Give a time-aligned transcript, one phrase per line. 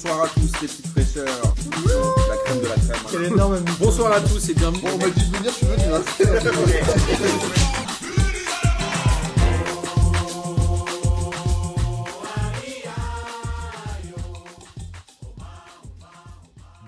[0.00, 1.26] Bonsoir à tous les petites fraîcheurs.
[1.26, 2.96] La crème de la crème.
[3.10, 4.80] Quel énorme Bonsoir à tous et bienvenue.
[4.80, 5.82] Bon, on m'a dit de venir, je suis venu.
[5.92, 6.02] Hein.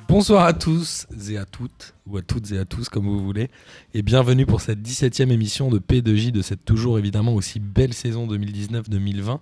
[0.06, 3.50] Bonsoir à tous et à toutes, ou à toutes et à tous comme vous voulez,
[3.92, 8.28] et bienvenue pour cette 17e émission de P2J de cette toujours évidemment aussi belle saison
[8.28, 9.40] 2019-2020.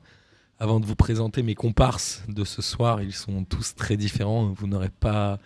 [0.60, 4.66] Avant de vous présenter mes comparses de ce soir, ils sont tous très différents, vous
[4.66, 5.38] n'avez pas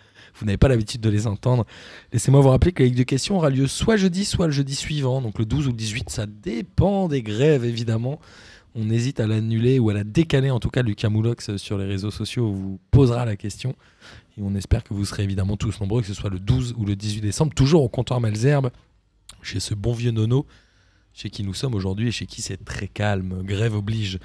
[0.43, 1.67] l'habitude de les entendre.
[2.15, 4.75] Laissez-moi vous rappeler que la Ligue de questions aura lieu soit jeudi, soit le jeudi
[4.75, 8.21] suivant, donc le 12 ou le 18, ça dépend des grèves évidemment.
[8.75, 10.51] On hésite à l'annuler ou à la décaler.
[10.51, 13.77] En tout cas, Lucas Moulox sur les réseaux sociaux vous posera la question.
[14.39, 16.87] Et on espère que vous serez évidemment tous nombreux, que ce soit le 12 ou
[16.87, 18.71] le 18 décembre, toujours au comptoir Malzerbe,
[19.43, 20.47] chez ce bon vieux Nono,
[21.15, 24.19] chez qui nous sommes aujourd'hui et chez qui c'est très calme, grève oblige.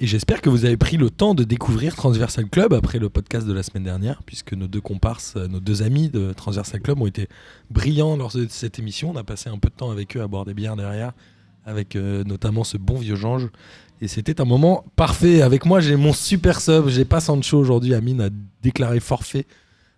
[0.00, 3.46] Et j'espère que vous avez pris le temps de découvrir Transversal Club après le podcast
[3.46, 7.00] de la semaine dernière, puisque nos deux comparses, euh, nos deux amis de Transversal Club
[7.00, 7.28] ont été
[7.70, 9.12] brillants lors de cette émission.
[9.12, 11.12] On a passé un peu de temps avec eux à boire des bières derrière,
[11.64, 13.48] avec euh, notamment ce bon vieux Jange.
[14.00, 15.40] Et c'était un moment parfait.
[15.40, 16.88] Avec moi, j'ai mon super sub.
[16.88, 17.94] J'ai pas Sancho aujourd'hui.
[17.94, 18.28] Amine a
[18.60, 19.46] déclaré forfait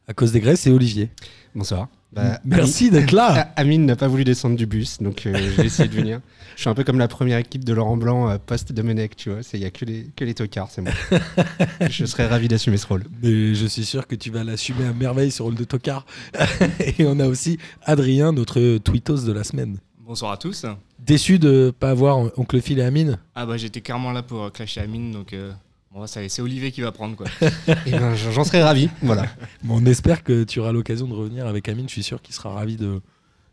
[0.07, 0.67] à cause des graisses.
[0.67, 1.11] Et Olivier.
[1.55, 1.89] Bonsoir.
[2.13, 3.53] Bah, Merci d'être là.
[3.57, 6.21] Amine n'a pas voulu descendre du bus, donc euh, j'ai essayé de venir.
[6.55, 9.41] Je suis un peu comme la première équipe de Laurent Blanc euh, post-Domenech, tu vois.
[9.53, 10.93] Il n'y a que les, que les tocards, c'est moi.
[11.91, 13.05] je serais ravi d'assumer ce rôle.
[13.23, 16.07] Mais je suis sûr que tu vas l'assumer à merveille, ce rôle de tocard.
[16.99, 19.79] et on a aussi Adrien, notre tweetos de la semaine.
[20.07, 20.65] Bonsoir à tous.
[21.01, 23.19] Déçu de pas avoir Oncle Phil et Amine?
[23.35, 25.53] Ah bah j'étais clairement là pour euh, clasher Amine, donc euh,
[25.97, 27.27] bon, ça, c'est Olivier qui va prendre quoi.
[27.87, 29.27] Eh ben, J'en serais ravi, voilà.
[29.63, 31.89] Bon, on espère que tu auras l'occasion de revenir avec Amine.
[31.89, 33.01] Je suis sûr qu'il sera ravi de,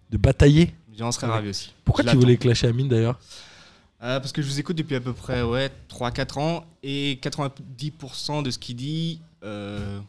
[0.10, 0.74] de batailler.
[0.98, 1.74] J'en serais ravi aussi.
[1.86, 3.20] Pourquoi Je tu voulais clasher Amine d'ailleurs?
[4.04, 8.44] Euh, Parce que je vous écoute depuis à peu près ouais, 3-4 ans et 90%
[8.44, 10.00] de ce qu'il dit, euh,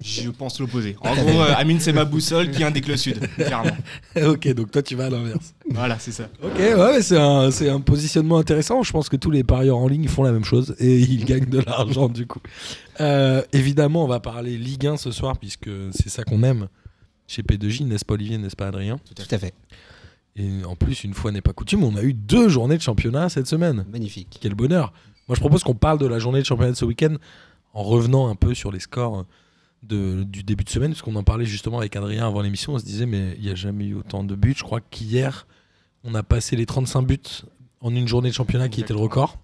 [0.00, 0.96] je pense l'opposé.
[1.00, 3.76] En gros, euh, Amine c'est ma boussole qui indique le sud, clairement.
[4.24, 5.54] Ok, donc toi tu vas à l'inverse.
[5.70, 6.28] Voilà, c'est ça.
[6.42, 8.82] Ok, ouais, mais c'est un, c'est un positionnement intéressant.
[8.82, 11.50] Je pense que tous les parieurs en ligne font la même chose et ils gagnent
[11.50, 12.40] de l'argent du coup.
[13.00, 16.68] Euh, évidemment, on va parler Ligue 1 ce soir puisque c'est ça qu'on aime
[17.26, 19.54] chez P2J, n'est-ce pas Olivier, n'est-ce pas Adrien Tout à fait.
[20.36, 23.28] Et en plus, une fois n'est pas coutume, on a eu deux journées de championnat
[23.28, 23.84] cette semaine.
[23.90, 24.38] Magnifique.
[24.40, 24.92] Quel bonheur.
[25.26, 27.16] Moi, je propose qu'on parle de la journée de championnat de ce week-end
[27.74, 29.26] en revenant un peu sur les scores
[29.82, 32.74] de, du début de semaine, parce qu'on en parlait justement avec Adrien avant l'émission.
[32.74, 34.54] On se disait, mais il n'y a jamais eu autant de buts.
[34.56, 35.46] Je crois qu'hier,
[36.04, 37.18] on a passé les 35 buts
[37.80, 39.38] en une journée de championnat qui était le record.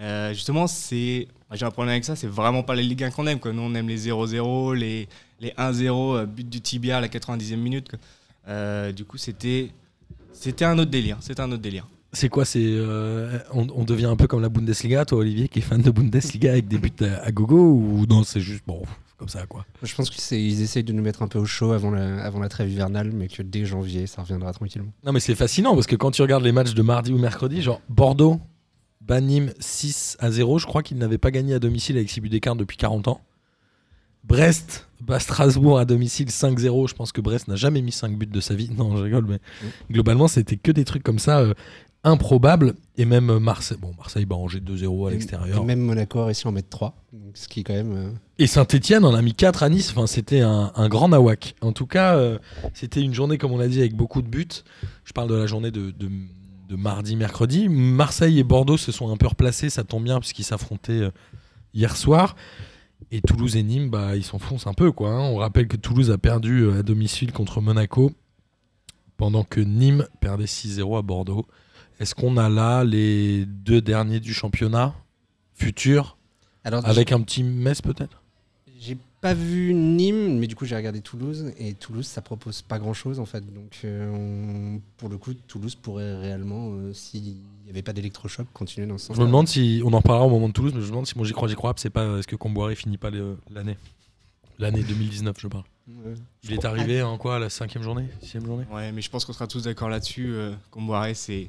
[0.00, 1.28] Euh, justement, c'est.
[1.52, 3.38] J'ai un problème avec ça, c'est vraiment pas les Ligue 1 qu'on aime.
[3.38, 3.52] Quoi.
[3.52, 5.06] Nous, on aime les 0-0, les,
[5.38, 7.90] les 1-0, euh, but du Tibia à la 90e minute.
[7.90, 7.98] quoi.
[8.48, 9.70] Euh, du coup, c'était.
[10.32, 11.18] C'était un autre délire.
[11.20, 11.86] C'était un autre délire.
[12.14, 15.60] C'est quoi c'est euh, on, on devient un peu comme la Bundesliga, toi Olivier, qui
[15.60, 18.82] est fan de Bundesliga avec des buts à, à gogo ou non C'est juste bon,
[19.16, 19.64] comme ça quoi.
[19.82, 22.48] Je pense qu'ils essayent de nous mettre un peu au chaud avant la, avant la
[22.48, 24.92] trêve hivernale, mais que dès janvier, ça reviendra tranquillement.
[25.04, 27.62] Non mais c'est fascinant parce que quand tu regardes les matchs de mardi ou mercredi,
[27.62, 28.40] genre Bordeaux,
[29.00, 32.28] Banim 6 à 0, je crois qu'ils n'avaient pas gagné à domicile avec 6 buts
[32.28, 33.20] d'écart depuis 40 ans.
[34.24, 38.26] Brest bat Strasbourg à domicile 5-0, je pense que Brest n'a jamais mis 5 buts
[38.26, 38.70] de sa vie.
[38.76, 39.40] Non, je rigole, mais
[39.90, 41.44] globalement c'était que des trucs comme ça
[42.04, 42.74] improbables.
[42.96, 45.62] Et même Marseille, bon Marseille bat Angers 2-0 à l'extérieur.
[45.62, 47.92] et Même Monaco a réussi à en mettre 3, donc ce qui est quand même.
[47.96, 49.90] euh, Et Saint-Etienne en a mis 4 à Nice.
[49.90, 51.54] Enfin, c'était un, un grand nawak.
[51.62, 52.38] En tout cas, euh,
[52.74, 54.46] c'était une journée, comme on l'a dit, avec beaucoup de buts.
[55.04, 56.10] Je parle de la journée de, de-
[56.68, 57.68] de mardi, mercredi.
[57.68, 59.68] Marseille et Bordeaux se sont un peu replacés.
[59.70, 61.10] Ça tombe bien puisqu'ils s'affrontaient euh,
[61.74, 62.34] hier soir.
[63.10, 64.90] Et Toulouse et Nîmes, bah, ils s'enfoncent un peu.
[64.92, 65.20] Quoi, hein.
[65.20, 68.12] On rappelle que Toulouse a perdu à domicile contre Monaco
[69.18, 71.46] pendant que Nîmes perdait 6-0 à Bordeaux.
[72.00, 74.94] Est-ce qu'on a là les deux derniers du championnat
[75.54, 76.16] futur
[76.64, 78.22] Alors, avec un petit Metz peut-être?
[78.80, 82.80] J'ai pas vu Nîmes, mais du coup j'ai regardé Toulouse et Toulouse ça propose pas
[82.80, 83.40] grand chose en fait.
[83.54, 88.48] Donc euh, on- pour le coup Toulouse pourrait réellement, euh, s'il n'y avait pas d'électrochoc,
[88.52, 89.16] continuer dans ce sens.
[89.16, 91.06] Je me demande si, on en reparlera au moment de Toulouse, mais je me demande
[91.06, 93.10] si moi j'y crois, j'y crois, c'est pas est-ce que Comboiré finit pas
[93.50, 93.76] l'année?
[94.58, 95.64] L'année 2019, je parle.
[96.44, 98.64] Il est arrivé en quoi, à la cinquième journée Sixième journée?
[98.72, 100.28] Ouais, mais je pense qu'on sera tous d'accord là-dessus.
[100.32, 101.48] Euh, Comboiré, c'est.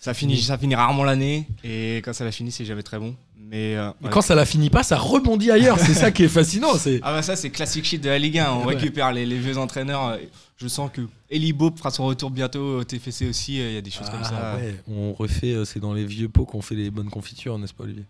[0.00, 3.16] Ça finit, ça finit rarement l'année et quand ça la finit, c'est jamais très bon.
[3.36, 4.12] Mais, euh, Mais ouais.
[4.12, 6.74] quand ça la finit pas, ça rebondit ailleurs, c'est ça qui est fascinant.
[6.78, 7.00] C'est...
[7.02, 8.76] Ah bah ça c'est classique shit de la Ligue 1, on Ouais.
[8.76, 10.06] récupère les, les vieux entraîneurs.
[10.10, 10.18] euh,
[10.56, 11.00] Je sens que
[11.30, 14.20] Eli Bob fera son retour bientôt au TFC aussi, il y a des choses comme
[14.22, 14.56] Ah ça.
[14.56, 17.82] ouais, on refait, c'est dans les vieux pots qu'on fait les bonnes confitures, n'est-ce pas
[17.82, 18.04] Olivier?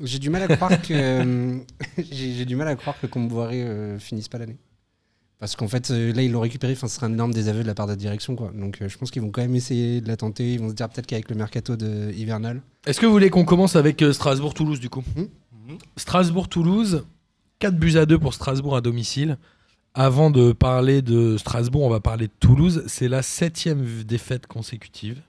[0.00, 1.58] J'ai du mal à croire que euh,
[2.10, 4.56] j'ai du mal à croire que Comboiré euh, finisse pas l'année.
[5.38, 6.72] Parce qu'en fait, euh, là, ils l'ont récupéré.
[6.72, 8.50] Enfin, ce serait un énorme désaveu de la part de la direction, quoi.
[8.54, 10.54] Donc, euh, je pense qu'ils vont quand même essayer de la tenter.
[10.54, 12.60] Ils vont se dire peut-être qu'avec le mercato de hivernal.
[12.86, 15.78] Est-ce que vous voulez qu'on commence avec Strasbourg-Toulouse du coup Mhm.
[15.96, 17.04] Strasbourg-Toulouse,
[17.60, 19.38] 4 buts à 2 pour Strasbourg à domicile.
[19.94, 22.82] Avant de parler de Strasbourg, on va parler de Toulouse.
[22.86, 25.22] C'est la septième défaite consécutive.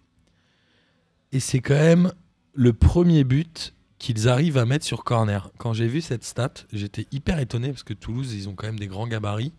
[1.31, 2.11] Et c'est quand même
[2.53, 5.51] le premier but qu'ils arrivent à mettre sur corner.
[5.57, 8.79] Quand j'ai vu cette stat, j'étais hyper étonné parce que Toulouse, ils ont quand même
[8.79, 9.53] des grands gabarits.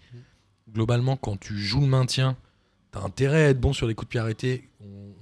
[0.72, 2.36] Globalement, quand tu joues le maintien,
[2.92, 4.70] tu as intérêt à être bon sur les coups de pied arrêtés.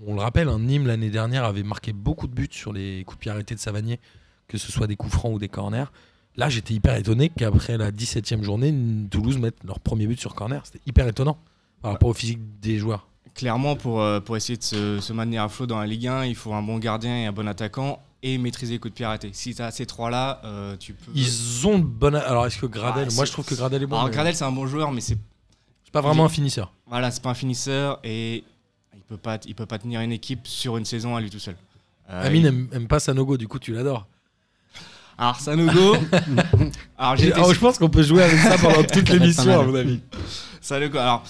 [0.07, 3.19] On, le rappelle, un Nîmes l'année dernière avait marqué beaucoup de buts sur les coups
[3.19, 3.99] de pied arrêtés de Savanier,
[4.47, 5.91] que ce soit des coups francs ou des corners.
[6.37, 8.73] Là, j'étais hyper étonné qu'après la 17e journée,
[9.11, 10.65] Toulouse mette leur premier but sur corner.
[10.65, 11.39] C'était hyper étonnant
[11.83, 13.09] par rapport au physique des joueurs.
[13.35, 16.27] Clairement, pour, euh, pour essayer de se, se maintenir à flot dans la Ligue 1,
[16.27, 19.05] il faut un bon gardien et un bon attaquant et maîtriser les coups de pied
[19.05, 19.31] arrêtés.
[19.33, 21.11] Si tu as ces trois-là, euh, tu peux.
[21.15, 22.17] Ils ont de bonnes.
[22.17, 23.09] Alors, est-ce que Gradel.
[23.11, 23.97] Ah, moi, je trouve que Gradel est bon.
[23.97, 25.17] Alors, mais Gradel, c'est un bon joueur, mais c'est
[25.85, 26.73] C'est pas vraiment un finisseur.
[26.87, 28.45] voilà, c'est pas un finisseur et
[28.95, 31.39] il peut pas, il peut pas tenir une équipe sur une saison à lui tout
[31.39, 31.57] seul.
[32.11, 34.07] Euh, Amine il- aime, pas Sanogo, du coup, tu l'adores.
[35.19, 35.97] Alors Sanogo.
[36.99, 40.01] alors Oh, je pense qu'on peut jouer avec ça pendant toute l'émission, à mon avis.
[40.61, 40.99] Sanogo.
[40.99, 41.23] Alors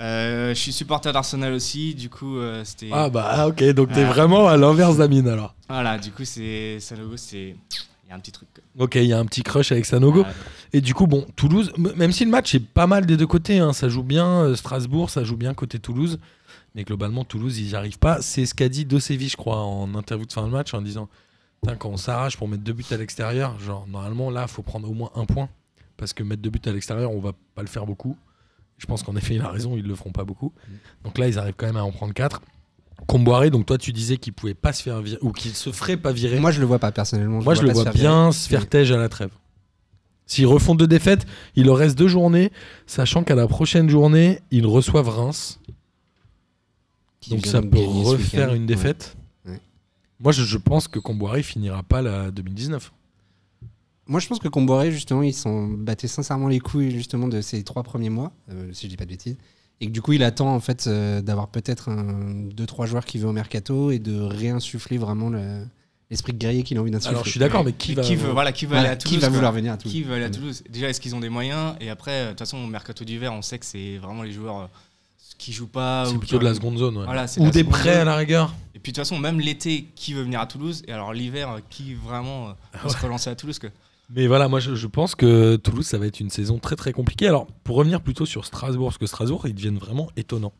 [0.00, 2.90] euh, je suis supporter d'Arsenal aussi, du coup euh, c'était.
[2.92, 5.54] Ah, bah, ah, ok, donc t'es vraiment à l'inverse d'Amine alors.
[5.68, 7.56] Voilà, du coup c'est Sanogo, c'est
[8.06, 8.48] il y a un petit truc.
[8.78, 10.24] Ok, il y a un petit crush avec Sanogo.
[10.72, 13.58] Et du coup, bon, Toulouse, même si le match est pas mal des deux côtés,
[13.58, 16.20] hein, ça joue bien euh, Strasbourg, ça joue bien côté Toulouse,
[16.76, 18.22] mais globalement, Toulouse, ils n'y arrivent pas.
[18.22, 21.08] C'est ce qu'a dit Dosevi, je crois, en interview de fin de match, en disant
[21.80, 24.88] quand on s'arrache pour mettre deux buts à l'extérieur, genre, normalement, là, il faut prendre
[24.88, 25.48] au moins un point,
[25.96, 28.16] parce que mettre deux buts à l'extérieur, on va pas le faire beaucoup.
[28.78, 30.52] Je pense qu'en effet, il a raison, ils le feront pas beaucoup.
[31.04, 32.42] Donc là, ils arrivent quand même à en prendre quatre.
[33.06, 35.96] Comboiré, donc toi, tu disais qu'il pouvait pas se faire virer, ou qu'il se ferait
[35.96, 36.40] pas virer.
[36.40, 37.40] Moi, je le vois pas personnellement.
[37.42, 39.30] Moi, je le vois se bien se faire tège à la trêve.
[40.26, 41.24] S'ils refont deux défaites,
[41.54, 42.50] il leur reste deux journées,
[42.86, 45.60] sachant qu'à la prochaine journée, ils reçoivent Reims.
[47.20, 49.16] Qui Donc ça peut refaire une défaite.
[49.46, 49.60] Ouais.
[50.18, 52.92] Moi, je, je pense que Comboiré finira pas la 2019.
[54.08, 57.62] Moi, je pense que Comboiré, justement, ils s'en battaient sincèrement les couilles justement de ces
[57.64, 59.36] trois premiers mois, euh, si je dis pas de bêtises.
[59.80, 63.04] Et que du coup, il attend en fait euh, d'avoir peut-être un, deux, trois joueurs
[63.04, 65.66] qui vont au mercato et de réinsuffler vraiment le-
[66.08, 67.10] l'esprit guerrier qu'il a envie d'insuffler.
[67.14, 68.02] Alors, je suis d'accord, mais qui va.
[68.02, 69.34] qui veut, voilà, qui veut Voilà, aller à qui Toulouse va quoi.
[69.36, 71.74] vouloir venir à Toulouse Qui veut aller à Toulouse Déjà, est-ce qu'ils ont des moyens
[71.80, 74.32] Et après, euh, de toute façon, au mercato d'hiver, on sait que c'est vraiment les
[74.32, 74.70] joueurs
[75.36, 76.04] qui jouent pas.
[76.06, 76.96] C'est ou plutôt qui- de la seconde zone.
[76.96, 77.04] ouais.
[77.04, 78.02] Voilà, Ou des prêts zone.
[78.02, 78.54] à la rigueur.
[78.74, 80.82] Et puis de toute façon, même l'été, qui veut venir à Toulouse?
[80.86, 82.52] Et alors l'hiver, qui vraiment euh,
[82.84, 83.58] va se relancer à Toulouse.
[84.10, 86.92] Mais voilà, moi je, je pense que Toulouse, ça va être une saison très très
[86.92, 87.26] compliquée.
[87.28, 90.52] Alors, pour revenir plutôt sur Strasbourg, parce que Strasbourg, ils deviennent vraiment étonnants.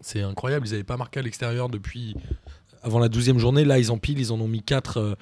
[0.00, 2.14] C'est incroyable, ils n'avaient pas marqué à l'extérieur depuis
[2.82, 3.64] avant la 12e journée.
[3.64, 5.16] Là, ils empilent, ils en ont mis 4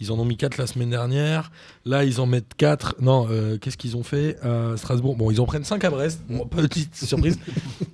[0.00, 1.52] ils en ont mis quatre la semaine dernière.
[1.84, 2.96] Là, ils en mettent 4.
[3.00, 5.14] Non, euh, qu'est-ce qu'ils ont fait à Strasbourg?
[5.14, 6.22] Bon, ils en prennent 5 à Brest.
[6.28, 7.38] Bon, petite surprise.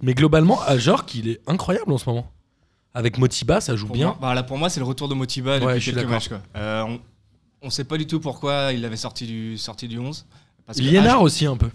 [0.02, 2.32] Mais globalement, à Jork, il est incroyable en ce moment.
[2.94, 4.06] Avec Motiba, ça joue Pour bien.
[4.06, 6.08] moi, bah là, pour moi, c'est le retour de Motiba depuis Ouais, je suis quelques
[6.08, 6.28] matchs.
[6.28, 6.40] Quoi.
[6.56, 7.00] Euh, on,
[7.66, 10.24] on sait pas du tout pourquoi il avait sorti du, sorti du 11.
[10.64, 11.68] Parce que- Liénard ah, aussi un peu.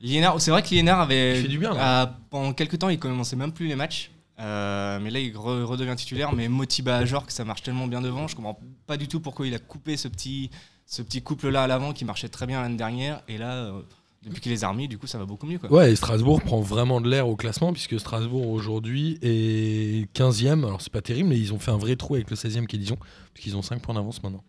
[0.00, 1.38] Liénard, c'est vrai que Liénard avait.
[1.38, 1.78] Il fait du bien, là.
[2.02, 4.10] ah, pendant quelques temps, il commençait même plus les matchs.
[4.38, 6.34] Euh, mais là, il re- redevient titulaire.
[6.34, 8.28] Mais Motiba à Jork, ça marche tellement bien devant.
[8.28, 10.50] Je comprends pas du tout pourquoi il a coupé ce petit,
[10.84, 13.22] ce petit couple-là à l'avant qui marchait très bien l'année dernière.
[13.28, 13.80] Et là, euh,
[14.22, 15.58] depuis qu'il les a remis, du coup, ça va beaucoup mieux.
[15.58, 15.72] Quoi.
[15.72, 20.66] Ouais, et Strasbourg prend vraiment de l'air au classement, puisque Strasbourg aujourd'hui est 15e.
[20.66, 22.76] Alors, c'est pas terrible, mais ils ont fait un vrai trou avec le 16e qui
[22.76, 22.98] est Dijon,
[23.32, 24.44] puisqu'ils ont 5 points d'avance maintenant.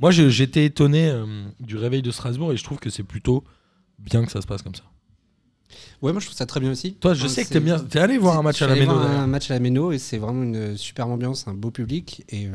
[0.00, 1.24] Moi, j'étais étonné euh,
[1.60, 3.44] du réveil de Strasbourg et je trouve que c'est plutôt
[3.98, 4.82] bien que ça se passe comme ça.
[6.00, 6.94] Ouais, moi je trouve ça très bien aussi.
[6.94, 7.78] Toi, je Enfin, sais que t'aimes bien.
[7.80, 8.92] T'es allé voir un match à la Méno.
[8.92, 12.24] Un match à la Méno et c'est vraiment une superbe ambiance, un beau public.
[12.28, 12.52] Et euh,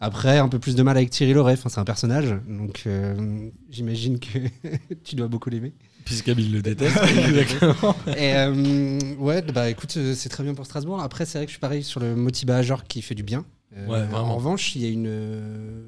[0.00, 1.52] après, un peu plus de mal avec Thierry Loret.
[1.52, 4.38] Enfin, c'est un personnage, donc euh, j'imagine que
[5.04, 5.74] tu dois beaucoup l'aimer.
[6.04, 6.96] Puisqu'Amine le déteste.
[7.28, 7.94] Exactement.
[8.16, 11.00] Et euh, ouais, bah écoute, c'est très bien pour Strasbourg.
[11.00, 13.44] Après, c'est vrai que je suis pareil sur le Motiba Ajor qui fait du bien.
[13.76, 14.32] Euh, Ouais, vraiment.
[14.32, 15.84] En revanche, il y a une.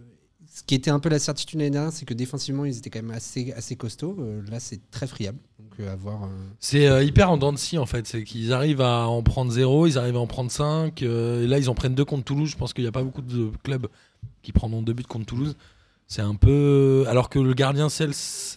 [0.60, 3.02] Ce qui était un peu la certitude l'année dernière, c'est que défensivement, ils étaient quand
[3.02, 4.14] même assez, costauds.
[4.20, 5.38] Euh, là, c'est très friable.
[5.78, 6.26] Euh, euh,
[6.58, 8.06] C'est hyper en dents en fait.
[8.06, 11.00] C'est qu'ils arrivent à en prendre 0, ils arrivent à en prendre 5.
[11.00, 12.50] et là, ils en prennent 2 contre Toulouse.
[12.50, 13.86] Je pense qu'il n'y a pas beaucoup de clubs
[14.42, 15.56] qui prendront 2 buts contre Toulouse.
[16.12, 17.04] C'est un peu.
[17.06, 18.10] Alors que le gardien Cels.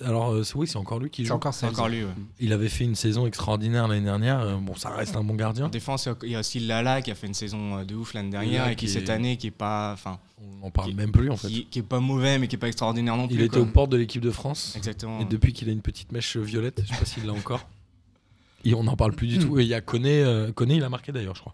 [0.03, 1.39] Alors, euh, c'est- oui, c'est encore lui qui joue.
[1.51, 2.03] C'est encore lui.
[2.03, 2.09] ouais.
[2.39, 4.39] Il avait fait une saison extraordinaire l'année dernière.
[4.39, 5.69] Euh, Bon, ça reste un bon En gardien.
[5.69, 8.31] défense, il y a aussi Lala qui a fait une saison euh, de ouf l'année
[8.31, 11.11] dernière et qui, cette est- année qui est pas, enfin, On n'en parle Qui- même
[11.11, 11.47] plus en fait.
[11.47, 13.35] qui, qui est pas mauvais mais qui est pas extraordinaire non plus.
[13.35, 13.61] Il était quoi.
[13.61, 14.73] aux portes de l'équipe de France.
[14.75, 15.19] Exactement.
[15.21, 17.69] Et depuis qu'il a une petite mèche violette, je sais pas s'il l'a encore.
[18.65, 19.59] Et on n'en parle plus du tout.
[19.59, 21.53] Et il y a Koné, euh, Koné, il a marqué d'ailleurs, je crois.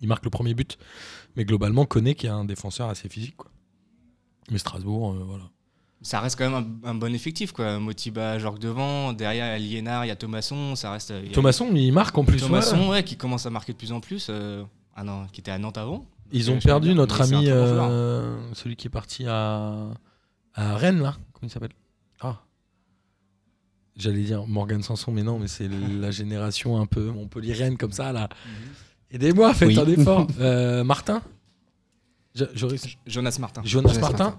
[0.00, 0.78] Il marque le premier but.
[1.36, 3.36] Mais globalement, Koné qui est un défenseur assez physique.
[3.36, 3.50] Quoi.
[4.50, 5.44] Mais Strasbourg, euh, voilà.
[6.02, 7.78] Ça reste quand même un, un bon effectif quoi.
[7.78, 11.12] Motiba, Jorg devant, derrière il y a Liénard, il y a Thomasson, ça reste.
[11.22, 12.38] il y a- Thomasson, il marque en plus.
[12.40, 12.88] Thomasson, ouais.
[12.88, 14.28] ouais, qui commence à marquer de plus en plus.
[14.30, 14.64] euh,
[14.96, 16.04] ah non, qui était à Nantes avant.
[16.32, 17.88] Ils ont euh, je perdu veux dire, notre mais c'est un ami, très bon joueur.
[17.90, 19.88] euh, celui qui est parti à,
[20.54, 21.16] à Rennes, là.
[21.34, 21.72] Comment il s'appelle?
[22.20, 22.38] Ah.
[23.96, 25.68] J'allais dire Morgan Sanson, mais non, mais c'est
[26.00, 28.28] la génération un peu montpelliéraine comme ça, là.
[29.10, 29.78] Aidez-moi, faites Oui.
[29.78, 30.26] un effort.
[30.40, 31.20] Euh, Martin?
[32.34, 33.62] Jonas Martin.
[33.64, 34.38] Jonas Jonas Martin Martin.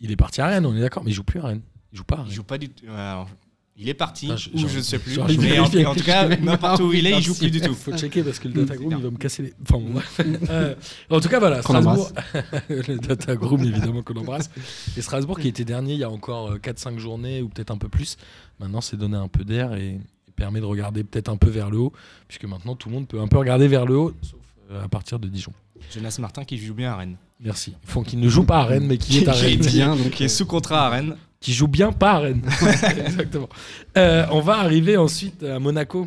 [0.00, 1.62] Il est parti à Rennes, on est d'accord, mais il joue plus à Rennes.
[1.92, 2.32] Il joue pas à Il Rennes.
[2.32, 2.86] joue pas du tout.
[2.90, 3.28] alors,
[3.76, 5.18] il est parti, Ah, je- ou je ne sais plus.
[5.38, 7.74] Mais en, tout cas, n'importe où il est, il joue plus du tout.
[7.74, 9.54] Faut checker parce que le Datagroom, c'est il va me casser les.
[9.62, 9.80] Enfin.
[10.50, 10.74] Euh,
[11.10, 12.10] en tout cas, voilà, Strasbourg.
[12.68, 14.50] le Datagroom, évidemment, qu'on embrasse.
[14.96, 17.78] Et Strasbourg, qui était dernier il y a encore euh, 4-5 journées, ou peut-être un
[17.78, 18.16] peu plus,
[18.58, 19.88] maintenant, s'est donné un peu d'air et,
[20.28, 21.92] et permet de regarder peut-être un peu vers le haut,
[22.28, 24.40] puisque maintenant, tout le monde peut un peu regarder vers le haut, sauf
[24.70, 25.52] euh, à partir de Dijon.
[25.92, 27.16] Jonas Martin qui joue bien à Rennes.
[27.40, 27.74] Merci.
[27.84, 29.58] Il faut qu'il ne joue pas à Rennes, mais qui est à Qui est Rennes.
[29.60, 31.16] bien, donc, Qui est sous contrat à Rennes.
[31.40, 32.42] qui joue bien pas à Rennes.
[33.06, 33.48] Exactement.
[33.96, 36.06] Euh, on va arriver ensuite à Monaco.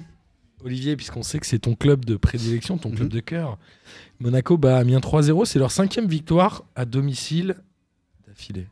[0.64, 3.10] Olivier, puisqu'on sait que c'est ton club de prédilection, ton club Mhm.
[3.10, 3.58] de cœur.
[4.20, 5.44] Monaco bat Amiens 3-0.
[5.44, 7.56] C'est leur cinquième victoire à domicile
[8.28, 8.68] d'affilée.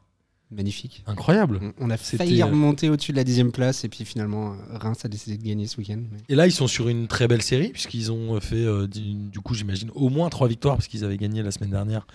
[0.51, 1.03] Magnifique.
[1.08, 1.60] Incroyable.
[1.62, 4.77] On- On a failli euh, remonter au-dessus de la dixième place et puis finalement euh,
[4.77, 6.00] Reims a décidé de gagner ce week-end.
[6.12, 9.13] mais- Et là, ils sont sur une très belle série, puisqu'ils ont fait, euh, du
[9.13, 12.05] du coup, j'imagine, au moins trois victoires, parce qu'ils avaient gagné la semaine dernière.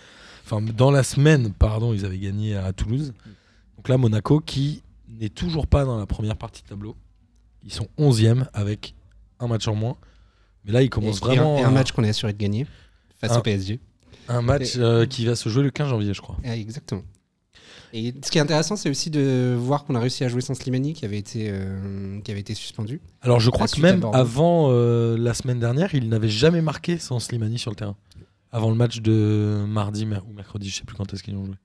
[0.44, 3.12] Enfin, dans la semaine, pardon, ils avaient gagné à Toulouse.
[3.76, 6.94] Donc là, Monaco, qui n'est toujours pas dans la première partie de tableau.
[7.64, 8.94] Ils sont 11e avec
[9.40, 9.96] un match en moins.
[10.64, 12.32] Mais là, ils Et, commencent et un, vraiment et un à- match qu'on est assuré
[12.32, 12.66] de gagner
[13.20, 13.80] face Un- au PSG.
[14.28, 16.36] un match euh, qui va se jouer le 15 janvier, je crois.
[16.44, 17.02] Ah, exactement.
[17.92, 20.54] Et ce qui est intéressant, c'est aussi de voir qu'on a réussi à jouer sans
[20.54, 23.00] Slimani, qui avait été, euh, qui avait été suspendu.
[23.22, 27.20] Alors, je crois que même avant euh, la semaine dernière, il n'avait jamais marqué sans
[27.20, 27.96] Slimani sur le terrain.
[28.52, 31.56] Avant le match de mardi ou mercredi, je sais plus quand est-ce qu'ils ont joué.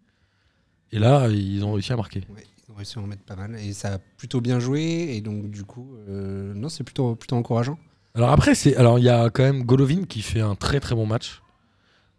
[0.91, 2.21] Et là, ils ont réussi à marquer.
[2.35, 3.55] Ouais, ils ont réussi à en mettre pas mal.
[3.55, 5.15] Et ça a plutôt bien joué.
[5.15, 7.77] Et donc, du coup, euh, non, c'est plutôt, plutôt encourageant.
[8.13, 10.95] Alors après, c'est alors il y a quand même Golovin qui fait un très très
[10.95, 11.41] bon match.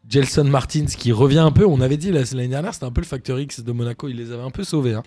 [0.09, 1.65] Gelson Martins qui revient un peu.
[1.67, 4.09] On avait dit la- l'année dernière, c'était un peu le facteur X de Monaco.
[4.09, 4.95] Il les avait un peu sauvés.
[4.95, 5.03] hein.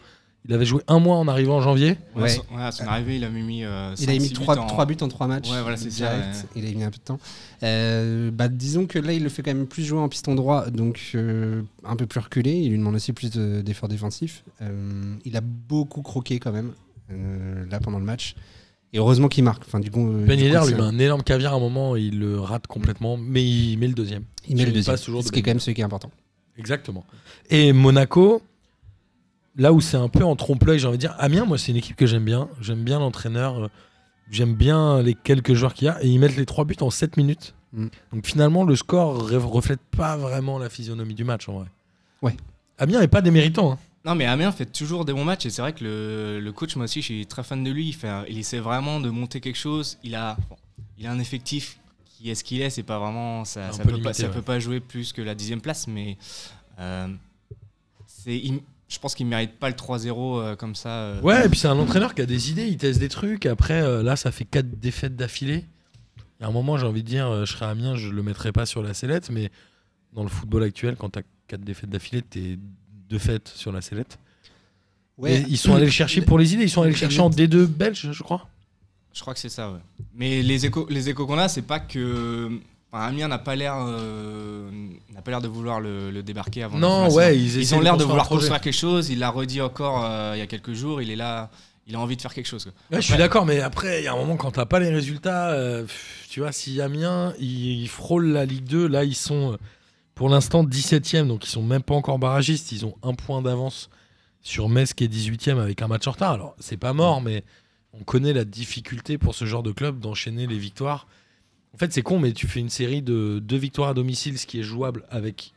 [0.47, 1.97] Il avait joué un mois en arrivant en janvier.
[2.15, 2.29] Ouais, Ouais.
[2.29, 3.63] à son- ouais, à son arrivée, il a mis.
[3.63, 5.49] euh, Il a mis six 3 buts en- buts, buts en 3 matchs.
[5.49, 6.35] Ouais, voilà, c'est ça, direct.
[6.55, 6.61] ouais.
[6.63, 7.19] Il a mis un peu de temps.
[7.63, 10.69] Euh, bah, disons que là, il le fait quand même plus jouer en piston droit,
[10.69, 12.51] donc euh, un peu plus reculé.
[12.51, 14.43] Il lui demande aussi plus de- d'efforts défensifs.
[14.61, 16.73] Euh, il a beaucoup croqué quand même,
[17.11, 18.35] euh, là, pendant le match.
[18.95, 19.63] Et heureusement qu'il marque.
[19.67, 22.17] Enfin, du coup, euh, Ben Yedder lui met un énorme caviar à un moment il
[22.17, 24.23] le rate complètement, mais il met le deuxième.
[24.47, 24.97] il met le deuxième.
[24.97, 26.11] toujours de Ce qui est quand même celui qui est important.
[26.57, 27.05] Exactement.
[27.49, 28.41] Et Monaco,
[29.57, 31.77] là où c'est un peu en trompe-l'œil, j'ai envie de dire, Amiens, moi, c'est une
[31.77, 32.47] équipe que j'aime bien.
[32.61, 33.65] J'aime bien l'entraîneur.
[33.65, 33.67] euh,
[34.31, 36.01] J'aime bien les quelques joueurs qu'il y a.
[36.03, 37.53] Et ils mettent les trois buts en 7 minutes.
[37.73, 37.87] Mm.
[38.13, 41.65] Donc finalement, le score ne reflète pas vraiment la physionomie du match, en vrai.
[42.21, 42.35] Ouais.
[42.77, 43.73] Amiens n'est pas déméritant.
[43.73, 43.77] hein.
[44.05, 46.75] Non, mais Amiens fait toujours des bons matchs et c'est vrai que le, le coach,
[46.75, 47.87] moi aussi, je suis très fan de lui.
[47.87, 49.97] Il, fait, il essaie vraiment de monter quelque chose.
[50.03, 50.57] Il a, bon,
[50.99, 52.69] il a un effectif qui est ce qu'il est.
[52.69, 53.45] C'est pas vraiment.
[53.45, 54.33] Ça, ça peu peut, pas, limité, ça ouais.
[54.33, 56.17] peut pas jouer plus que la dixième place, mais
[56.79, 57.07] euh,
[58.05, 58.43] c'est,
[58.87, 60.07] je pense qu'il mérite pas le 3-0
[60.39, 60.89] euh, comme ça.
[60.89, 61.21] euh.
[61.21, 63.47] Ouais, et puis c'est un entraîneur qui a des idées, il teste des trucs.
[63.47, 65.65] Après, là, ça fait 4 défaites d'affilée.
[66.39, 68.51] Il y a un moment, j'ai envie de dire, je serais Amiens, je le mettrais
[68.51, 69.49] pas sur la sellette, mais
[70.13, 72.59] dans le football actuel, quand tu as 4 défaites d'affilée, t'es
[73.09, 74.17] deux fêtes sur la sellette.
[75.25, 77.29] Et ils sont allés le chercher pour les idées, ils sont allés le chercher en
[77.29, 78.47] D2 belge, je crois.
[79.13, 79.79] Je crois que c'est ça, ouais.
[80.13, 82.51] Mais les échos, les échos qu'on a, c'est pas que.
[82.91, 84.69] Enfin, Amiens n'a pas l'air euh,
[85.13, 86.75] n'a pas l'air de vouloir le, le débarquer avant.
[86.75, 89.09] de Non, la ouais, ils, ont l'air de vouloir construire quelque chose.
[89.09, 91.01] Il l'a redit encore euh, il y a quelques jours.
[91.01, 91.49] Il est là,
[91.87, 92.63] il a envie de faire quelque chose.
[92.65, 92.73] quoi.
[92.91, 94.89] Ouais, je suis d'accord, mais après, il y a un moment, quand t'as pas les
[94.89, 95.85] résultats, euh,
[96.29, 99.57] tu vois, si Amiens, ils, ils frôlent la Ligue 2, là, ils sont euh,
[100.15, 102.71] pour l'instant 17e, donc ils sont même pas encore barragistes.
[102.71, 103.89] Ils ont un point d'avance
[104.41, 106.31] sur Metz qui est 18e avec un match en retard.
[106.31, 107.43] Alors, c'est pas mort, mais
[107.91, 111.07] on connaît la difficulté pour ce genre de club d'enchaîner les victoires.
[111.73, 114.47] En fait, c'est con, mais tu fais une série de deux victoires à domicile, ce
[114.47, 115.53] qui est jouable avec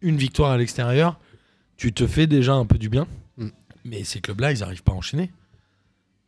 [0.00, 1.18] une victoire à l'extérieur.
[1.76, 3.08] Tu te fais déjà un peu du bien.
[3.36, 3.48] Mm.
[3.84, 5.32] Mais ces clubs-là, ils n'arrivent pas à enchaîner.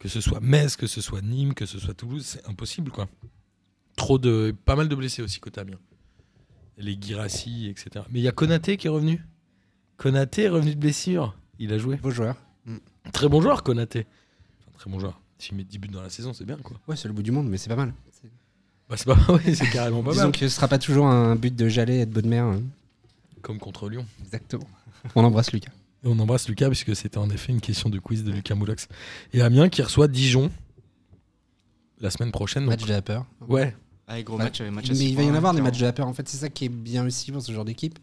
[0.00, 3.08] Que ce soit Metz, que ce soit Nîmes, que ce soit Toulouse, c'est impossible, quoi.
[3.94, 5.78] Trop de, pas mal de blessés aussi côté Amiens.
[6.78, 8.04] Les Girassi, etc.
[8.10, 9.24] Mais il y a Konaté qui est revenu.
[9.96, 11.36] Konaté est revenu de blessure.
[11.58, 11.96] Il a joué.
[11.96, 12.36] Beau joueur.
[13.12, 14.06] Très bon joueur, Konaté.
[14.68, 15.20] Enfin, très bon joueur.
[15.38, 16.76] S'il met 10 buts dans la saison, c'est bien, quoi.
[16.88, 17.92] Ouais, c'est le bout du monde, mais c'est pas mal.
[18.88, 20.32] Bah, c'est pas, ouais, c'est carrément pas Disons mal.
[20.32, 22.38] que ce sera pas toujours un but de Jalais et de Bodmer.
[22.38, 22.62] hein.
[23.42, 24.06] Comme contre Lyon.
[24.24, 24.68] Exactement.
[25.14, 25.72] On embrasse Lucas.
[26.04, 28.88] Et on embrasse Lucas, puisque c'était en effet une question de quiz de Lucas Moulox.
[29.32, 30.50] Et Amiens qui reçoit Dijon
[32.00, 32.64] la semaine prochaine.
[32.64, 33.24] donc- Match de la peur.
[33.48, 33.76] Ouais,
[34.12, 34.44] Allez, gros Ouais.
[34.44, 36.06] match, euh, match Mais il va y en avoir des matchs de la peur.
[36.06, 37.98] En fait, c'est ça qui est bien aussi pour ce genre d'équipe.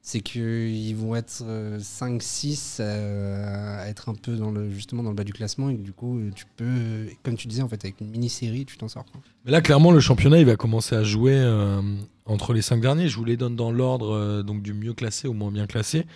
[0.00, 1.42] C'est qu'ils vont être
[1.80, 5.68] 5-6 à être un peu dans le, justement dans le bas du classement.
[5.70, 8.08] Et que du coup, euh, tu peux, euh, comme tu disais, en fait, avec une
[8.08, 9.04] mini-série, tu t'en sors.
[9.06, 9.20] quoi.
[9.44, 11.82] Mais là, clairement, le championnat, il va commencer à jouer euh,
[12.26, 13.08] entre les cinq derniers.
[13.08, 16.06] Je vous les donne dans l'ordre euh, donc du mieux classé au moins bien classé.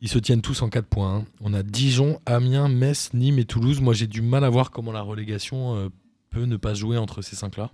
[0.00, 1.16] Ils se tiennent tous en 4 points.
[1.16, 1.24] hein.
[1.42, 3.80] On a Dijon, Amiens, Metz, Nîmes et Toulouse.
[3.82, 5.88] Moi, j'ai du mal à voir comment la relégation euh,
[6.30, 7.70] peut ne pas jouer entre ces cinq-là.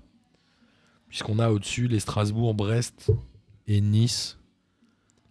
[1.08, 3.10] Puisqu'on a au-dessus les Strasbourg, Brest
[3.66, 4.38] et Nice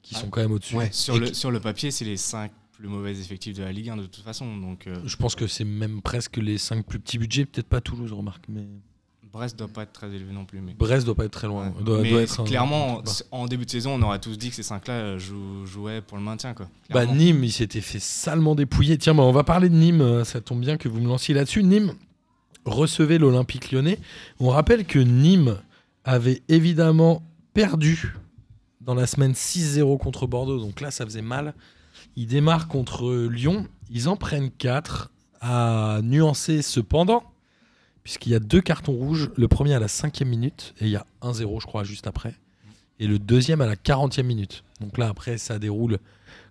[0.01, 0.19] qui Ah.
[0.19, 0.75] sont quand même au-dessus.
[0.75, 0.89] Ouais.
[0.91, 3.89] Sur le, qui- sur le papier, c'est les 5 plus mauvais effectifs de la Ligue
[3.89, 4.57] 1 de toute façon.
[4.57, 7.45] Donc euh, Je pense que c'est même presque les 5 plus petits budgets.
[7.45, 8.45] Peut-être pas Toulouse, remarque.
[8.49, 8.65] Mais
[9.31, 10.61] Brest doit pas être très élevé non plus.
[10.61, 11.67] Mais, Brest doit pas être très loin.
[11.69, 11.83] Ouais.
[11.83, 14.49] Doit, Mais doit être un- clairement, un en début de saison, on aurait tous dit
[14.49, 16.53] que ces 5-là euh, jou- jouaient pour le maintien.
[16.53, 16.69] Quoi.
[16.89, 17.05] Bah.
[17.05, 18.97] Nîmes, il s'était fait salement dépouiller.
[18.97, 20.01] Tiens, bah, on va parler de Nîmes.
[20.01, 21.63] euh, Ça tombe bien que vous me lanciez là-dessus.
[21.63, 21.93] Nîmes
[22.65, 23.99] recevait l'Olympique lyonnais.
[24.39, 25.57] On rappelle que Nîmes
[26.03, 28.15] avait évidemment perdu
[28.81, 30.59] dans la semaine 6-0 contre Bordeaux.
[30.59, 31.53] Donc là, ça faisait mal.
[32.15, 33.67] Ils démarrent contre Lyon.
[33.89, 37.23] Ils en prennent 4 à nuancer cependant,
[38.03, 39.31] puisqu'il y a deux cartons rouges.
[39.35, 42.35] Le premier à la cinquième minute et il y a 1-0, je crois, juste après.
[42.99, 44.63] Et le deuxième à la 40e minute.
[44.81, 45.99] Donc là, après, ça déroule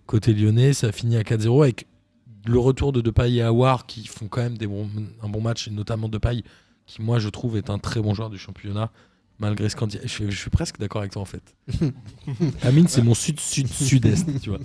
[0.05, 0.73] côté lyonnais.
[0.73, 1.87] Ça finit à 4-0 avec
[2.45, 4.89] le retour de Depay et Awar qui font quand même des bons,
[5.23, 6.43] un bon match, et notamment Depay,
[6.85, 8.91] qui, moi, je trouve, est un très bon joueur du championnat.
[9.37, 11.43] Malgré ce qu'on dit, je, suis- je suis presque d'accord avec toi en fait.
[12.63, 14.59] Amine, c'est mon sud-sud-sud-est, tu vois.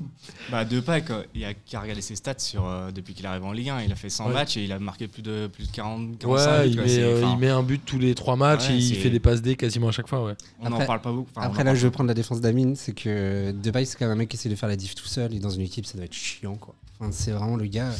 [0.51, 3.51] Bah, Depay, quoi, il a qu'à regarder ses stats sur, euh, depuis qu'il arrive en
[3.51, 3.83] Ligue 1.
[3.83, 4.33] Il a fait 100 Ouais.
[4.33, 6.85] matchs et il a marqué plus de, plus de 40, 45 Ouais, buts, il quoi.
[6.85, 9.11] met, C'est- euh, il met un but tous les trois matchs Ouais, et il fait
[9.11, 10.25] des passes D quasiment à chaque fois.
[10.25, 10.35] Ouais.
[10.61, 11.31] On n'en Après- parle pas beaucoup.
[11.35, 12.77] Enfin, Après, là, je vais prendre la défense d'Amine.
[12.77, 15.07] C'est que Depay, c'est quand même un mec qui essaie de faire la diff tout
[15.09, 15.35] seul.
[15.35, 16.77] Et dans une équipe, ça doit être chiant, quoi.
[17.01, 17.91] Enfin, c'est vraiment le gars.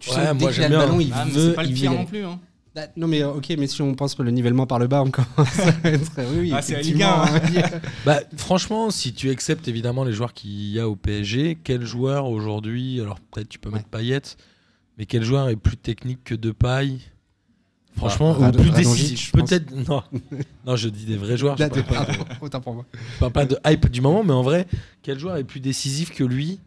[0.00, 1.50] Tu Ouais, sens que dès qu'il a le ballon, il Ah, veut.
[1.50, 2.24] c'est pas le pire non plus.
[2.24, 2.38] Hein.
[2.74, 5.10] Bah, non, mais ok, mais si on pense que le nivellement par le bas, on
[5.10, 6.12] commence à être.
[6.32, 7.68] Oui, oui, Ah, c'est la Ligue effectivement, 1, on va dire.
[8.04, 12.26] Bah, franchement, si tu acceptes évidemment les joueurs qu'il y a au PSG, quel joueur
[12.26, 14.20] aujourd'hui, alors peut-être tu peux mettre Payet,
[14.98, 16.98] mais quel joueur est plus technique que Depay?
[17.96, 19.32] Franchement, Rad- ou plus décisif.
[19.32, 20.02] Peut-être, non.
[20.66, 21.56] non, je dis des vrais joueurs.
[21.56, 22.06] Je Là, parle pas,
[22.40, 22.84] autant pour moi.
[22.92, 24.68] je parle pas de hype du moment, mais en vrai,
[25.02, 26.60] quel joueur est plus décisif que lui?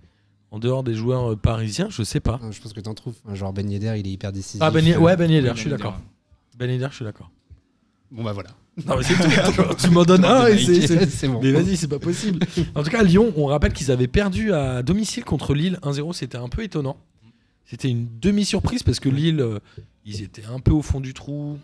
[0.52, 2.40] En dehors des joueurs euh, parisiens Je sais pas.
[2.44, 3.16] Non, Je pense que t'en trouves.
[3.34, 4.62] Genre Ben Yedder, il est hyper décisif.
[4.62, 6.00] Ah, ben, Yedder- ouais, Ben Yedder, Oui, je suis Ben d'accord.
[6.58, 7.32] Ben Yedder, je suis d'accord.
[8.12, 8.50] Bon, bah voilà.
[8.86, 9.76] Non, mais c'est tout.
[9.80, 11.40] tu m'en donnes un et c'est- bon.
[11.42, 12.40] Mais vas-y, c'est pas possible.
[12.76, 16.14] En tout cas, Lyon, on rappelle qu'ils avaient perdu à domicile contre Lille 1-0.
[16.14, 16.98] C'était un peu étonnant.
[17.66, 19.60] C'était une demi-surprise parce que Lille, euh,
[20.06, 21.58] ils étaient un peu au fond du trou.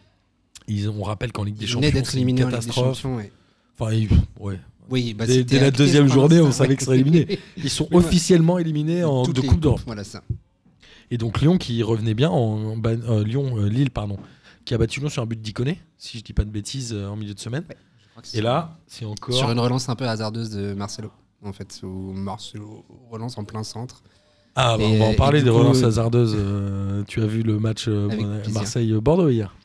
[0.70, 2.96] Ils, on rappelle qu'en Ligue des Champions, c'est une en Ligue des catastrophe.
[2.98, 3.18] Champions.
[3.18, 3.32] ouais.
[3.78, 4.08] Enfin, ils,
[4.40, 4.60] ouais.
[4.90, 7.40] Oui, bah, Dès- c'était dès la deuxième journée, on savait qu'ils seraient éliminés.
[7.58, 8.06] Ils sont Oui, ouais.
[8.06, 9.82] officiellement éliminés en Toutes de Coupe d'Europe.
[9.86, 10.22] Voilà ça.
[11.12, 14.18] Et donc Lyon qui revenait bien en, euh, Lyon, euh, Lille, pardon,
[14.66, 17.08] qui a battu Lyon sur un but d'Iconé, si je dis pas de bêtises, euh,
[17.08, 17.64] en milieu de semaine.
[17.70, 17.74] Je
[18.12, 19.34] crois que c'est- Et là, c'est encore.
[19.36, 21.12] Sur une relance un peu hasardeuse de Marcelo.
[21.44, 24.02] En fait, où Marcelo relance en plein centre.
[24.56, 26.36] Ah, bah, Et, on va en parler des coup, relances hasardeuses.
[26.36, 28.10] euh, tu as vu le match euh.
[28.54, 29.56] Marseille-Bordeaux hier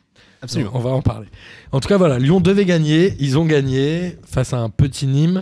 [0.42, 0.72] Absolument.
[0.74, 1.28] On va en parler.
[1.70, 3.14] En tout cas, voilà, Lyon devait gagner.
[3.20, 5.40] Ils ont gagné face à un petit Nîmes.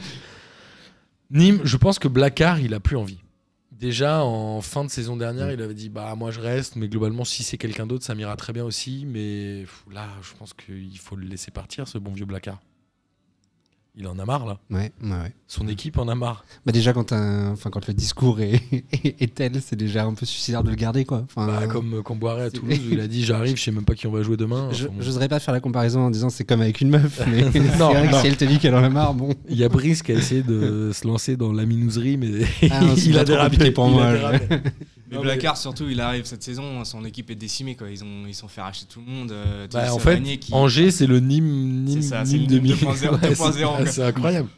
[1.31, 3.19] Nîmes, je pense que Blacard, il a plus envie.
[3.73, 7.25] Déjà, en fin de saison dernière, il avait dit Bah, moi je reste, mais globalement,
[7.25, 9.07] si c'est quelqu'un d'autre, ça m'ira très bien aussi.
[9.07, 12.61] Mais là, je pense qu'il faut le laisser partir, ce bon vieux Blacard.
[14.03, 14.59] Il en a marre, là.
[14.71, 15.33] Ouais, ouais, ouais.
[15.47, 16.43] Son équipe en a marre.
[16.65, 20.65] Bah déjà quand, un- enfin, quand le discours est, tel, c'est déjà un peu suicidaire
[20.65, 21.27] de le garder quoi.
[21.27, 23.85] Enfin, Bah, comme euh, Comboiré à Toulouse, où il a dit J'arrive, je sais même
[23.85, 24.71] pas qui on va jouer demain.
[24.73, 25.05] je Enfin, bon.
[25.05, 27.91] n'oserais pas faire la comparaison en disant c'est comme avec une meuf, mais c'est Non,
[27.93, 28.21] vrai que non.
[28.23, 29.35] si elle te dit qu'elle en a marre, bon.
[29.51, 32.81] Il y a Brice qui a essayé de se lancer dans la minouserie, mais Ah
[32.81, 33.71] non, il a dérapé.
[33.71, 34.61] pour il a moi, dérapé.
[35.11, 37.75] Mais Non, Blacard, surtout, il arrive cette saison, son équipe est décimée.
[37.75, 37.90] Quoi.
[37.90, 39.33] Ils ont ils sont fait racheter tout le monde.
[39.33, 42.75] euh, Bah, en fait, qui- Angers, c'est le Nîmes, Nîmes, C'est ça, Nîmes Nîmes 2000.
[42.77, 44.49] 2.0, Ouais, 2.0, c'est- incroyable.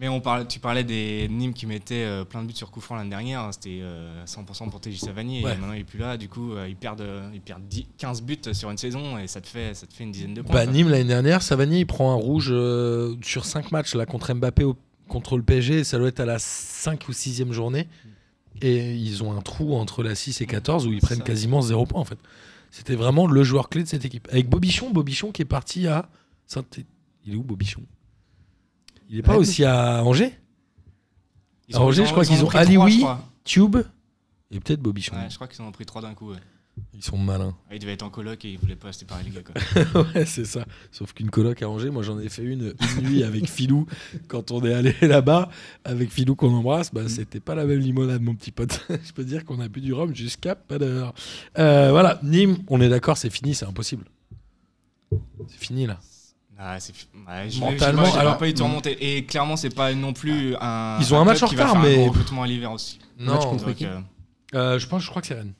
[0.00, 2.80] Mais on parle, tu parlais des Nîmes qui mettaient euh, plein de buts sur coup
[2.80, 3.48] franc l'année dernière.
[3.52, 5.42] C'était euh, 100% pour TJ Savanier.
[5.44, 5.54] Ouais.
[5.54, 6.16] Et maintenant, il est plus là.
[6.16, 9.26] Du coup, euh, ils perdent, euh, ils perdent 10 15 buts sur une saison et
[9.26, 10.54] ça te fait, ça te fait une dizaine de points.
[10.54, 10.66] Bah.
[10.66, 14.62] Nîmes, l'année dernière, Savanier, il prend un rouge euh, sur 5 matchs là, contre Mbappé
[14.62, 14.76] au-
[15.08, 15.82] contre le PSG.
[15.82, 17.88] Ça doit être à la 5 ou 6 journée.
[18.62, 21.24] Et ils ont un trou entre la 6 et 14 où ils prennent ça.
[21.24, 22.18] quasiment 0 points en fait.
[22.70, 24.28] C'était vraiment le joueur clé de cette équipe.
[24.30, 26.08] Avec Bobichon, Bobichon qui est parti à
[26.46, 26.64] saint
[27.24, 27.82] Il est où Bobichon?
[29.08, 29.38] Il est pas Ouais.
[29.38, 30.34] aussi à Angers?
[31.68, 33.00] Ils à Angers, je crois ils qu'ils ont pris Ali trois, je Oui.
[33.00, 33.28] crois.
[33.44, 33.76] Tube
[34.50, 35.14] et peut-être Bobichon.
[35.16, 36.30] Ouais, je crois qu'ils en ont pris 3 d'un coup.
[36.32, 36.38] ouais.
[36.94, 37.54] Ils sont malins.
[37.70, 39.40] Ah, Ils devaient être en coloc et ils voulaient pas rester pareil, les gars.
[39.42, 40.02] Quoi.
[40.14, 40.64] ouais, c'est ça.
[40.92, 43.86] Sauf qu'une coloc à Angers, moi j'en ai fait une une nuit avec Filou
[44.28, 45.48] quand on est allé là-bas.
[45.84, 48.84] Avec Filou qu'on embrasse, bah, c'était pas la même limonade, mon petit pote.
[48.88, 51.14] Je peux dire qu'on a bu du rhum jusqu'à pas d'heure.
[51.58, 54.04] Euh, voilà, Nîmes, on est d'accord, c'est fini, c'est impossible.
[55.48, 55.98] C'est fini là.
[56.60, 59.16] Ah, c'est- ouais, je Mentalement, alors, alors- pas eu de remonter.
[59.16, 60.98] Et clairement, c'est pas non plus un.
[61.00, 62.98] Ils ont un match club en retard, faire un mais- gros recrutement à l'hiver aussi.
[63.18, 64.00] match contre Donc, qui euh,
[64.54, 65.52] Euh, je pense, je crois que c'est Rennes.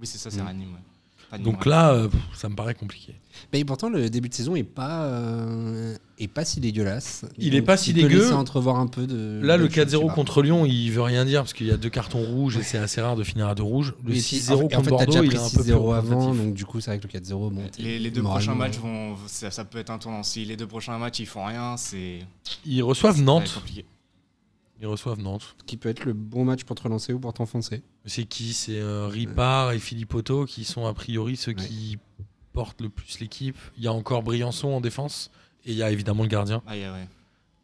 [0.00, 0.46] Oui, c'est ça, c'est Mm.
[0.46, 1.38] Rennes, ouais.
[1.40, 3.12] Donc là, euh, ça me paraît compliqué.
[3.52, 7.24] Mais pourtant, le début de saison est pas, euh, est pas si dégueulasse.
[7.36, 8.32] Il est pas si dégueu.
[8.32, 9.40] entrevoir un peu de.
[9.42, 10.14] Là, le choses, je sais 4-0 pas.
[10.14, 12.78] contre Lyon, il veut rien dire parce qu'il y a deux cartons rouges et c'est
[12.78, 13.94] assez rare de finir à deux rouges.
[14.04, 15.36] Le Oui, et puis, 6-0 en fait- contre en fait, t'as Bordeaux, déjà il pris
[15.36, 17.62] est un peu plus 6-0 avant, donc du coup, c'est vrai que le 4-0, bon.
[17.72, 19.16] t'es- Les, les deux prochains matchs vont.
[19.26, 20.22] Ça, ça peut être un tournant.
[20.22, 22.20] Si les deux prochains matchs ils font rien, c'est.
[22.64, 23.52] Ils reçoivent Nantes.
[23.52, 23.84] compliqué.
[24.80, 25.54] Ils reçoivent Nantes.
[25.58, 27.82] Ce qui peut être le bon match pour te relancer ou pour t'enfoncer.
[28.04, 28.52] C'est qui?
[28.52, 31.98] C'est euh, Ripard et Philippe Otto qui sont a priori ceux qui
[32.52, 33.56] portent le plus l'équipe.
[33.78, 35.30] Il y a encore Briançon en défense
[35.64, 37.08] et il y a évidemment le gardien Ah, yeah, ouais.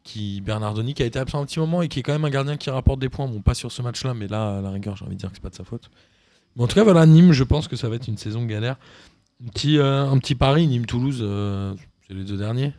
[0.03, 2.29] qui Bernardoni qui a été absent un petit moment et qui est quand même un
[2.31, 3.27] gardien qui rapporte des points.
[3.27, 5.35] Bon, pas sur ce match-là, mais là, à la rigueur, j'ai envie de dire que
[5.35, 5.89] c'est pas de sa faute.
[6.55, 8.77] Mais en tout cas, voilà, Nîmes, je pense que ça va être une saison galère.
[9.43, 11.73] Un petit, euh, un petit pari, Nîmes-Toulouse, euh,
[12.07, 12.73] c'est les deux derniers.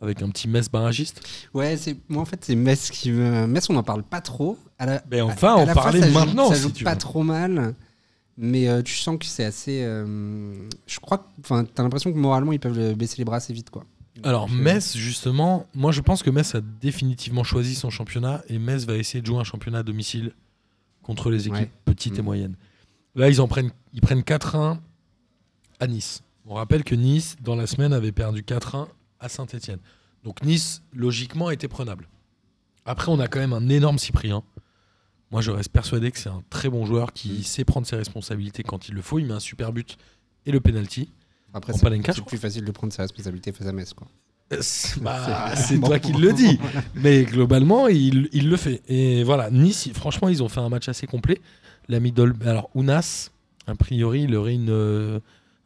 [0.00, 1.20] Avec un petit Metz barragiste.
[1.54, 4.56] Ouais, c'est moi en fait c'est Metz qui me Metz on n'en parle pas trop.
[4.78, 6.54] À la- Ben, on à- va à en la fois, parler ça joue- maintenant, Ça
[6.54, 6.98] si joue tu pas veux.
[6.98, 7.74] trop mal,
[8.36, 9.82] mais euh, tu sens que c'est assez.
[9.82, 13.52] euh, je crois, que- enfin, t'as l'impression que moralement ils peuvent baisser les bras assez
[13.52, 13.84] vite quoi.
[14.22, 18.84] Alors Metz, justement, moi je pense que Metz a définitivement choisi son championnat et Metz
[18.84, 20.32] va essayer de jouer un championnat à domicile
[21.02, 21.70] contre les équipes Ouais.
[21.84, 22.24] petites et Mm.
[22.24, 22.54] moyennes.
[23.16, 24.78] Là, ils en prennent, ils prennent 4-1
[25.80, 26.22] à Nice.
[26.46, 28.86] On rappelle que Nice, dans la semaine, avait perdu 4-1
[29.20, 29.78] à Saint-Etienne.
[30.24, 32.08] Donc Nice, logiquement, était prenable.
[32.84, 34.42] Après, on a quand même un énorme Cyprien.
[35.30, 37.42] Moi, je reste persuadé que c'est un très bon joueur qui Mm.
[37.42, 39.18] sait prendre ses responsabilités quand il le faut.
[39.18, 39.96] Il met un super but
[40.46, 41.10] et le penalty.
[41.54, 41.78] Après c'est
[42.20, 42.24] crois.
[42.26, 44.06] plus facile de prendre ses responsabilités face à Metz quoi.
[44.52, 46.58] Euh, c'est- bah, C'est- toi qui le dis.
[46.94, 48.82] Mais globalement, il, il le fait.
[48.88, 51.40] Et voilà, Nice, franchement, ils ont fait un match assez complet.
[51.88, 52.34] L'ami Dol...
[52.46, 53.30] Alors, Ounas,
[53.66, 55.20] a priori, il aurait une, euh,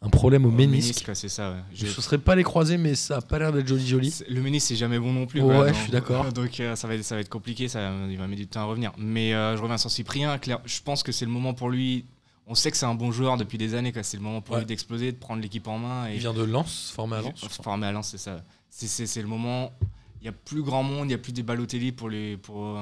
[0.05, 1.09] un problème au ménisque.
[1.15, 1.57] c'est ça, ouais.
[1.75, 4.15] Je ne serais pas les croiser, mais ça a pas l'air d'être joli joli.
[4.29, 5.41] Le ménisque, c'est jamais bon non plus.
[5.41, 6.33] Ouais, je suis d'accord.
[6.33, 8.61] Donc euh, ça, va être, ça va être compliqué, ça, il va mettre du temps
[8.63, 8.93] à revenir.
[8.99, 10.37] Mais euh, je reviens sur Cyprien.
[10.39, 12.05] Claire, je pense que c'est le moment pour lui.
[12.49, 13.93] On sait que c'est un bon joueur depuis des années.
[14.03, 14.61] C'est le moment pour Ouais.
[14.63, 16.09] lui d'exploser, de prendre l'équipe en main.
[16.11, 17.49] Et Il vient de Lens, formé à Lens.
[17.63, 18.43] Formé à Lens, c'est ça.
[18.69, 19.73] C'est- le moment.
[20.21, 22.79] Il n'y a plus grand monde, il n'y a plus des Balotelli pour, les, pour,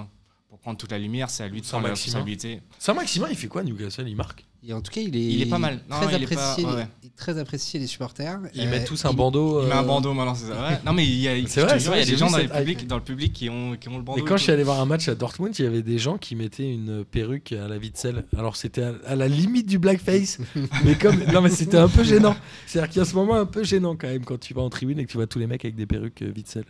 [0.48, 1.28] pour prendre toute la lumière.
[1.30, 2.60] C'est à lui de prendre la responsabilité.
[2.78, 4.08] Saint-Maximin, il fait quoi, Newcastle?
[4.08, 4.44] Il marque?
[4.66, 5.20] Et en tout cas il est.
[5.20, 5.80] Il est pas mal.
[5.88, 6.64] Non, très il est pas- apprécié.
[6.68, 6.86] ouais, ouais.
[7.02, 8.38] il est Très apprécié des supporters.
[8.54, 9.62] Ils Euh, mettent tous un il- bandeau.
[9.62, 10.52] Il met un euh, bandeau maintenant, c'est ça.
[10.52, 10.78] Ouais.
[10.86, 12.30] Non, mais il y a, C'est vrai, c'est jure, vrai, il y a des gens
[12.30, 14.18] dans, cette publics, dans le public qui ont, qui ont le bandeau.
[14.20, 15.98] Et quand et je suis allé voir un match à Dortmund, il y avait des
[15.98, 18.24] gens qui mettaient une perruque à la Witzel.
[18.36, 20.38] Alors c'était à, à la limite du blackface,
[20.84, 22.36] mais comme non mais c'était un peu gênant.
[22.66, 24.70] C'est-à-dire qu'il y a ce moment un peu gênant quand même quand tu vas en
[24.70, 26.64] tribune et que tu vois tous les mecs avec des perruques euh, Witzel.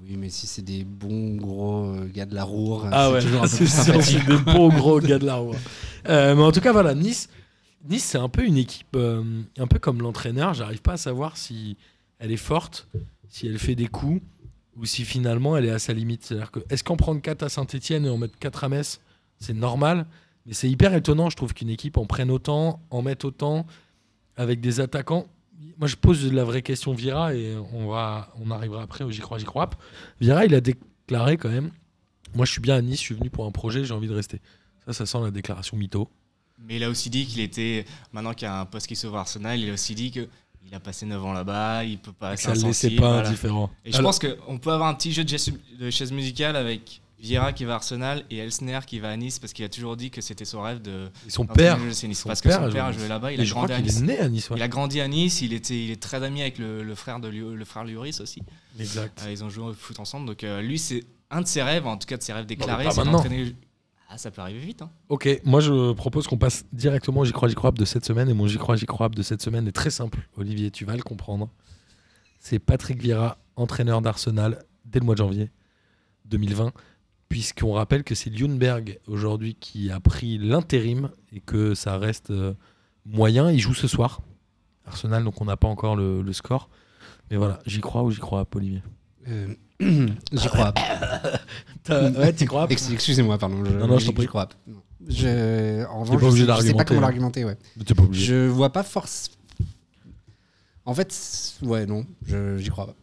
[0.00, 3.44] Oui, mais si c'est des bons gros gars de la Roure, Ah c'est ouais, toujours
[3.44, 5.54] un peu c'est des beaux gros gars de la roue.
[6.08, 7.28] Euh, mais en tout cas voilà, Nice,
[7.88, 9.22] Nice c'est un peu une équipe, euh,
[9.58, 10.54] un peu comme l'entraîneur.
[10.54, 11.76] J'arrive pas à savoir si
[12.18, 12.88] elle est forte,
[13.28, 14.22] si elle fait des coups
[14.76, 16.24] ou si finalement elle est à sa limite.
[16.24, 19.00] C'est-à-dire que est-ce qu'en prendre 4 à Saint-Etienne et en mettre 4 à Metz,
[19.38, 20.06] c'est normal?
[20.46, 23.66] Mais c'est hyper étonnant, je trouve qu'une équipe en prenne autant, en mette autant,
[24.36, 25.26] avec des attaquants.
[25.78, 29.20] Moi, je pose la vraie question Vira et on, va, on arrivera après au J'y
[29.20, 29.70] crois, J'y crois.
[30.20, 31.70] Vira, il a déclaré quand même
[32.34, 34.14] Moi, je suis bien à Nice, je suis venu pour un projet, j'ai envie de
[34.14, 34.40] rester.
[34.86, 36.08] Ça, ça sent la déclaration mytho.
[36.58, 39.16] Mais il a aussi dit qu'il était, maintenant qu'il y a un poste qui s'ouvre
[39.16, 40.28] à Arsenal, il a aussi dit que
[40.64, 42.36] il a passé 9 ans là-bas, il peut pas.
[42.36, 43.28] Ça le laissait pas voilà.
[43.28, 43.70] indifférent.
[43.84, 47.01] Et je pense qu'on peut avoir un petit jeu de chaise, de chaise musicale avec
[47.22, 49.96] Vieira qui va à Arsenal et Elsner qui va à Nice parce qu'il a toujours
[49.96, 51.08] dit que c'était son rêve de.
[51.26, 52.04] Et son père, Nice.
[52.20, 53.92] son parce que père son père a joué- là-bas, il a grandi à qu'il est
[53.92, 54.02] Nice.
[54.02, 54.50] né à Nice.
[54.50, 54.56] ouais.
[54.58, 57.20] Il a grandi à Nice, il, était, il est très ami avec le, le frère
[57.20, 58.42] de le frère Lloris aussi.
[58.78, 59.22] Exact.
[59.24, 60.26] Euh, ils ont joué au foot ensemble.
[60.26, 62.90] Donc euh, lui, c'est un de ses rêves, en tout cas de ses rêves déclarés,
[62.90, 63.54] c'est d'entraîner.
[64.08, 64.82] Ah, ça peut arriver vite.
[64.82, 64.90] Hein.
[65.08, 68.28] Ok, moi je propose qu'on passe directement au J'y crois, J'y crois de cette semaine.
[68.28, 70.18] Et mon J'y crois, J'y crois de cette semaine est très simple.
[70.36, 71.48] Olivier, tu vas le comprendre.
[72.40, 75.50] C'est Patrick Vieira, entraîneur d'Arsenal dès le mois de janvier
[76.26, 76.72] 2020.
[77.32, 82.52] Puisqu'on rappelle que c'est Ljungberg aujourd'hui qui a pris l'intérim et que ça reste euh,
[83.06, 83.50] moyen.
[83.50, 84.20] Il joue ce soir.
[84.84, 86.68] Arsenal, donc on n'a pas encore le, le score.
[87.30, 88.82] Mais voilà, j'y crois ou j'y crois Olivier
[89.28, 90.74] Euh, J'y crois.
[91.88, 93.64] Ouais, t'y crois Ex- Excusez-moi, pardon.
[93.64, 94.26] Je, Non, non, je t'en j'y prie.
[94.26, 94.48] crois.
[95.08, 97.02] Je, en revanche, pas obligé je, je sais pas comment hein.
[97.02, 97.44] l'argumenter.
[97.46, 97.56] Ouais.
[97.86, 98.26] T'es pas obligé.
[98.26, 99.30] Je vois pas force.
[100.84, 101.16] En fait,
[101.62, 102.94] ouais, non, je- j'y crois pas.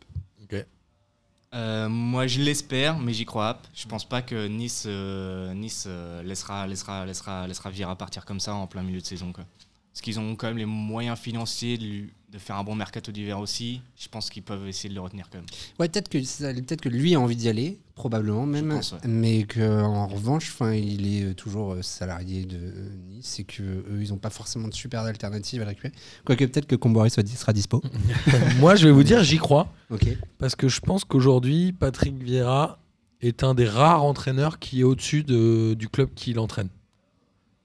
[1.56, 3.60] Euh, moi, je l'espère, mais j'y crois.
[3.74, 8.54] Je pense pas que Nice, euh, nice euh, laissera, laissera, laissera, Vieira partir comme ça
[8.54, 9.32] en plein milieu de saison.
[9.34, 9.46] Quoi.
[9.92, 13.12] Parce qu'ils ont quand même les moyens financiers de, lui- de faire un bon mercato
[13.12, 13.82] d'hiver aussi.
[14.00, 15.48] Je pense qu'ils peuvent essayer de le retenir quand même.
[15.80, 19.00] Ouais, peut-être que, peut-être que lui a envie d'y aller, probablement même, pense, ouais.
[19.06, 23.64] mais qu'en revanche, enfin, il est euh, toujours euh, salarié de euh, Nice et que
[23.64, 25.94] eux, ils n'ont pas forcément de super alternatives à le récupérer.
[26.24, 27.82] Quoique peut-être que Comboiré soit, sera dispo.
[28.60, 29.74] Moi, je vais vous dire, j'y crois.
[29.90, 30.08] Ok.
[30.38, 32.80] Parce que je pense qu'aujourd'hui, Patrick Vieira
[33.22, 36.70] est un des rares entraîneurs qui est au-dessus de- du club qui l'entraîne.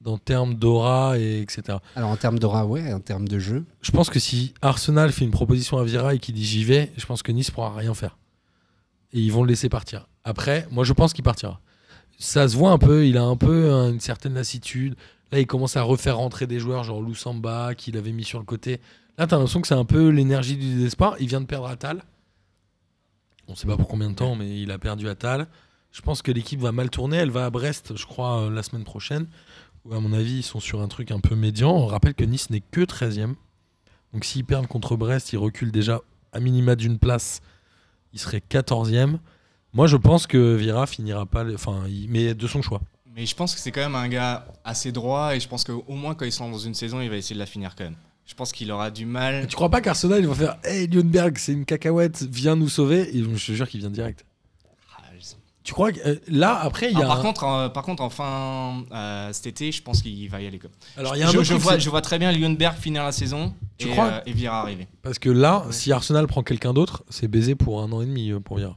[0.05, 1.79] Dans termes d'aura et etc.
[1.97, 3.65] Alors en termes d'aura, ouais, en termes de jeu.
[3.81, 6.93] Je pense que si Arsenal fait une proposition à Vira et qu'il dit j'y vais,
[6.97, 8.19] je pense que Nice pourra rien faire.
[9.13, 10.07] Et ils vont le laisser partir.
[10.23, 11.61] Après, moi je pense qu'il partira.
[12.19, 14.95] Ça se voit un peu, il a un peu hein, une certaine lassitude.
[15.33, 18.45] Là, il commence à refaire rentrer des joueurs genre Loussamba qu'il avait mis sur le
[18.45, 18.81] côté.
[19.19, 21.17] Là, t'as l'impression que c'est un peu l'énergie du désespoir.
[21.19, 22.05] Il vient de perdre Atal.
[23.49, 25.49] On sait pas pour combien de temps, mais il a perdu Atal.
[25.93, 27.17] Je pense que l'équipe va mal tourner.
[27.17, 29.27] Elle va à Brest, je crois, euh, la semaine prochaine.
[29.85, 31.71] Où, à mon avis, ils sont sur un truc un peu médian.
[31.71, 33.35] On rappelle que Nice n'est que 13e.
[34.13, 36.01] Donc s'ils perdent contre Brest, ils reculent déjà
[36.33, 37.41] à minima d'une place.
[38.13, 39.19] Il serait 14e.
[39.73, 41.45] Moi, je pense que Vira finira pas.
[41.53, 42.81] Enfin, il- mais de son choix.
[43.15, 45.85] Mais je pense que c'est quand même un gars assez droit et je pense qu'au
[45.89, 47.97] moins quand ils sont dans une saison, il va essayer de la finir quand même.
[48.27, 49.47] Je pense qu'il aura du mal.
[49.47, 53.15] Tu crois pas qu'Arsenal, ils vont faire Hey, Lundberg, c'est une cacahuète, viens nous sauver
[53.17, 54.25] Et je te jure qu'il vient direct.
[55.65, 57.09] Tu crois que euh, là, après, il y Ah, a.
[57.09, 60.41] par, un- contre, en, par contre, en fin euh, cet été, je pense qu'il va
[60.43, 60.59] y aller.
[60.59, 60.69] Quoi.
[60.99, 63.53] Alors, il y a un je, vois, je vois très bien Lundberg finir la saison
[63.79, 64.87] Tu et, crois euh, et Vira arriver.
[65.03, 68.31] Parce que là, si Arsenal prend quelqu'un d'autre, c'est baisé pour un an et demi
[68.31, 68.77] euh, pour Vira.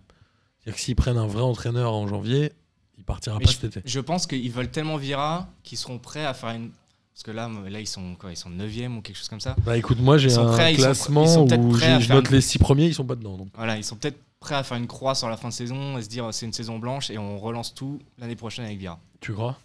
[0.60, 2.54] C'est-à-dire que s'ils prennent un vrai entraîneur en janvier,
[2.98, 3.82] il partira Mais pas je, cet été.
[3.86, 6.70] je pense qu'ils veulent tellement Vira qu'ils seront prêts à faire une.
[7.14, 9.56] Parce que là, là ils sont quoi Ils sont 9 ou quelque chose comme ça.
[9.66, 11.96] Bah écoute, moi j'ai un prêts, ils sont- classement ils sont peut-être où prêts à
[11.98, 13.36] j'ai- je faire note une- les six premiers, ils sont pas dedans.
[13.38, 13.48] Donc.
[13.56, 16.04] Voilà, ils sont peut-être prêts à faire une croix sur la fin de saison et
[16.04, 19.00] se dire c'est une saison blanche et on relance tout l'année prochaine avec Vira.
[19.20, 19.58] Tu crois?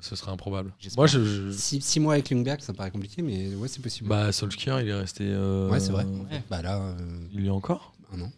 [0.00, 0.72] Ce serait improbable.
[0.78, 1.00] J'espère.
[1.00, 4.08] Moi, je, je- Six, six mois avec Lundberg, ça paraît compliqué, mais ouais, c'est possible.
[4.08, 5.24] bah Solskjaer, il est resté.
[5.26, 6.04] euh, ouais, c'est vrai.
[6.04, 6.42] Ouais.
[6.50, 6.94] Bah là, euh,
[7.32, 7.94] Il y est encore?
[8.14, 8.30] un an.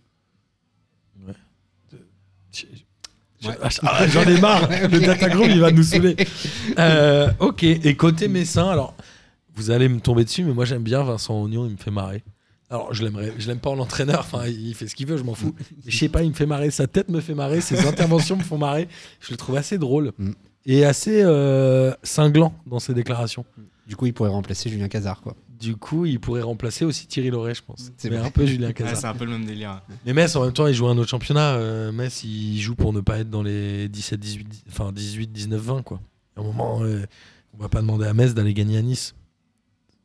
[2.52, 2.66] Je-
[3.46, 3.54] Ouais.
[3.82, 4.66] Ah, J'en ai marre.
[4.90, 6.16] Le Datagroup, il va nous saouler.
[6.78, 7.62] Euh, ok.
[7.64, 8.94] Et côté Messin, alors,
[9.54, 12.22] vous allez me tomber dessus, mais moi j'aime bien Vincent Ognon, il me fait marrer.
[12.68, 15.22] Alors, je l'aimerais, je l'aime pas en entraîneur, enfin, il fait ce qu'il veut, je
[15.22, 15.54] m'en fous.
[15.84, 18.36] Mais je sais pas, il me fait marrer, sa tête me fait marrer, ses interventions
[18.36, 18.88] me font marrer.
[19.20, 20.32] Je le trouve assez drôle Mm.
[20.66, 23.44] et assez euh, cinglant dans ses déclarations.
[23.86, 25.36] Du coup, il pourrait remplacer Julien Cazard, quoi.
[25.60, 27.90] Du coup, il pourrait remplacer aussi Thierry Loret, je pense.
[27.96, 28.18] C'est vrai.
[28.18, 28.96] un peu Julien Ouais, Cazard.
[28.96, 29.80] c'est un peu le même délire.
[30.04, 31.54] Mais Metz, en même temps, il joue un autre championnat.
[31.54, 35.28] Euh, Metz, il joue pour ne pas être dans les 17, 18, dix- enfin 18,
[35.32, 35.82] 19, 20.
[35.82, 36.00] Quoi.
[36.36, 37.06] À un moment, euh,
[37.56, 39.14] on va pas demander à Metz d'aller gagner à Nice.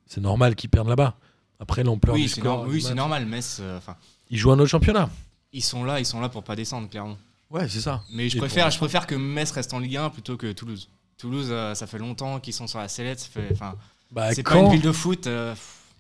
[0.06, 1.18] C'est normal qu'ils perdent là-bas.
[1.62, 2.66] Après l'ampleur Oui, du c'est score.
[2.68, 3.26] oui, c'est normal.
[3.26, 3.96] Metz, euh, enfin,
[4.30, 5.10] Ils jouent un autre championnat.
[5.54, 7.18] ils sont là, ils sont là pour pas descendre clairement.
[7.52, 8.02] Ouais, c'est ça.
[8.12, 10.52] Mais je Et préfère, pour- je préfère que Metz reste en Ligue 1 plutôt que
[10.54, 10.90] Toulouse.
[11.18, 13.20] Toulouse, euh, ça fait longtemps qu'ils sont sur la sellette.
[13.20, 13.76] ça fait- Enfin,
[14.12, 14.56] Bah, c'est quand...
[14.56, 15.28] pas une ville de foot.
[15.28, 15.54] euh,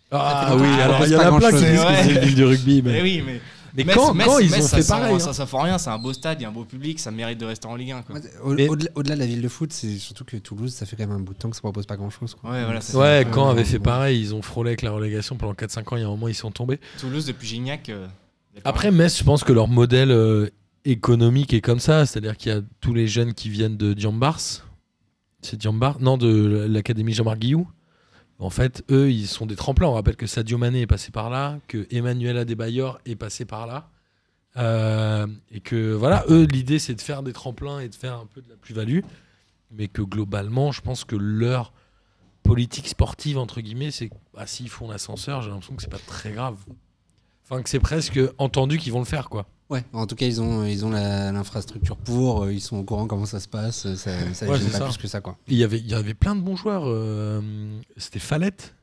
[0.10, 0.82] Ah oui, longtemps.
[0.82, 2.82] alors il y en a plein qui disent que c'est une ville de rugby.
[2.86, 3.41] Mais Mais, oui, mais.
[3.75, 5.19] Mais Metz- quand, Metz- quand ils Metz, ont ça fait sent- pareil hein.
[5.19, 7.12] Ça, ça fait rien, c'est un beau stade, il y a un beau public, ça
[7.12, 8.01] mérite de rester en Ligue 1.
[8.03, 8.15] Quoi.
[8.15, 10.86] Ouais, au- Mais- Au-delà au-delà de la ville de foot, c'est surtout que Toulouse, ça
[10.86, 12.36] fait quand même un bout de temps que ça propose pas grand-chose.
[12.36, 12.51] quoi.
[12.51, 15.53] Ouais, voilà, c'est Ouais, quand avait fait pareil, ils ont frôlé avec la relégation pendant
[15.53, 15.95] 4-5 ans.
[15.97, 16.79] Il y a un moment, ils sont tombés.
[16.99, 17.89] Toulouse depuis Gignac.
[17.89, 18.07] euh.
[18.65, 20.49] Après, Metz, je pense que leur modèle euh,
[20.86, 22.05] économique est comme ça.
[22.05, 24.39] C'est-à-dire qu'il y a tous les jeunes qui viennent de Diambars.
[25.41, 27.67] C'est Diambars Non, de l'Académie Jean-Marc Guillou.
[28.41, 29.88] En fait, eux, ils sont des tremplins.
[29.88, 33.67] On rappelle que Sadio Mané est passé par là, que Emmanuel Adebayor est passé par
[33.67, 33.88] là.
[34.58, 38.25] Euh, et que voilà, eux, l'idée, c'est de faire des tremplins et de faire un
[38.25, 39.01] peu de la plus-value.
[39.69, 41.71] Mais que globalement, je pense que leur
[42.41, 46.32] politique sportive, entre guillemets, c'est bah, s'ils font l'ascenseur, j'ai l'impression que c'est pas très
[46.32, 46.58] grave.
[47.43, 49.45] Enfin, que c'est presque entendu qu'ils vont le faire, quoi.
[49.71, 52.84] Ouais, en tout cas, ils ont, ils ont la- l'infrastructure pour, euh, ils sont au
[52.84, 54.86] courant comment ça se passe, euh, ça, ça Ouais, pas ça.
[54.86, 55.38] plus que ça, quoi.
[55.47, 56.84] Il y avait, il y avait plein de bons joueurs.
[56.86, 57.41] euh,
[57.97, 58.75] C'était Fallette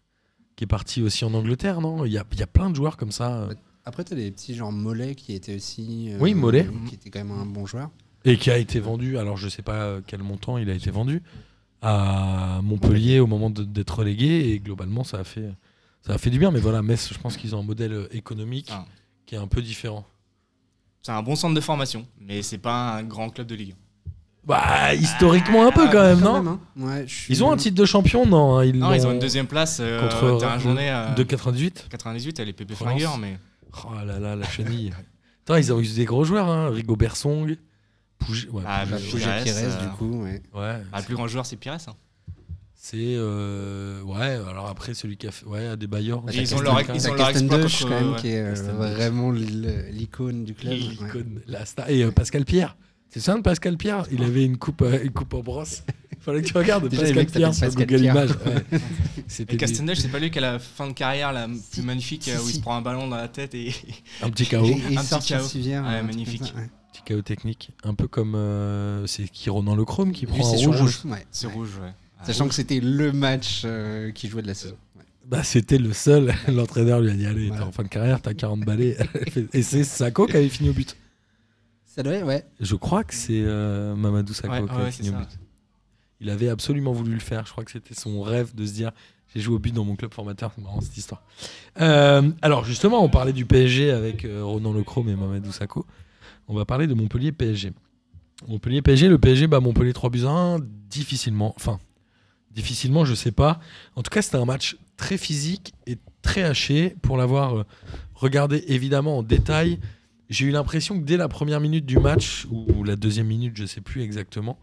[0.56, 2.04] qui est parti aussi en Angleterre, non?
[2.06, 3.48] Il y, a, il y a plein de joueurs comme ça.
[3.84, 6.10] Après, t'as des petits genre Mollet qui était aussi.
[6.10, 6.66] euh, Oui, Mollet.
[6.88, 7.90] Qui était quand même un bon joueur.
[8.24, 11.22] Et qui a été vendu, alors je sais pas quel montant il a été vendu,
[11.82, 14.50] à Montpellier au moment d'être relégué.
[14.52, 15.50] Et globalement, ça a, fait,
[16.02, 16.50] ça a fait du bien.
[16.50, 18.84] Mais voilà, Metz, je pense qu'ils ont un modèle économique Ah.
[19.26, 20.04] qui est un peu différent.
[21.02, 23.74] C'est un bon centre de formation, mais c'est pas un grand club de Ligue.
[24.44, 26.60] Bah, historiquement un peu quand même, non hein.
[26.76, 29.12] Ouais, je suis- Ils ont un titre de champion, non hein, ils, Non, ils ont
[29.12, 32.88] une deuxième place euh, contre terrain journée euh, de 98 98, elle est pépé Relance.
[32.94, 33.38] flingueur, mais
[33.84, 34.92] Oh là là, la chenille.
[35.44, 36.70] Attends, ils ont eu des gros joueurs, hein.
[36.70, 37.56] Rigobert Song,
[38.18, 38.48] Pouget.
[38.48, 40.42] Ouais, Ah, Pires, Pires, euh, du coup, ouais.
[40.54, 41.74] Ouais, ah, le plus grand joueur c'est Pires.
[41.74, 41.92] hein.
[42.80, 42.96] C'est.
[42.96, 45.44] euh, Ouais, alors après, celui qui a fait.
[45.44, 46.22] Ouais, des bailleurs.
[46.22, 49.30] Bah, ils ont leur- ils ont leur contre- quand même, ouais, qui est euh, vraiment
[49.32, 50.72] l'icône du club.
[50.72, 50.78] ouais.
[50.78, 51.90] L'icône, la star.
[51.90, 52.76] Et euh, Pascal Pierre.
[53.10, 55.82] C'est ça de Pascal Pierre Il avait une coupe, euh, une coupe en brosse.
[56.20, 58.14] Fallait que tu regardes Déjà, Pascal Pierre sur Pascal Google Pierre.
[58.14, 58.30] Images.
[58.30, 58.78] ouais.
[59.40, 61.82] Et des- Castendush, c'est pas lui qui a la fin de carrière la Si, plus
[61.82, 63.72] magnifique si, où il se prend un ballon dans la tête et
[64.22, 64.66] un petit Et, chaos.
[64.90, 65.48] il Un petit chaos.
[66.04, 66.52] magnifique.
[66.92, 67.70] Petit chaos technique.
[67.82, 68.36] Un peu comme.
[69.06, 71.00] c'est qui Ronan Le Chrome qui prend un rouge.
[71.30, 71.94] c'est rouge, ouais.
[72.20, 74.76] Ah, Sachant que c'était le match euh, qui jouait de la saison.
[74.96, 75.02] Ouais.
[75.26, 76.34] Bah, c'était le seul.
[76.48, 78.96] L'entraîneur lui a dit Allez, t'es en fin de carrière, t'as 40 balais.
[79.52, 80.96] Et c'est Sako qui avait fini au but.
[81.84, 82.44] Ça doit être, ouais.
[82.60, 85.18] Je crois que c'est euh, Mamadou Ouais, qui ouais, a c'est fini au ça.
[85.18, 85.38] but.
[86.20, 87.46] Il avait absolument voulu le faire.
[87.46, 88.90] Je crois que c'était son rêve de se dire
[89.34, 90.50] j'ai joué au but dans mon club formateur.
[90.54, 91.22] C'est marrant cette histoire.
[91.80, 95.86] Euh, alors justement, on parlait du PSG avec Ronan Lecrome et Mohamed Oussako.
[96.48, 97.72] On va parler de Montpellier PSG.
[98.48, 101.52] Montpellier PSG, le PSG bat Montpellier 3 buts à 1 difficilement.
[101.56, 101.78] Enfin,
[102.50, 103.60] difficilement, je sais pas.
[103.96, 106.96] En tout cas, c'était un match très physique et très haché.
[107.02, 107.64] Pour l'avoir euh,
[108.14, 109.78] regardé évidemment en détail,
[110.28, 113.64] j'ai eu l'impression que dès la première minute du match, ou la deuxième minute, je
[113.64, 114.58] sais plus exactement,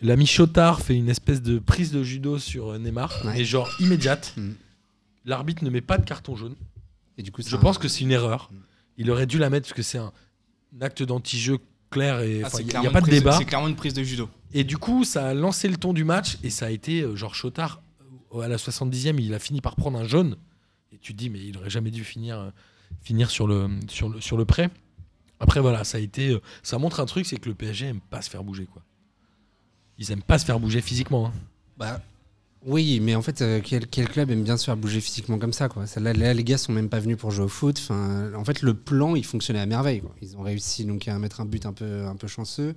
[0.00, 3.40] l'ami Chotard fait une espèce de prise de judo sur euh, Neymar, Ouais.
[3.40, 4.32] et genre immédiate.
[4.36, 4.52] Mm.
[5.26, 6.56] L'arbitre ne met pas de carton jaune.
[7.18, 8.50] Et du coup, Je pense que c'est une erreur.
[8.96, 10.12] Il aurait dû la mettre parce que c'est un
[10.80, 11.58] acte d'anti-jeu
[11.90, 13.32] clair et Ah, il n'y a, pas de débat.
[13.32, 14.28] C'est clairement une prise de judo.
[14.52, 17.14] Et du coup, ça a lancé le ton du match et ça a été euh,
[17.16, 17.82] genre Chotard
[18.34, 20.36] euh, à la 70e, il a fini par prendre un jaune.
[20.92, 22.50] Et tu te dis, mais il aurait jamais dû finir, euh,
[23.00, 24.70] finir sur, le, sur, le, sur le prêt.
[25.38, 26.36] Après, voilà, ça a été.
[26.62, 28.82] ça montre un truc, c'est que le PSG aime pas se faire bouger, quoi.
[29.98, 31.28] Ils aiment pas se faire bouger physiquement.
[31.28, 31.32] hein.
[31.78, 32.02] Bah,
[32.66, 35.70] oui, mais en fait, quel, quel club aime bien se faire bouger physiquement comme ça
[35.70, 35.84] quoi?
[35.96, 37.88] Là, là, les gars sont même pas venus pour jouer au foot.
[37.90, 40.02] En fait, le plan, il fonctionnait à merveille.
[40.20, 42.74] Ils ont réussi donc à mettre un but un peu, un peu chanceux.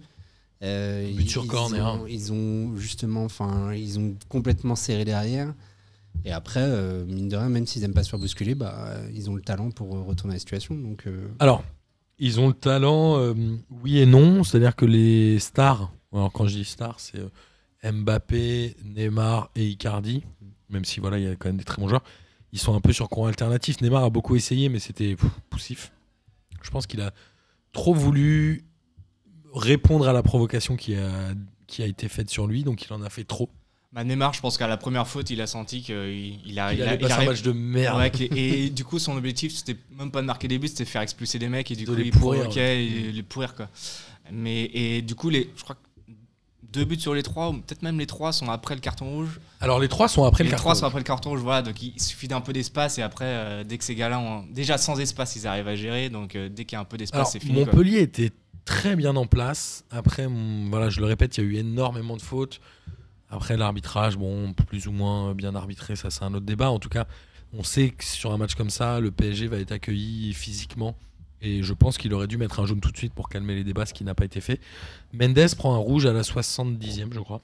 [0.64, 2.08] Euh, But ils- sur ils corner, ont- hein.
[2.10, 5.54] Ils ont justement, enfin, ils ont complètement serré derrière.
[6.26, 9.10] Et après, euh, mine de rien, même s'ils aiment pas se faire bousculer, bah, euh,
[9.14, 10.76] ils ont le talent pour retourner la situation.
[10.76, 11.64] Donc, euh, Alors,
[12.20, 13.34] ils ont le talent,
[13.84, 14.44] oui et non.
[14.44, 17.20] C'est-à-dire que les stars, alors quand je dis stars, c'est
[17.92, 20.24] Mbappé, Neymar et Icardi,
[20.70, 22.04] même si voilà, il y a quand même des très bons joueurs.
[22.54, 23.82] Ils sont un peu sur courant alternatif.
[23.82, 25.18] Neymar a beaucoup essayé, mais c'était
[25.50, 25.92] poussif.
[26.62, 27.12] Je pense qu'il a
[27.74, 28.64] trop voulu
[29.54, 31.10] répondre à la provocation qui a,
[31.68, 33.50] qui a été faite sur lui, donc il en a fait trop.
[33.92, 35.96] Bah, Neymar, je pense qu'à la première faute, il a senti qu'il
[36.46, 37.98] il a, Il, il a- il un match de merde.
[38.00, 38.30] Ouais, les-
[38.66, 41.04] et du coup, son objectif, c'était même pas de marquer des buts, c'était de faire
[41.04, 43.70] expulser des mecs et du De coup, les il pourrir, provoquait et les pourrir quoi.
[44.32, 46.12] Mais et du coup, les, je crois que
[46.72, 49.40] deux buts sur les trois, ou peut-être même les trois, sont après le carton rouge.
[49.62, 50.64] Alors les trois sont après les le carton.
[50.64, 51.62] trois sont après le carton rouge, voilà.
[51.62, 54.80] Donc il suffit d'un peu d'espace et après, euh, dès que ces gars-là ont déjà
[54.80, 56.10] sans espace, ils arrivent à gérer.
[56.10, 57.54] Donc euh, dès qu'il y a un peu d'espace, c'est fini.
[57.64, 57.66] quoi.
[57.66, 58.32] Montpellier était
[58.66, 59.86] très bien en place.
[59.92, 62.60] Après, mm, je le répète, il y a eu énormément de fautes.
[63.30, 66.70] Après, l'arbitrage, bon, plus ou moins bien arbitré, ça c'est un autre débat.
[66.70, 67.08] En tout cas,
[67.52, 70.96] on sait que sur un match comme ça, le PSG va être accueilli physiquement.
[71.42, 73.64] Et je pense qu'il aurait dû mettre un jaune tout de suite pour calmer les
[73.64, 74.62] débats, ce qui n'a pas été fait.
[75.12, 77.42] Mendes prend un rouge à la 70e, je crois.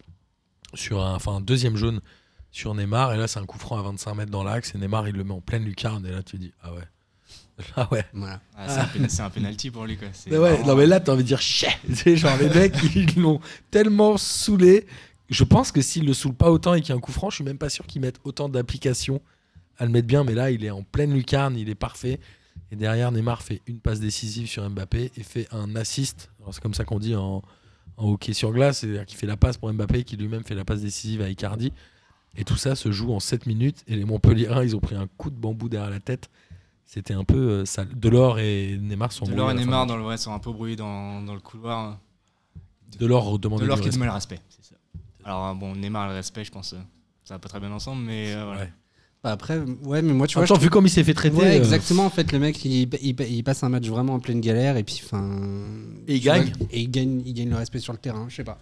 [0.73, 1.99] Sur un, enfin, un deuxième jaune
[2.51, 3.13] sur Neymar.
[3.13, 4.73] Et là, c'est un coup franc à 25 mètres dans l'axe.
[4.73, 6.05] Et Neymar, il le met en pleine lucarne.
[6.05, 6.87] Et là, tu dis, ah ouais.
[7.75, 8.05] Ah ouais.
[8.13, 8.41] voilà.
[8.57, 10.07] Ah, c'est un penalty pour lui quoi.
[10.27, 11.67] Mais ouais, vraiment- non mais là t'as envie de dire chais.
[11.93, 13.39] C'est genre les mecs ils l'ont
[13.71, 14.85] tellement saoulé.
[15.29, 17.29] Je pense que s'ils le saoulent pas autant et qu'il y a un coup franc,
[17.29, 19.21] je suis même pas sûr qu'ils mettent autant d'applications
[19.77, 20.23] à le mettre bien.
[20.23, 22.19] Mais là il est en pleine lucarne, il est parfait.
[22.71, 26.29] Et derrière Neymar fait une passe décisive sur Mbappé et fait un assist.
[26.41, 27.41] Alors, C'est comme ça qu'on dit en,
[27.97, 30.65] en hockey sur glace, c'est-à-dire qu'il fait la passe pour Mbappé qui lui-même fait la
[30.65, 31.71] passe décisive à Icardi.
[32.37, 33.83] Et tout ça se joue en 7 minutes.
[33.87, 36.29] Et les Montpelliérains, ils ont pris un coup de bambou derrière la tête.
[36.91, 37.87] C'était un peu euh, sale.
[37.95, 41.21] Delors et Neymar sont Delors et Neymar dans le, ouais, sont un peu brouillés dans,
[41.21, 41.99] dans le couloir.
[42.99, 44.39] Delors demandait Delors qui demande le respect.
[44.59, 44.75] ça.
[45.23, 46.77] Alors euh, bon, Neymar et le respect, je pense, euh,
[47.25, 48.61] ça va pas très bien ensemble, mais euh, voilà.
[48.61, 48.73] Ouais.
[49.23, 51.35] Bah, après, ouais, mais moi, tu vois, Attends, je vu comme il s'est fait traiter.
[51.35, 52.05] Ouais, euh, exactement.
[52.05, 54.83] En fait, le mec, il, il- il passe un match vraiment en pleine galère et
[54.83, 55.39] puis, enfin.
[56.07, 56.53] Et il vois, gagne.
[56.71, 58.25] Et il gagne, il gagne le respect sur le terrain.
[58.29, 58.57] Je sais pas.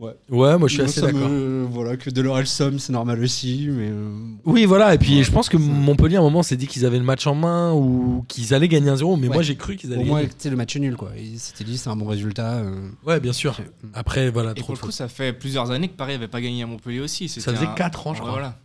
[0.00, 0.14] Ouais,
[0.58, 1.70] moi je suis Moi, assez me- d'accord.
[1.72, 3.88] Voilà, que Delors somme, c'est normal aussi, mais.
[3.90, 4.10] euh,
[4.44, 4.94] Oui, voilà.
[4.94, 7.04] Et puis Ouais, je pense que Montpellier, à un moment, s'est dit qu'ils avaient le
[7.04, 9.34] match en main ou qu'ils allaient gagner un 0 Mais Ouais.
[9.34, 11.10] moi, j'ai cru qu'ils allaient Au moins, sais, le match nul, quoi.
[11.18, 12.58] Il s'était dit, c'est un bon résultat.
[12.58, 13.56] euh, Ouais, bien sûr.
[13.58, 13.66] ok.
[13.92, 16.40] Après, voilà, Et trop pour le coup, ça fait plusieurs années que Paris avait pas
[16.40, 17.28] gagné à Montpellier aussi.
[17.28, 18.30] Ça C'était faisait un- 4 ans, je crois.
[18.30, 18.56] Voilà.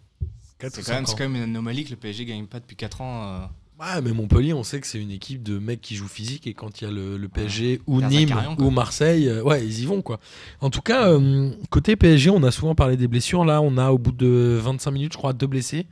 [0.60, 3.02] Quatre C'est quand, c'est quand même une anomalie que le PSG gagne pas depuis 4
[3.02, 3.24] ans.
[3.24, 3.39] euh.
[3.84, 6.54] Ouais, mais Montpellier, on sait que c'est une équipe de mecs qui jouent physique et
[6.54, 9.86] quand il y a le, le PSG ou Nîmes ou Marseille, euh, ouais, ils y
[9.86, 10.19] vont quoi.
[10.62, 13.43] En tout cas, euh, côté PSG, on a souvent parlé des blessures.
[13.46, 15.86] Là, on a au bout de 25 minutes, je crois, deux blessés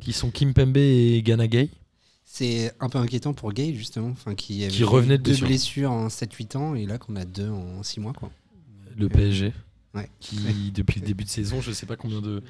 [0.00, 1.68] qui sont Kim Pembe et Gana Gay.
[2.24, 4.10] C'est un peu inquiétant pour Gay, justement.
[4.10, 7.24] Enfin, qui, avait Qui revenait de deux blessures en 7-8 ans et là qu'on a
[7.24, 8.30] deux en 6 mois, quoi.
[8.96, 9.52] le PSG,
[9.94, 10.08] Ouais.
[10.20, 12.42] qui depuis le début de saison, je sais pas combien de.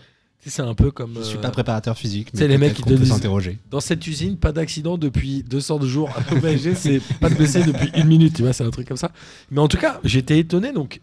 [0.47, 1.17] C'est un peu comme.
[1.19, 2.29] Je suis euh, pas préparateur physique.
[2.33, 3.59] c'est les mecs qui te s'interroger.
[3.71, 6.11] Dans cette usine, pas d'accident depuis 200 jours.
[6.33, 8.97] Au PSG, c'est pas de blessé depuis une minute, tu vois, c'est un truc comme
[8.97, 9.13] ça.
[9.51, 10.73] Mais en tout cas, j'étais étonné.
[10.73, 11.01] Donc,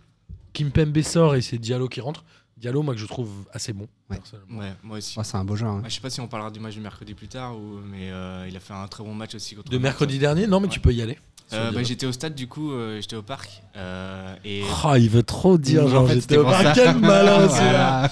[0.53, 2.23] Kim Pembe sort et c'est Diallo qui rentre.
[2.57, 3.87] Diallo, moi, que je trouve assez bon.
[4.09, 4.17] Ouais.
[4.17, 4.59] personnellement.
[4.59, 5.15] Ouais, moi aussi.
[5.17, 5.75] Oh, c'est un beau genre.
[5.75, 5.81] hein.
[5.83, 8.09] Ouais, je sais pas si on parlera du match du mercredi plus tard, ou, mais
[8.11, 9.69] euh, il a fait un très bon match aussi contre.
[9.69, 11.17] De mercredi dernier, non, mais tu peux y aller.
[11.53, 15.09] Euh, bah, j'étais au stade du coup, euh, j'étais au parc euh, et Oh, il
[15.09, 16.73] veut trop dire, En genre, fait, j'étais au ça.
[16.75, 18.11] Quel malin, c'est là.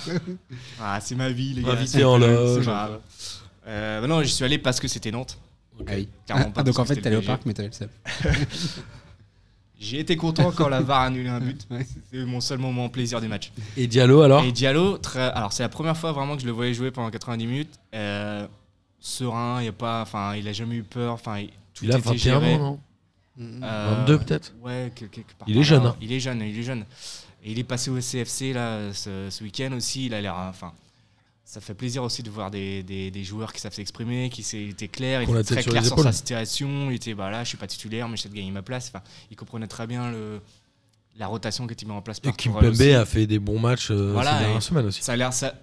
[0.80, 1.72] ah c'est ma vie les gars.
[1.74, 2.70] Invité en loge.
[3.68, 5.38] Euh, bah non, j'y suis allé parce que c'était Nantes.
[5.86, 6.08] Ah oui.
[6.26, 7.90] Clairement Ah, pas donc en fait, t'allais le au parc, mais t'avais le seum.
[9.80, 11.68] J'ai été content quand la VAR a annulé un but.
[12.12, 13.52] C'est mon seul moment plaisir du match.
[13.78, 15.22] Et Diallo alors Et Diallo, très...
[15.32, 17.80] alors c'est la première fois vraiment que je le voyais jouer pendant 90 minutes.
[17.94, 18.48] Euh,
[19.00, 21.14] serein, il y a pas, enfin, il a jamais eu peur.
[21.14, 22.56] Enfin, il- tout Il a était 21 géré.
[22.56, 22.80] ans, non
[23.38, 23.60] Mm.
[23.66, 25.96] Euh, 22 peut-être Ouais, que- quelque part Il est jeune, hein.
[26.00, 26.86] Il est jeune, il est jeune.
[27.44, 30.06] Et il est passé au CFC là ce, ce week-end aussi.
[30.06, 30.72] Il a l'air, enfin,
[31.46, 34.88] ça fait plaisir aussi de voir des, des, des joueurs qui savent s'exprimer, qui étaient
[34.88, 36.90] clairs, il Qu'on la était tête très sur clair les sur sa situation.
[36.90, 38.92] Il était, bah là, je suis pas titulaire, mais j'essaie de gagner ma place.
[38.94, 40.42] Enfin, il comprenait très bien le,
[41.18, 42.92] la rotation qui était mise en place Et par Kim Tourelle Pembe aussi.
[42.94, 45.04] a fait des bons matchs euh, Voilà, ces dernières semaines aussi.
[45.04, 45.54] Ça a l'air, ça,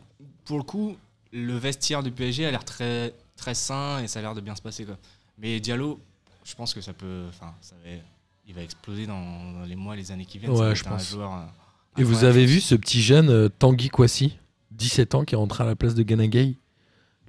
[0.45, 0.97] pour le coup,
[1.33, 4.55] le vestiaire du PSG a l'air très, très sain et ça a l'air de bien
[4.55, 4.97] se passer quoi.
[5.39, 5.99] Mais Diallo,
[6.45, 7.91] je pense que ça peut, enfin, ça va,
[8.47, 10.53] il va exploser dans, dans les mois, les années qui viennent.
[10.53, 11.03] Ouais, je pense.
[11.03, 14.39] Un joueur, euh, Et vous avez vu ce petit jeune euh, Tanguy Kwasi,
[14.77, 16.57] 17 ans, qui est rentré à la place de Ganagay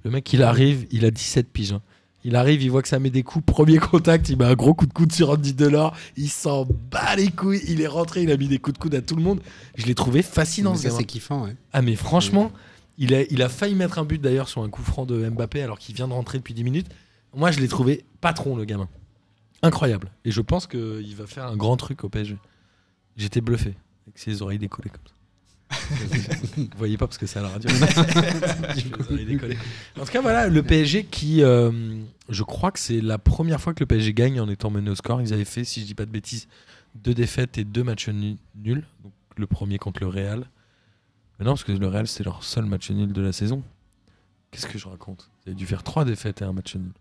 [0.04, 1.72] Le mec, il arrive, il a 17 piges.
[1.72, 1.82] hein.
[2.26, 3.44] Il arrive, il voit que ça met des coups.
[3.44, 5.94] Premier contact, il met un gros coup de coude sur Andy Delors.
[6.16, 7.60] Il s'en bat les couilles.
[7.68, 9.40] Il est rentré, il a mis des coups de coude à tout le monde.
[9.74, 11.54] Je l'ai trouvé fascinant, ça, c'est kiffant, ouais.
[11.74, 12.50] Ah, mais franchement,
[12.96, 15.60] il a, il a failli mettre un but d'ailleurs sur un coup franc de Mbappé
[15.62, 16.86] alors qu'il vient de rentrer depuis 10 minutes.
[17.36, 18.88] Moi, je l'ai trouvé patron, le gamin.
[19.62, 20.10] Incroyable.
[20.24, 22.38] Et je pense qu'il va faire un grand truc au PSG.
[23.18, 23.74] J'étais bluffé
[24.06, 25.12] avec ses oreilles décollées comme ça.
[26.56, 27.70] Vous voyez pas parce que c'est à la radio.
[29.98, 31.42] En tout cas, voilà, le PSG qui.
[31.42, 31.70] euh,
[32.28, 34.94] je crois que c'est la première fois que le PSG gagne en étant mené au
[34.94, 35.20] score.
[35.22, 36.48] Ils avaient fait, si je dis pas de bêtises,
[36.94, 38.84] deux défaites et deux matchs nu- nuls.
[39.02, 40.44] Donc, le premier contre le Real.
[41.38, 43.62] Mais non, parce que le Real, c'était leur seul match nul de la saison.
[44.50, 45.28] Qu'est-ce que je raconte?
[45.44, 46.92] Ils avaient dû faire trois défaites et un match nul.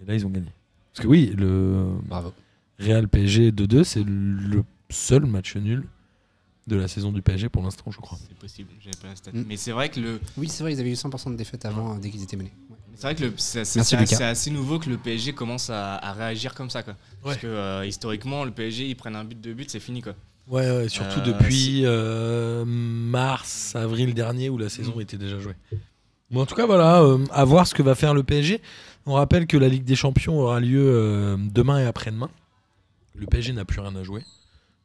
[0.00, 0.52] Et là, ils ont gagné.
[0.94, 2.32] Parce que oui, le Bravo.
[2.78, 5.84] Real PSG 2-2, c'est le seul match nul
[6.66, 8.18] de la saison du PSG pour l'instant, je crois.
[8.28, 9.32] C'est possible, j'avais pas la stat.
[9.32, 9.44] Mm.
[9.48, 11.96] Mais c'est vrai que le, Oui, c'est vrai, ils avaient eu 100% de défaites avant,
[11.96, 12.52] dès qu'ils étaient menés.
[12.70, 12.76] Ouais.
[12.94, 16.54] c'est vrai que le- c'est assez, assez nouveau que le PSG commence à, à réagir
[16.54, 16.94] comme ça quoi.
[17.22, 20.14] Parce que euh, historiquement, le PSG, ils prennent un but, deux buts, c'est fini quoi.
[20.48, 25.54] Ouais, ouais, surtout Euh, depuis euh, mars, avril dernier où la saison était déjà jouée.
[26.30, 28.60] Bon, en tout cas, voilà, euh, à voir ce que va faire le PSG.
[29.06, 32.30] On rappelle que la Ligue des Champions aura lieu euh, demain et après-demain.
[33.14, 34.22] Le PSG n'a plus rien à jouer,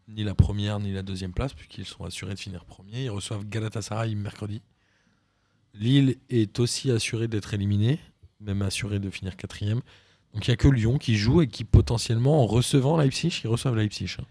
[0.07, 3.05] ni la première ni la deuxième place, puisqu'ils sont assurés de finir premier.
[3.05, 4.61] Ils reçoivent Galatasaray mercredi.
[5.73, 7.99] Lille est aussi assuré d'être éliminé,
[8.39, 9.81] même assuré de finir quatrième.
[10.33, 13.47] Donc il n'y a que Lyon qui joue et qui potentiellement, en recevant Leipzig, ils
[13.47, 14.15] reçoivent Leipzig.
[14.19, 14.25] hein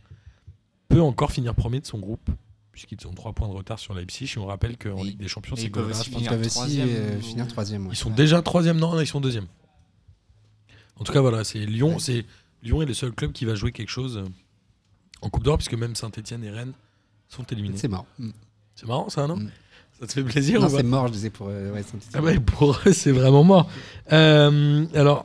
[0.89, 2.31] peut encore finir premier de son groupe,
[2.73, 4.33] puisqu'ils ont 3 points de retard sur Leipzig.
[4.37, 6.01] Et on rappelle qu'en Ligue des Champions, c'est ils peuvent Golgras.
[6.01, 7.87] aussi Ils Finir peuvent troisième, euh, finir troisième.
[7.87, 7.93] ouais.
[7.93, 9.47] Ils sont déjà troisième, non, non, ils sont deuxième.
[10.99, 11.99] En tout cas, voilà, c'est Lyon.
[11.99, 12.25] C'est
[12.63, 14.25] Lyon est le seul club qui va jouer quelque chose euh,
[15.23, 16.73] en Coupe d'Or, puisque même Saint-Etienne et Rennes
[17.29, 17.77] sont éliminés.
[17.77, 18.07] C'est marrant.
[18.19, 18.31] Mm.
[18.75, 19.51] C'est marrant, ça, non Mm.
[19.99, 22.13] Ça te fait plaisir Non, ou pas c'est mort, je disais pour euh, ouais, Saint-Étienne.
[22.15, 23.67] Ah ouais, pour eux, c'est vraiment mort.
[24.13, 25.25] Euh, alors,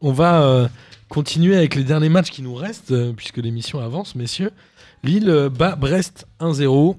[0.00, 0.68] on va euh,
[1.08, 4.50] continuer avec les derniers matchs qui nous restent, euh, puisque l'émission avance, messieurs.
[5.04, 6.96] Lille bat Brest 1-0.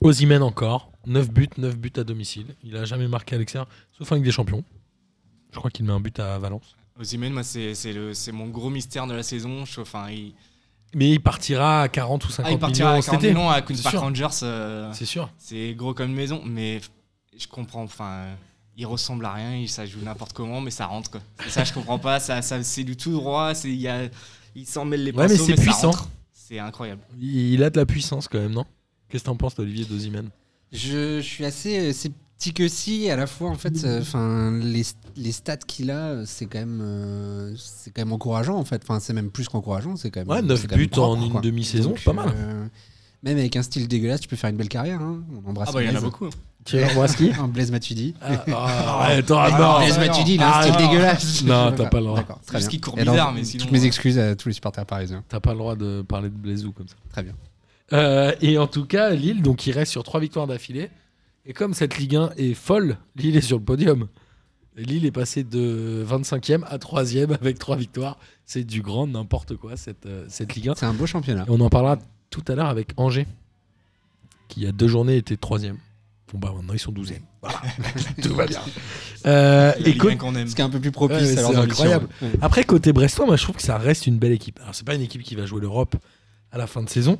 [0.00, 0.90] Osimhen encore.
[1.06, 2.46] 9 buts, 9 buts à domicile.
[2.64, 4.64] Il a jamais marqué à l'extérieur, sauf avec des champions.
[5.52, 6.74] Je crois qu'il met un but à Valence.
[6.98, 9.64] Osimhen, moi, c'est c'est le- c'est mon gros mystère de la saison.
[9.64, 10.34] Je- Enfin, il,
[10.94, 13.34] Mais il partira à 40 ou 50 ah, il partira millions à cet 40 été.
[13.34, 14.00] millions à Queen's C'est Park sûr.
[14.02, 14.26] Rangers.
[14.44, 15.30] euh, C'est sûr.
[15.38, 16.80] c'est gros comme une maison, mais
[17.36, 17.82] je comprends.
[17.82, 18.34] Enfin, euh,
[18.76, 19.56] il ressemble à rien.
[19.56, 21.10] Il, ça joue n'importe comment, mais ça rentre.
[21.10, 21.20] Quoi.
[21.46, 22.20] Et ça, je comprends pas.
[22.20, 23.54] Ça, ça, c'est du tout droit.
[23.54, 24.08] C'est il y a,
[24.54, 25.90] il s'en mêle les Ouais, mais ça puissant.
[25.90, 26.08] rentre.
[26.32, 27.02] C'est incroyable.
[27.20, 28.64] Il il a de la puissance quand même, non?
[29.08, 30.30] Qu'est-ce que t'en penses, Olivier Dozimène
[30.72, 31.92] Je, je suis assez euh,
[32.38, 33.10] sceptique aussi.
[33.10, 34.82] À la fois, en fait, euh, enfin, les,
[35.16, 38.82] les stats qu'il a, euh, c'est quand même, euh, c'est quand même encourageant, en fait.
[38.82, 39.96] Enfin, c'est même plus qu'encourageant.
[39.96, 40.28] C'est quand même.
[40.28, 42.28] Ouais, 9 c'est quand même buts en une demi-saison, pas mal.
[42.36, 42.66] euh,
[43.22, 45.00] même avec un style dégueulasse, tu peux faire une belle carrière.
[45.00, 45.22] hein.
[45.44, 46.04] On embrasse Ah bah il y en a Blaise.
[46.04, 46.28] beaucoup.
[46.64, 48.14] Thierry Broski Un Blaise Matuidi.
[48.20, 49.78] Ah, ah, ouais, attends, Ah, non.
[49.78, 51.42] Blaise non, Matuidi, il a un Ah, style dégueulasse.
[51.44, 52.18] Non, t'as pas le droit.
[52.18, 52.68] D'accord, très bien.
[52.68, 55.24] qu'il court bizarre, mais sinon, Toutes mes excuses à tous les supporters parisiens.
[55.28, 56.94] T'as pas le droit de parler de Blaisou comme ça.
[57.10, 57.34] Très bien.
[57.92, 60.90] Euh, et en tout cas, Lille, donc il reste sur trois victoires d'affilée.
[61.46, 64.08] Et comme cette Ligue 1 est folle, Lille est sur le podium.
[64.76, 68.18] Lille est passé de 25e à 3e avec trois victoires.
[68.44, 70.74] C'est du grand n'importe quoi cette, euh, cette Ligue 1.
[70.76, 71.44] C'est un beau championnat.
[71.46, 71.98] Et on en parlera
[72.30, 73.26] tout à l'heure avec Angers,
[74.48, 75.76] qui il y a deux journées était 3e.
[76.32, 77.20] Bon bah maintenant ils sont 12e.
[77.40, 77.62] Voilà,
[78.22, 78.60] tout va bien.
[79.26, 80.48] Euh, La et Ligue co- 1 qu'on aime.
[80.48, 82.08] Ce qui est un peu plus propice Ouais, c'est incroyable.
[82.20, 82.32] Ouais.
[82.42, 84.58] Après, côté Brestois, moi je trouve que ça reste une belle équipe.
[84.60, 85.94] Alors, c'est pas une équipe qui va jouer l'Europe
[86.50, 87.16] à la fin de saison,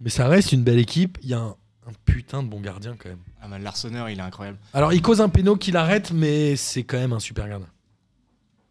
[0.00, 1.18] mais ça reste une belle équipe.
[1.22, 1.56] Il y a un,
[1.86, 3.18] un putain de bon gardien quand même.
[3.42, 4.58] Ah bah, Larsonneur, il est incroyable.
[4.72, 7.68] Alors, il cause un péno qu'il arrête, mais c'est quand même un super gardien.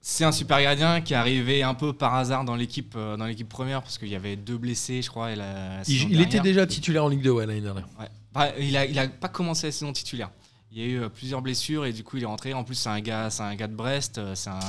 [0.01, 3.26] C'est un super gardien qui est arrivé un peu par hasard dans l'équipe euh, dans
[3.26, 5.32] l'équipe première parce qu'il y avait deux blessés, je crois.
[5.32, 6.43] Et la Il, saison il était dernière.
[6.43, 7.88] déjà titulaire en Ligue 2 ouais, l'année dernière.
[7.99, 8.07] Ouais.
[8.34, 10.30] Bah, il, a, il a pas commencé la saison titulaire.
[10.74, 12.53] Il y a eu euh, plusieurs blessures et du coup il est rentré.
[12.53, 14.59] En plus c'est un gars, c'est un gars de Brest, euh, c'est un,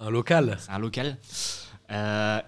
[0.00, 0.58] Un local.
[0.60, 1.16] c'est un local.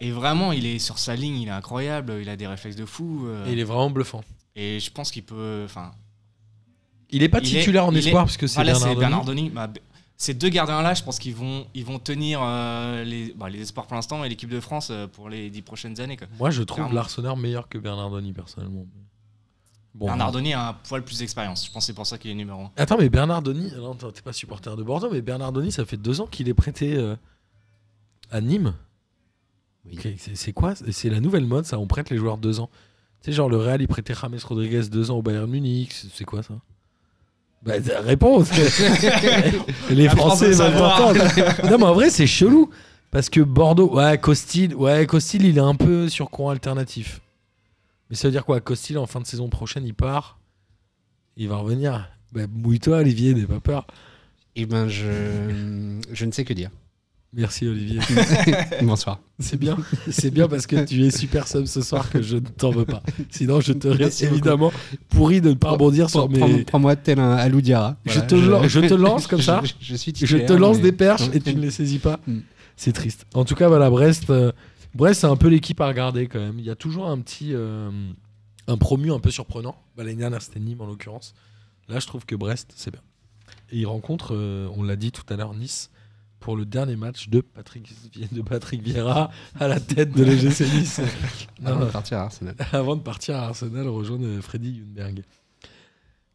[0.01, 2.85] Et vraiment, il est sur sa ligne, il est incroyable, il a des réflexes de
[2.87, 3.27] fou.
[3.47, 4.23] Et il est vraiment bluffant.
[4.57, 5.63] Et je pense qu'il peut.
[5.65, 5.93] Enfin,
[7.11, 9.51] Il est pas Il est- titulaire en espoir est- parce que c'est voilà, Bernardoni.
[9.51, 9.69] Bah,
[10.17, 13.87] ces deux gardiens-là, je pense qu'ils vont, ils vont tenir euh, les, bah, les espoirs
[13.87, 16.17] pour l'instant et l'équipe de France euh, pour les dix prochaines années.
[16.17, 16.29] Quoi.
[16.39, 16.93] Moi, je trouve.
[16.95, 18.87] Larsonneur meilleur que Bernardoni personnellement.
[19.95, 21.67] Bon, Bernardoni a un poil plus d'expérience.
[21.67, 22.71] Je pense que c'est pour ça qu'il est numéro 1.
[22.77, 26.27] Attends, mais Bernardoni, non, t'es pas supporter de Bordeaux, mais Bernardoni, ça fait deux ans
[26.27, 27.15] qu'il est prêté euh,
[28.31, 28.75] à Nîmes.
[29.85, 29.99] Oui.
[30.35, 30.75] C'est quoi?
[30.77, 31.79] C'est la nouvelle mode, ça?
[31.79, 32.71] On prête les joueurs deux ans.
[33.23, 35.93] Tu sais, genre le Real, il prêtait James Rodriguez deux ans au Bayern Munich.
[35.93, 36.55] c'est- quoi ça?
[37.63, 38.43] Bah, réponds
[39.91, 41.01] Les Français veulent savoir.
[41.13, 41.25] l'entendre.
[41.71, 42.71] Non, mais en vrai, c'est chelou.
[43.13, 47.21] Parce que Bordeaux, ouais, Costil, ouais, Costil, il est un peu sur courant alternatif.
[48.11, 48.61] Mais ça veut dire quoi?
[48.61, 50.39] Costil, en fin de saison prochaine, il part.
[51.37, 52.09] Il va revenir.
[52.33, 53.87] Bah, mouille-toi, Olivier, n'aie pas peur.
[54.57, 56.71] Et ben, je, je ne sais que dire.
[57.35, 57.99] Merci, Olivier.
[58.83, 59.19] Bonsoir.
[59.39, 59.79] C'est bien.
[60.11, 62.85] C'est bien parce que tu es super sub ce soir que je ne t'en veux
[62.85, 63.03] pas.
[63.31, 64.71] Sinon, je te reste évidemment
[65.09, 66.65] pourri de ne pas rebondir sur mes.
[66.65, 67.97] Prends-moi tel un Alou Diarra.
[68.05, 69.63] Je te lan- je te lance comme ça.
[69.81, 72.21] Je, suis te lance des perches et tu ne les saisis pas.
[72.27, 72.41] Mm.
[72.77, 73.27] C'est triste.
[73.35, 74.53] En tout cas, voilà, Brest, euh,
[74.95, 76.59] Brest c'est un peu l'équipe à regarder quand même.
[76.59, 77.55] Il y a toujours un petit.
[77.55, 77.91] euh,
[78.67, 79.77] un promu un peu surprenant.
[79.97, 81.35] Bah, L'année dernière, c'était Nîmes en l'occurrence.
[81.89, 83.01] Là, je trouve que Brest, c'est bien.
[83.71, 85.91] Et il rencontre, euh, on l'a dit tout à l'heure, Nice
[86.43, 87.91] pour le dernier match de Patrick,
[88.33, 91.01] de Patrick Vieira à la tête de l'EGC Nice.
[91.65, 92.55] Avant de partir à Arsenal.
[92.73, 95.23] avant de partir à Arsenal rejoindre euh, Freddy Junberg.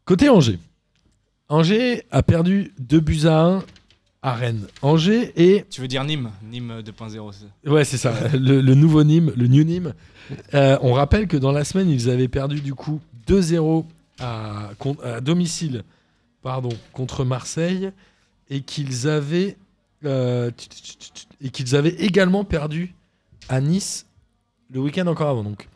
[0.05, 0.57] Côté Angers.
[1.49, 3.63] Angers a perdu 2 buts à 1
[4.23, 4.67] à Rennes.
[4.81, 6.31] Angers et Tu veux dire Nîmes?
[6.43, 7.31] Nîmes 2.0.
[7.33, 8.13] c'est- Ouais, c'est ça.
[8.33, 9.93] le, le nouveau Nîmes, le New Nîmes.
[10.53, 13.85] Euh, on rappelle que dans la semaine, ils avaient perdu du coup 2-0
[14.19, 14.69] à,
[15.03, 15.83] à domicile
[16.41, 17.91] pardon, contre Marseille
[18.49, 19.57] et qu'ils avaient
[20.05, 20.51] euh,
[21.41, 22.93] et qu'ils avaient également perdu
[23.49, 24.05] à Nice
[24.71, 25.43] le week-end encore avant.
[25.43, 25.67] Donc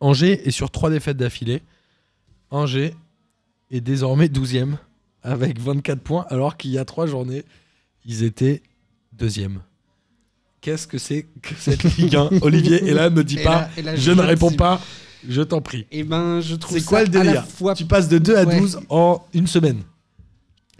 [0.00, 1.62] Angers est sur trois défaites d'affilée.
[2.50, 2.94] Angers
[3.70, 4.76] est désormais 12e
[5.22, 7.44] avec 24 points alors qu'il y a trois journées,
[8.04, 8.62] ils étaient
[9.12, 9.60] deuxième.
[10.60, 13.70] Qu'est-ce que c'est que cette Ligue 1 Olivier, et là, ne dis Et pas, là-
[13.76, 14.80] et là, je ne ne réponds dis- pas,
[15.28, 15.86] je t'en prie.
[15.90, 17.46] Et ben, je trouve C'est quoi le délire?
[17.46, 18.58] fois Tu passes de 2 à Ouais.
[18.60, 19.82] 12 en une semaine.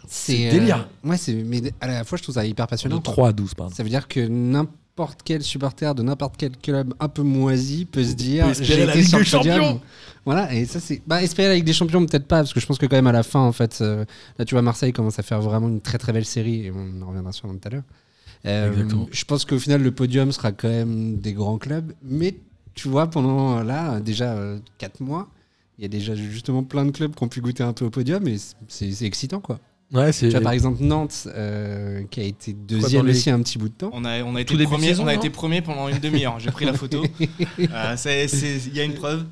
[0.07, 0.89] C'est délire.
[1.05, 3.01] euh, ouais, mais à la fois je trouve ça hyper De passionnant.
[3.01, 3.13] quoi.
[3.13, 3.75] 3 à 12, pardon.
[3.75, 8.05] Ça veut dire que n'importe quel supporter de n'importe quel club un peu moisi peut
[8.05, 9.57] se dire j'ai été sur des le podium.
[9.63, 9.81] Champions.
[10.25, 12.67] Voilà, et ça c'est bah espérer la Ligue des Champions peut-être pas parce que je
[12.67, 14.05] pense que quand même à la fin en fait euh,
[14.39, 17.03] là tu vois Marseille commence à faire vraiment une très très belle série et on
[17.03, 17.83] en reviendra sur tout à l'heure.
[18.45, 22.35] Euh, je pense qu'au final le podium sera quand même des grands clubs mais
[22.75, 24.37] tu vois pendant là déjà
[24.79, 25.29] 4 mois
[25.79, 27.91] il y a déjà justement plein de clubs qui ont pu goûter un peu au
[27.91, 28.37] podium et
[28.69, 29.59] c'est excitant quoi.
[29.93, 30.27] Ouais, c'est.
[30.27, 33.69] Tu vois, par exemple, Nantes, euh, qui a été deuxième les- aussi un petit bout
[33.69, 33.91] de temps.
[33.93, 36.41] On a, on a été premier, saison, on a été premier pendant une demi-heure.
[36.41, 37.05] J'ai pris la photo.
[37.59, 37.97] Euh,
[38.67, 39.27] Il y a une preuve.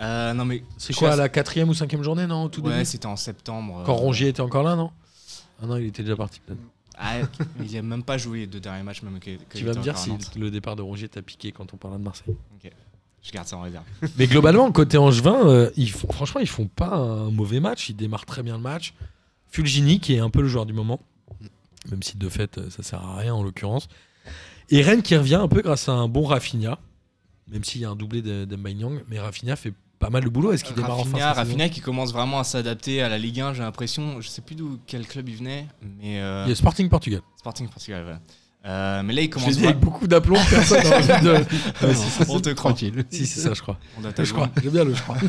[0.00, 2.84] Euh, non mais C'est quoi, suis la quatrième ou cinquième journée, non au tout Ouais,
[2.84, 3.82] c'était en septembre.
[3.84, 4.92] Quand euh, Rongier était encore là, non
[5.60, 6.40] Ah non, il était déjà parti.
[6.40, 6.60] peut-être.
[6.96, 7.16] Ah,
[7.62, 9.82] il a même pas joué les deux derniers matchs, même que, que Tu vas me
[9.82, 12.34] dire à si le départ de Rongier t'a piqué quand on parle de Marseille.
[13.22, 13.84] Je garde ça en réserve.
[14.16, 17.88] Mais globalement, côté Angevin, euh, ils font, franchement, ils font pas un mauvais match.
[17.88, 18.94] Ils démarrent très bien le match.
[19.50, 21.00] Fulgini, qui est un peu le joueur du moment,
[21.90, 23.88] même si de fait, ça sert à rien en l'occurrence.
[24.70, 26.78] Et Rennes qui revient un peu grâce à un bon Rafinha,
[27.48, 30.52] même s'il y a un doublé de- d'Mbaye-Niang, mais Rafinha fait pas mal de boulot.
[30.52, 33.40] Est-ce qu'il démarre enfin Rafinha, saison Rafinha qui commence vraiment à s'adapter à la Ligue
[33.40, 34.20] 1, j'ai l'impression.
[34.20, 35.66] Je sais plus d'où quel club il venait,
[35.98, 37.22] mais euh, Il y a Sporting Portugal.
[37.38, 38.02] Sporting Portugal.
[38.02, 38.20] voilà.
[38.68, 39.80] Euh, mais là, il Je commence dit avec vraiment.
[39.80, 41.30] beaucoup d'aplomb, personne n'a envie de.
[41.32, 42.72] Ouais, si, si, On te croit.
[42.72, 43.04] Tranquille.
[43.10, 43.78] si, c'est ça, je crois.
[43.96, 45.16] On doit Je crois, j'aime bien le je crois.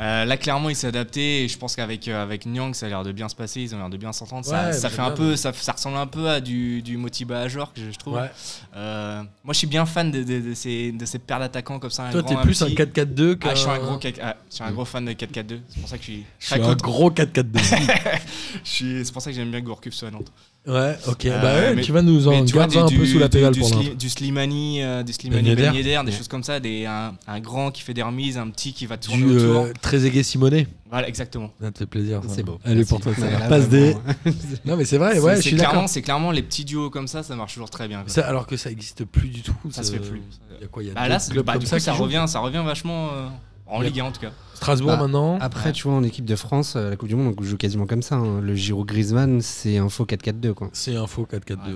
[0.00, 2.88] Euh, là, clairement, il s'est adapté et je pense qu'avec euh, avec Nyang, ça a
[2.88, 3.60] l'air de bien se passer.
[3.60, 4.44] Ils ont l'air de bien s'entendre.
[4.44, 6.40] ça, Ouais, ça j'aime fait un bien, peu, mais- ça, ça ressemble un peu à
[6.40, 8.14] du, du Motiba Ajor, que je, je trouve.
[8.14, 8.30] Ouais.
[8.76, 11.90] Euh, moi, je suis bien fan de, de- de ces, de ces paires d'attaquants comme
[11.90, 12.08] ça.
[12.10, 12.74] Toi, t'es plus un petit.
[12.74, 13.48] 4-4-2 qu'un.
[13.50, 15.60] Ah, je suis un gros, quatre- ah, je suis un gros fan de 4-4-2.
[15.68, 16.24] C'est pour ça que je suis.
[16.38, 17.58] Je suis un gros 4-4-2.
[18.64, 20.32] Je suis- C'est pour ça que j'aime bien que Gourcuff soit à Nantes.
[20.66, 21.24] Ouais, ok.
[21.26, 23.28] Euh, bah ouais, mais- tu vas nous en tu vois, garder un peu sous la
[23.28, 23.94] pédale du, pour Sli- l'instant.
[23.98, 25.62] du Slimani, euh, du Slimani Ben Yedder.
[25.62, 26.16] Ben Yedder, des Ouais.
[26.18, 28.96] choses comme ça, des, un, un grand qui fait des remises, un petit qui va
[28.96, 29.62] tourner Du autour.
[29.64, 30.66] euh, Trezeguet Simonet.
[30.90, 31.50] Voilà, exactement.
[31.60, 32.20] Ça te fait plaisir.
[32.22, 32.28] ça.
[32.34, 32.58] C'est beau.
[32.64, 33.92] Allez, pour toi, ça Ouais, Passe des.
[33.92, 34.02] vraiment.
[34.64, 35.88] Non, mais c'est vrai, ouais, je c'est suis d'accord.
[35.88, 38.04] c'est clairement les petits duos comme ça, ça marche toujours très bien.
[38.06, 39.54] Ça, Alors que ça existe plus du tout.
[39.70, 40.20] Ça se fait plus.
[40.58, 41.92] Il y a quoi Il y a Bah là, bah, comme du ça coup, ça
[41.94, 43.26] revient, ça revient vachement euh,
[43.72, 44.32] en Ligue 1 en tout cas.
[44.54, 45.38] Strasbourg Bah, maintenant.
[45.40, 47.86] Après, tu vois, en équipe de France, euh, la Coupe du Monde, on joue quasiment
[47.86, 48.16] comme ça.
[48.16, 48.40] hein.
[48.40, 50.52] Le Giro Griezmann, c'est un faux 4-4-2.
[50.54, 50.70] Quoi.
[50.72, 51.56] C'est un faux 4-4-2.
[51.56, 51.72] Ouais.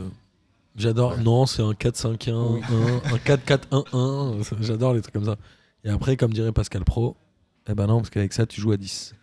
[0.76, 1.12] J'adore.
[1.16, 1.22] Ouais.
[1.22, 2.60] Non, c'est un 4-5-1, Oui.
[2.70, 4.44] un, un 4-4-1-1.
[4.60, 5.36] J'adore les trucs comme ça.
[5.84, 7.16] Et après, comme dirait Pascal Pro,
[7.68, 9.14] eh ben non, parce qu'avec ça, tu joues à 10.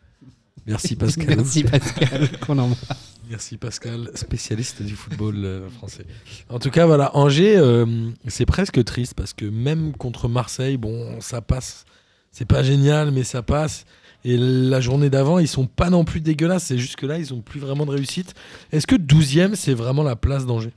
[0.66, 1.28] Merci Pascal.
[1.38, 3.12] Merci Pascal, qu'on embrasse.
[3.30, 6.06] Merci Pascal, spécialiste du football euh, français.
[6.50, 7.86] En tout cas, voilà, Angers, euh,
[8.28, 11.86] c'est presque triste parce que même contre Marseille, bon, ça passe.
[12.34, 13.86] C'est pas génial, mais ça passe.
[14.26, 16.66] Et la journée d'avant, ils sont pas non plus dégueulasses.
[16.66, 18.34] C'est juste que là, ils ont plus vraiment de réussite.
[18.72, 20.74] Est-ce que 12e, c'est vraiment la place d'Angers?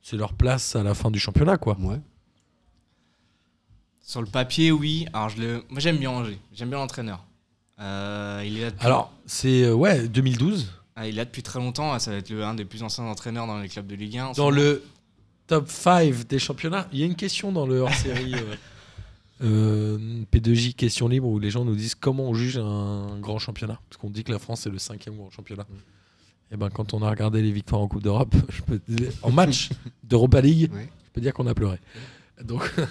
[0.00, 1.76] C'est leur place à la fin du championnat, quoi.
[1.80, 2.00] Ouais.
[4.00, 5.06] Sur le papier, oui.
[5.12, 5.64] Alors, je le...
[5.68, 6.38] moi, j'aime bien Angers.
[6.54, 7.24] J'aime bien l'entraîneur.
[7.78, 8.86] Euh, il est là depuis...
[8.86, 10.72] Alors, c'est euh, ouais, 2012.
[10.96, 11.98] Ah, il est là depuis très longtemps.
[11.98, 14.26] Ça va être le, un des plus anciens entraîneurs dans les clubs de Ligue 1.
[14.26, 14.82] en ce Dans le
[15.46, 18.34] top 5 des championnats, il y a une question dans le hors-série
[19.42, 23.38] euh, euh, P2J question libre où les gens nous disent comment on juge un grand
[23.38, 23.78] championnat.
[23.88, 25.66] Parce qu'on dit que la France est le cinquième grand championnat.
[26.50, 29.10] Et ben quand on a regardé les victoires en Coupe d'Europe, je peux te dire-
[29.22, 29.70] en match
[30.04, 30.88] d'Europa League, Ouais.
[31.06, 31.78] je peux dire qu'on a pleuré.
[32.44, 32.62] Donc.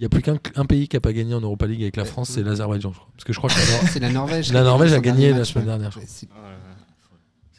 [0.00, 1.96] Il n'y a plus qu'un un pays qui n'a pas gagné en Europa League avec
[1.96, 2.04] la.
[2.04, 3.08] France, c'est l'Azerbaïdjan, je crois.
[3.16, 4.52] Parce que je crois que la Nor- C'est la Norvège.
[4.52, 6.28] La Norvège a gagné la semaine dernière, c'est-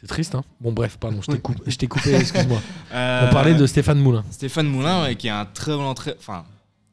[0.00, 0.34] c'est triste.
[0.34, 2.62] Hein bon, bref, pardon, je t'ai coupé, excuse-moi.
[2.94, 4.24] Euh, On parlait de Stéphane Moulin.
[4.30, 6.16] Stéphane Moulin, ouais, qui est un très bon entraîneur.
[6.18, 6.44] Enfin,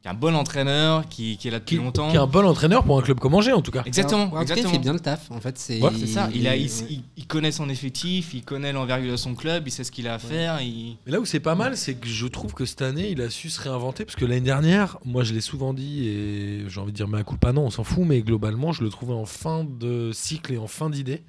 [0.08, 2.10] qui est un bon entraîneur, qui, qui est là depuis Qui, longtemps.
[2.10, 3.84] qui est un bon entraîneur pour un club comme Angers, en tout cas.
[3.86, 5.30] Exactement, il fait bien le taf.
[5.32, 5.82] En fait, c'est.
[5.82, 6.88] Ouais, C'est ça, il, a, il, ouais.
[6.90, 10.08] il- il connaît son effectif, il connaît l'envergure de son club, il sait ce qu'il
[10.08, 10.62] a à faire.
[10.62, 10.98] Il...
[11.06, 13.30] Mais là où c'est pas mal, c'est que je trouve que cette année, il a
[13.30, 14.06] su se réinventer.
[14.06, 17.18] Parce que l'année dernière, moi je l'ai souvent dit, et j'ai envie de dire, mais
[17.20, 20.12] à coup pas non, on s'en fout, mais globalement, je le trouvais en fin de
[20.14, 21.22] cycle et en fin d'idée.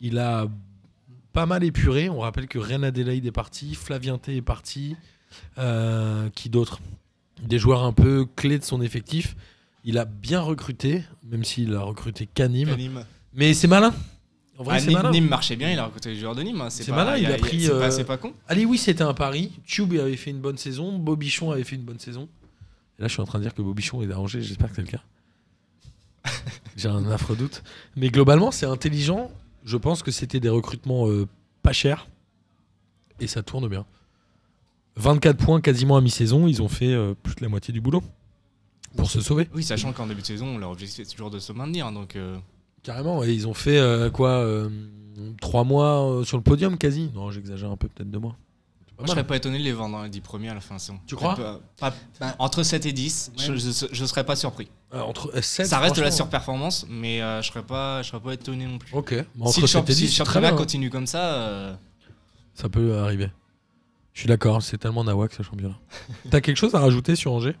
[0.00, 0.46] Il a
[1.32, 2.08] pas mal épuré.
[2.08, 4.96] On rappelle que Ren Adelaide est parti, Flavien T est parti.
[5.58, 6.80] Euh, qui d'autre?
[7.46, 9.36] Des joueurs un peu clés de son effectif.
[9.84, 12.74] Il a bien recruté, même s'il a recruté qu'Anim.
[12.76, 13.04] Nîmes.
[13.34, 13.94] Mais c'est malin.
[14.56, 15.10] En vrai, Ah, Nîmes, malin.
[15.10, 16.60] Nîmes marchait bien, il a recruté les joueurs de Nîmes.
[16.60, 18.32] hein, C'est pas- malin, il a pris, C'est euh, pas, pas con.
[18.48, 19.52] Ali, oui, c'était un pari.
[19.66, 20.96] Tube avait fait une bonne saison.
[20.98, 22.28] Bobichon avait fait une bonne saison.
[22.98, 24.40] Et là, je suis en train de dire que Bobichon est arrangé.
[24.40, 25.02] J'espère que c'est le cas.
[26.76, 27.62] J'ai un affreux doute.
[27.96, 29.30] Mais globalement, c'est intelligent.
[29.64, 31.26] Je pense que c'était des recrutements euh,
[31.62, 32.06] pas chers.
[33.20, 33.84] Et ça tourne bien.
[34.96, 36.46] 24 points quasiment à mi-saison.
[36.46, 38.02] Ils ont fait euh, plus de la moitié du boulot
[38.96, 39.48] pour se sauver.
[39.54, 41.90] Oui, sachant qu'en début de saison, leur objectif c'est toujours de se maintenir.
[41.92, 42.36] Donc, euh,
[42.82, 43.24] Carrément.
[43.24, 44.68] Et ils ont fait euh, quoi euh,
[45.40, 48.36] Trois mois euh, sur le podium quasi Non, j'exagère un peu, peut-être deux mois.
[48.86, 50.54] C'est pas moi, je serais pas étonné de les vendre dans les 10 premiers à
[50.54, 51.00] la fin de saison.
[51.06, 53.56] Tu crois Pas- pas- Bah, Entre 7 et 10, Ouais.
[53.56, 54.68] je, je serais pas surpris.
[54.92, 58.10] Euh, entre euh, sept, Ça reste de la surperformance, mais euh, je serais pas, je
[58.10, 58.94] serais pas étonné non plus.
[58.94, 59.14] Ok.
[59.14, 60.56] Bah, si entre le, 7 champ- et si 10, le c'est très championnat bien.
[60.58, 61.74] continue comme ça, euh,
[62.54, 63.30] Ça peut arriver.
[64.14, 65.76] Je suis d'accord, c'est tellement nawak ce championnat.
[66.30, 67.56] T'as quelque chose à rajouter sur Angers?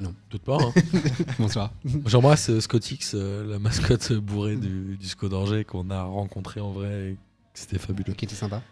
[0.00, 0.12] Non.
[0.30, 0.58] Doute pas.
[0.60, 0.72] hein.
[1.38, 1.70] Bonsoir.
[2.06, 6.72] J'embrasse euh, Scotix, euh, la mascotte bourrée du, du SCO d'Angers qu'on a rencontré en
[6.72, 7.16] vrai et
[7.54, 8.14] c'était fabuleux.
[8.14, 8.62] Qui était sympa.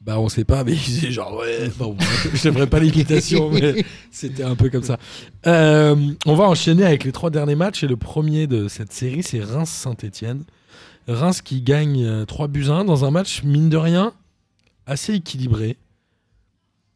[0.00, 1.70] Bah on sait pas, mais il disait genre ouais.
[1.78, 1.96] Bon,
[2.34, 4.98] je pas l'imitation, mais c'était un peu comme ça.
[5.46, 9.22] Euh, on va enchaîner avec les trois derniers matchs et le premier de cette série,
[9.22, 10.42] c'est Reims-Saint-Etienne.
[11.06, 14.12] Reims qui gagne euh, 3 buts à 1 dans un match mine de rien
[14.86, 15.76] assez équilibré,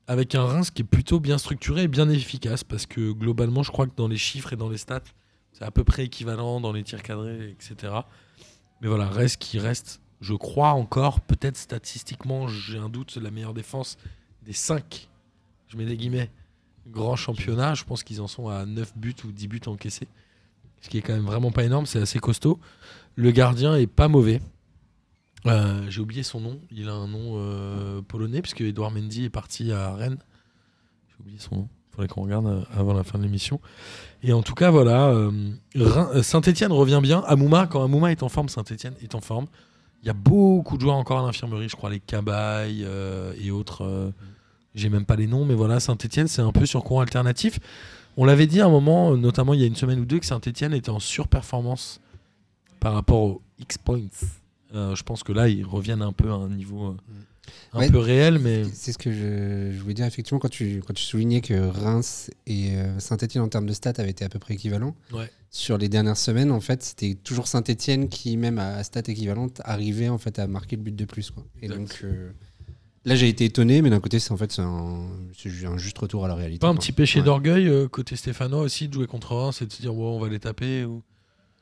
[0.06, 3.70] avec un Reims qui est plutôt bien structuré et bien efficace parce que globalement, je
[3.70, 5.00] crois que dans les chiffres et dans les stats,
[5.52, 7.92] c'est à peu près équivalent dans les tirs cadrés, etc.
[8.80, 13.54] Mais voilà, reste qui reste, je crois encore, peut-être statistiquement, j'ai un doute, la meilleure
[13.54, 13.96] défense
[14.42, 15.08] des 5,
[15.68, 16.30] je mets des guillemets,
[16.88, 17.74] grands championnats.
[17.74, 20.08] Je pense qu'ils en sont à 9 buts ou 10 buts encaissés.
[20.80, 22.60] Ce qui est quand même vraiment pas énorme, c'est assez costaud.
[23.16, 24.40] Le gardien est pas mauvais.
[25.46, 26.60] Euh, j'ai oublié son nom.
[26.70, 30.18] Il a un nom euh, polonais, puisque Edouard Mendy est parti à Rennes.
[31.08, 31.68] J'ai oublié son nom.
[31.70, 33.60] Il faudrait qu'on regarde euh, avant la fin de l'émission.
[34.22, 35.12] Et en tout cas, voilà.
[36.22, 37.22] Saint-Etienne revient bien.
[37.26, 39.46] Amouma, quand Amouma est en forme, Saint-Etienne est en forme.
[40.02, 42.86] Il y a beaucoup de joueurs encore à l'infirmerie, je crois, les Cabaye
[43.40, 44.12] et autres.
[44.74, 47.58] J'ai même pas les noms, mais voilà, Saint-Etienne, c'est un peu sur courant alternatif.
[48.16, 50.26] On l'avait dit à un moment, notamment il y a une semaine ou deux, que
[50.26, 52.00] Saint-Etienne était en surperformance
[52.78, 54.45] par rapport aux X-Points.
[54.76, 56.96] Euh, je pense que là, ils reviennent un peu à un niveau euh,
[57.72, 57.90] un Ouais.
[57.90, 61.02] peu réel, mais C'est ce que je, je voulais dire effectivement quand tu, quand tu
[61.02, 64.54] soulignais que Reims et euh, Saint-Etienne en termes de stats avaient été à peu près
[64.54, 64.94] équivalents.
[65.12, 65.30] Ouais.
[65.50, 70.08] Sur les dernières semaines, en fait, c'était toujours Saint-Etienne qui, même à stats équivalentes, arrivait
[70.08, 71.30] en fait à marquer le but de plus.
[71.30, 71.44] Quoi.
[71.62, 71.78] Et Exact.
[71.78, 72.30] donc euh,
[73.06, 75.06] là, j'ai été étonné, mais d'un côté, c'est en fait un,
[75.64, 76.58] un juste retour à la réalité.
[76.58, 76.80] pas un quoi.
[76.80, 77.24] petit péché Ouais.
[77.24, 80.20] d'orgueil euh, côté Stéphanois aussi de jouer contre Reims et de se dire bon, on
[80.20, 81.02] va les taper ou...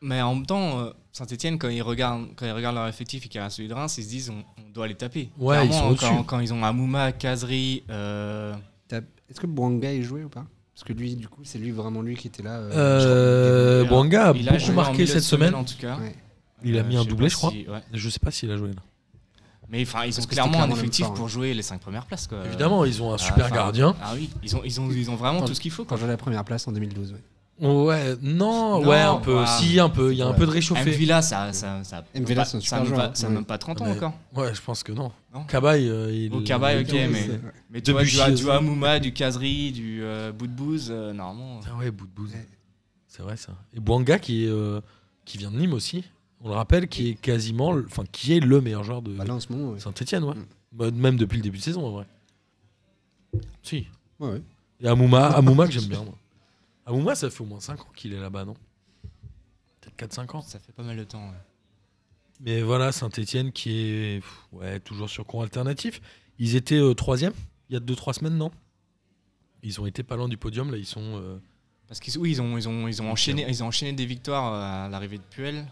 [0.06, 3.40] Mais en même temps, Saint-Etienne, quand ils regardent, quand ils regardent leur effectif et qu'ils
[3.40, 5.30] regardent celui de Reims, ils se disent on, on doit les taper.
[5.38, 6.24] Ouais, Clairement, ils sont quand, au-dessus.
[6.26, 8.54] quand ils ont Amouma, Kazri, euh,
[8.90, 10.44] Est-ce que Bouanga est joué ou pas?
[10.74, 12.56] Parce que lui, du coup, c'est lui vraiment lui qui était là.
[12.58, 15.54] euh, Euh, il a- Bouanga a il a beaucoup en marqué cette semaine.
[15.54, 15.96] en tout cas.
[15.98, 16.14] Ouais.
[16.62, 17.50] Il a mis un doublé, je crois.
[17.50, 17.80] si- ouais.
[17.92, 18.82] Je sais pas s'il a joué là.
[19.70, 21.28] Mais enfin, ils ont clairement un clairement même effectif fort, pour hein.
[21.28, 22.26] jouer les 5 premières places.
[22.26, 22.44] Quoi.
[22.44, 23.96] Évidemment, ils ont un Ah, super gardien.
[24.02, 25.84] Ah oui, ils ont, ils ont, ils ont vraiment tout ce qu'il faut.
[25.84, 27.12] Quand j'ai la première place en 2012.
[27.12, 27.18] ouais.
[27.60, 29.44] Ouais, non, Non, ouais, un peu.
[29.46, 30.12] Si, un peu.
[30.12, 30.36] Il y a un Ouais.
[30.36, 30.90] peu de réchauffé.
[30.90, 33.28] Mvila, ça, ça, ça, Mvila, pas- c'est un ça super a même joueur, pas, ça
[33.28, 33.34] ouais.
[33.34, 34.12] même pas 30 ans Mais- encore.
[34.34, 35.12] Ouais, je pense que non.
[35.32, 35.44] Non.
[35.44, 36.34] Cabaye, euh, il.
[36.34, 37.40] Au Cabaye, ok, mais- c'est-
[37.70, 38.50] Mais tu vois, du, du.
[38.50, 41.60] Hamouma, du Kazri, du euh, Boudbouz, euh, normalement.
[41.70, 41.86] Ah ouais.
[41.90, 42.48] Ouais.
[43.06, 43.52] C'est vrai ça.
[43.72, 44.80] Et Bouanga qui est euh,
[45.24, 46.02] qui vient de Nîmes aussi.
[46.40, 49.24] On le rappelle, qui est quasiment, le- enfin qui est le meilleur joueur de Bah
[49.24, 49.80] là, en ce moment, ouais.
[49.80, 50.34] Saint-Etienne, ouais.
[50.34, 50.44] Mm.
[50.72, 52.06] Bah, même depuis le début de saison, en vrai.
[53.62, 53.86] Si.
[54.18, 54.42] Ouais, ouais.
[54.80, 56.02] Et Amouma, Amouma que j'aime bien.
[56.02, 56.14] Moi.
[56.86, 58.54] Amouma, ça fait au moins 5 ans qu'il est là-bas, non?
[59.80, 60.40] Peut-être 4-5 ans.
[60.42, 61.26] Ça fait pas mal de temps.
[61.28, 61.34] ouais.
[62.40, 66.00] Mais voilà, Saint-Etienne qui est pff, ouais, toujours sur cours alternatif.
[66.38, 67.32] Ils étaient euh, troisième
[67.70, 68.50] il y a 2-3 semaines, non?
[69.62, 71.00] Ils ont été pas loin du podium, là ils sont.
[71.00, 71.38] euh,
[71.88, 74.52] Parce qu'ils oui, ils ont, ils ont, ils ont, enchaîné, ils ont enchaîné des victoires
[74.52, 75.66] euh, à l'arrivée de Puel.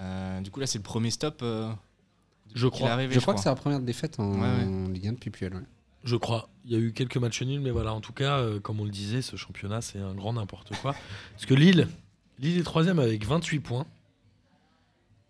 [0.00, 1.38] Euh, du coup, là, c'est le premier stop.
[1.42, 1.70] euh,
[2.54, 2.88] Je crois.
[2.88, 5.30] est arrivé, Je crois que c'est la première défaite en, Ouais, en Ligue 1 depuis
[5.30, 5.54] Puel.
[5.54, 5.62] Ouais.
[6.06, 6.48] Je crois.
[6.64, 8.84] Il y a eu quelques matchs nuls, mais voilà, en tout cas, euh, comme on
[8.84, 10.94] le disait, ce championnat, c'est un grand n'importe quoi.
[11.32, 11.88] Parce que Lille,
[12.38, 13.86] Lille est troisième avec 28 points.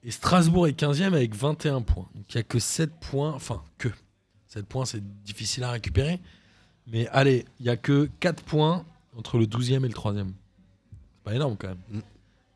[0.04, 2.08] Et Strasbourg est 15e avec 21 points.
[2.14, 3.32] Donc il n'y a que 7 points.
[3.32, 3.88] Enfin, que.
[4.48, 6.20] 7 points, c'est difficile à récupérer.
[6.86, 8.84] Mais allez, il n'y a que 4 points
[9.16, 10.28] entre le 12e et le 3e.
[10.90, 11.80] C'est pas énorme quand même.
[11.90, 12.00] Mm.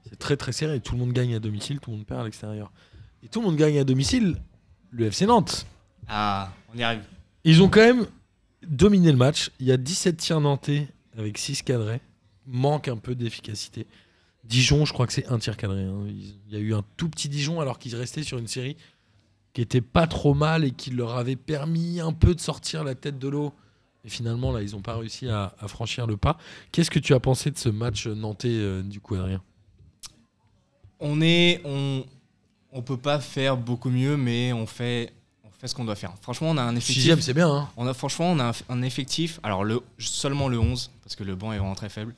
[0.08, 0.80] C'est très très serré.
[0.80, 2.70] Tout le monde gagne à domicile, tout le monde perd à l'extérieur.
[3.22, 4.36] Et tout le monde gagne à domicile,
[4.90, 5.66] le FC Nantes.
[6.06, 7.02] Ah, on y arrive.
[7.44, 8.06] Ils ont quand même
[8.66, 9.50] dominé le match.
[9.60, 12.00] Il y a 17 tirs nantais avec 6 cadrés.
[12.46, 13.86] Manque un peu d'efficacité.
[14.44, 15.84] Dijon, je crois que c'est un tir cadré.
[15.84, 16.06] hein.
[16.08, 18.76] Il y a eu un tout petit Dijon alors qu'ils restaient sur une série
[19.52, 22.94] qui était pas trop mal et qui leur avait permis un peu de sortir la
[22.94, 23.52] tête de l'eau.
[24.04, 26.38] Et finalement, là, ils n'ont pas réussi à, franchir le pas.
[26.72, 29.42] Qu'est-ce que tu as pensé de ce match nantais, euh, du coup, Adrien?
[31.00, 32.04] On est, on,
[32.72, 35.12] on peut pas faire beaucoup mieux, mais on fait,
[35.60, 36.12] fait ce qu'on doit faire.
[36.22, 36.96] Franchement, on a un effectif.
[36.96, 37.48] Sixième, c'est bien.
[37.50, 39.38] Hein On a franchement, on a un, un effectif.
[39.42, 42.14] Alors le seulement le 11 parce que le banc est vraiment très faible.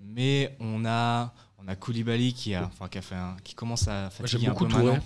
[0.00, 1.32] Mais on a
[1.62, 4.64] on a Koulibaly qui a qui a fait un- qui commence à fatiguer un beaucoup
[4.66, 4.84] peu Touré.
[4.84, 5.04] maintenant.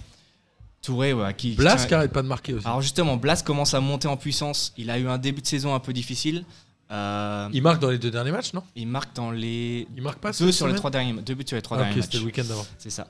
[0.82, 2.66] Touré ouais, qui Blas qui arrête pas de marquer aussi.
[2.66, 4.72] Alors justement, Blas commence à monter en puissance.
[4.78, 6.45] Il a eu un début de saison un peu difficile.
[6.91, 8.62] Euh, Il marque dans les deux derniers matchs, non?
[8.74, 11.57] Il marque dans les Il marque pas deux sur les trois derniers deux buts sur
[11.57, 12.20] les trois Ah, derniers ok, c'était matchs.
[12.22, 12.66] le week-end d'avant.
[12.78, 13.07] C'est ça.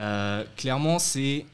[0.00, 1.46] Euh, clairement, c'est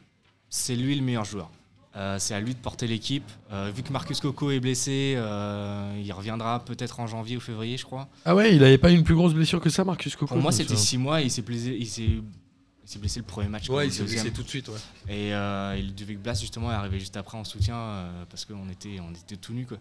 [0.49, 1.51] c'est lui le meilleur joueur.
[1.99, 3.29] Euh, c'est à lui de porter l'équipe.
[3.53, 7.77] Euh, vu que Marcus Coco est blessé, euh, il reviendra peut-être en janvier ou février,
[7.77, 8.09] je crois.
[8.25, 10.53] Ah ouais, il avait pas une plus grosse blessure que ça, Marcus Coco Pour moi,
[10.53, 10.85] c'était souviens.
[10.85, 13.69] 6 mois et il s'est blessé, il s'est, blessé le premier match.
[13.69, 14.79] Ouais, il s'est blessé tout de suite, ouais.
[15.09, 18.45] Et euh, il devait que Blas justement est arrivé juste après en soutien euh, parce
[18.45, 19.79] qu'on était, on était tout nus quoi.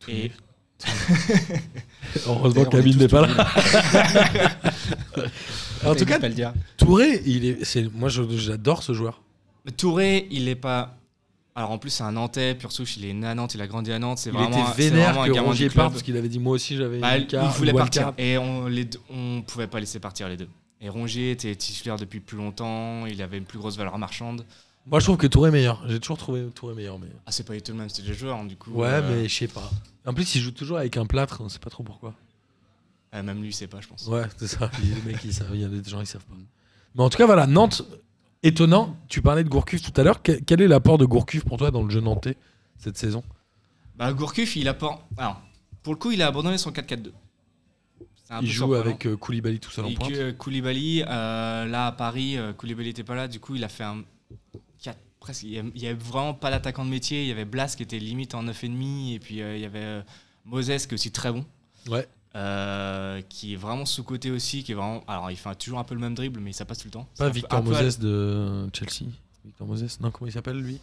[0.00, 0.32] Tout et.
[2.26, 3.46] Heureusement est Camille n'est pas là.
[5.84, 6.18] en tout cas.
[6.78, 9.22] Touré, il est, c'est, moi j'adore ce joueur.
[9.76, 10.96] Touré, il est pas.
[11.56, 13.66] Alors en plus, c'est un Nantais, pur souche, il est né à Nantes, il a
[13.68, 14.18] grandi à Nantes.
[14.18, 16.40] C'est Il vraiment, était un- vénère vraiment un que gamin Rongier parce qu'il avait dit
[16.40, 19.78] moi aussi j'avais Bah, une il voulait partir et on les deux- on pouvait pas
[19.78, 20.48] laisser partir les deux.
[20.80, 24.44] Et Rongier était titulaire depuis plus longtemps, il avait une plus grosse valeur marchande.
[24.86, 25.82] Moi je trouve que Touré est meilleur.
[25.88, 28.12] J'ai toujours trouvé Touré meilleur, mais Ah, c'est pas du tout le même style de
[28.12, 28.72] joueur, hein, du coup.
[28.72, 29.70] ouais, euh, mais je sais pas.
[30.04, 32.12] En plus, il joue toujours avec un plâtre, on sait pas trop pourquoi.
[33.14, 34.06] euh, même lui, c'est pas, je pense.
[34.08, 34.70] Ouais, c'est ça.
[34.82, 35.48] Les mecs, ils savent.
[35.54, 36.34] Il y a des gens qui savent pas.
[36.96, 37.82] Mais en tout cas, voilà, Nantes,
[38.44, 38.96] étonnant.
[39.08, 40.22] Tu parlais de Gourcuff tout à l'heure.
[40.22, 42.36] Que- Quel est l'apport de Gourcuff pour toi dans le jeu nantais
[42.78, 43.22] cette saison?
[43.96, 45.02] Bah, Gourcuff, il apporte.
[45.16, 45.40] Alors,
[45.82, 47.12] pour le coup, il a abandonné son 4-4-2.
[48.24, 50.10] C'est un Il joue avec euh, Koulibaly tout seul en Et pointe.
[50.12, 53.68] que Koulibaly, euh, là à Paris, euh, Koulibaly n'était pas là, du coup il a
[53.68, 54.02] fait un.
[54.82, 57.82] quatre- presque, il n'y avait vraiment pas d'attaquant de métier, il y avait Blas qui
[57.82, 60.02] était limite en 9,5, et puis euh, il y avait euh,
[60.46, 61.44] Moses qui est aussi très bon,
[61.88, 62.08] Ouais.
[62.36, 65.04] Euh, qui est vraiment sous-côté aussi, qui est vraiment.
[65.06, 67.08] Alors il fait toujours un peu le même dribble, mais ça passe tout le temps.
[67.18, 69.10] Pas peu- Victor à- Moses de Chelsea.
[69.44, 70.78] Victor Moses Non, comment il s'appelle lui?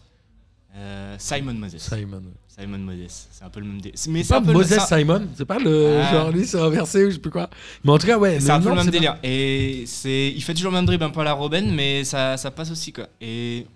[0.73, 1.75] Euh, Simon Moses.
[1.79, 2.21] Simon.
[2.47, 3.81] Simon Moses, c'est un peu le même.
[3.81, 5.99] dé- Mais C'est pas un peu le- Moses Simon C'est pas le.
[6.01, 6.11] Ah.
[6.13, 7.49] Genre lui, c'est inversé ou je sais plus quoi.
[7.83, 8.39] Mais en tout cas, ouais.
[8.39, 9.17] C'est un peu le même délire.
[9.23, 12.37] Et c'est, il fait toujours le même dribble, un peu à la Robben, mais ça,
[12.37, 13.07] ça passe aussi quoi.
[13.19, 13.67] Et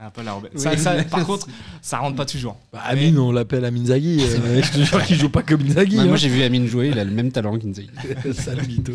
[0.00, 0.50] un peu à la Robben.
[0.56, 0.78] Ça- Oui.
[0.78, 1.46] ça- par contre,
[1.82, 2.56] ça rentre pas toujours.
[2.72, 4.18] Bah, Amine, on l'appelle Amine Zaghi.
[4.22, 5.96] euh, je te jure qu'il joue pas comme Inzaghi.
[5.96, 6.06] Ouais, hein.
[6.06, 7.90] moi j'ai vu Amine jouer, il a le même talent qu'Inzaghi.
[8.32, 8.94] Sale mytho.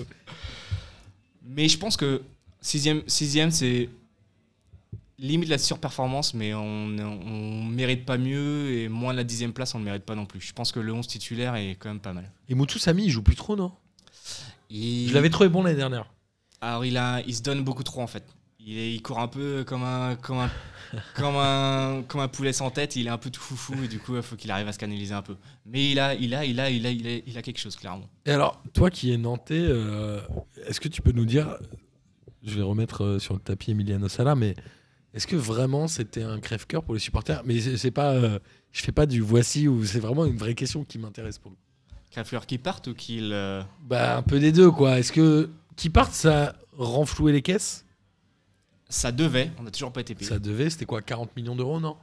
[1.47, 2.21] Mais je pense que
[2.61, 3.89] sixième, sixième c'est
[5.17, 9.73] limite la surperformance, mais on, on mérite pas mieux et moins de la dixième place,
[9.75, 10.41] on ne mérite pas non plus.
[10.41, 12.29] Je pense que le 11 titulaire est quand même pas mal.
[12.49, 13.71] Et Moutou Sami, il joue plus trop, non?
[14.69, 16.05] Il- Je l'avais trouvé bon l'année dernière.
[16.61, 18.23] Alors il, a, il se donne beaucoup trop en fait.
[18.59, 20.49] Il, est- il court un peu comme un, comme, un,
[21.15, 23.99] comme, un, comme un poulet sans tête, il est un peu tout foufou et du
[23.99, 25.35] coup il faut qu'il arrive à se canaliser un peu.
[25.65, 27.75] Mais il a, il a, il a, il a, il a, il a quelque chose
[27.75, 28.09] clairement.
[28.25, 30.19] Et alors, toi qui es nantais, euh,
[30.67, 31.57] est-ce que tu peux nous dire,
[32.43, 34.55] je vais remettre euh, sur le tapis Emiliano Sala, mais
[35.13, 37.41] est-ce que vraiment c'était un crève-cœur pour les supporters?
[37.45, 38.39] Mais c'est pas, euh,
[38.71, 41.57] je fais pas du voici ou c'est vraiment une vraie question qui m'intéresse pour le
[42.11, 43.31] qu'il falloir qu'ils partent ou qu'ils.
[43.33, 44.99] euh, Bah, un peu des deux, quoi.
[44.99, 47.84] Est-ce que qui partent, ça renflouer les caisses?
[48.89, 50.29] Ça devait, on n'a toujours pas été payé.
[50.29, 51.97] Ça devait, c'était quoi 40 millions d'euros, non?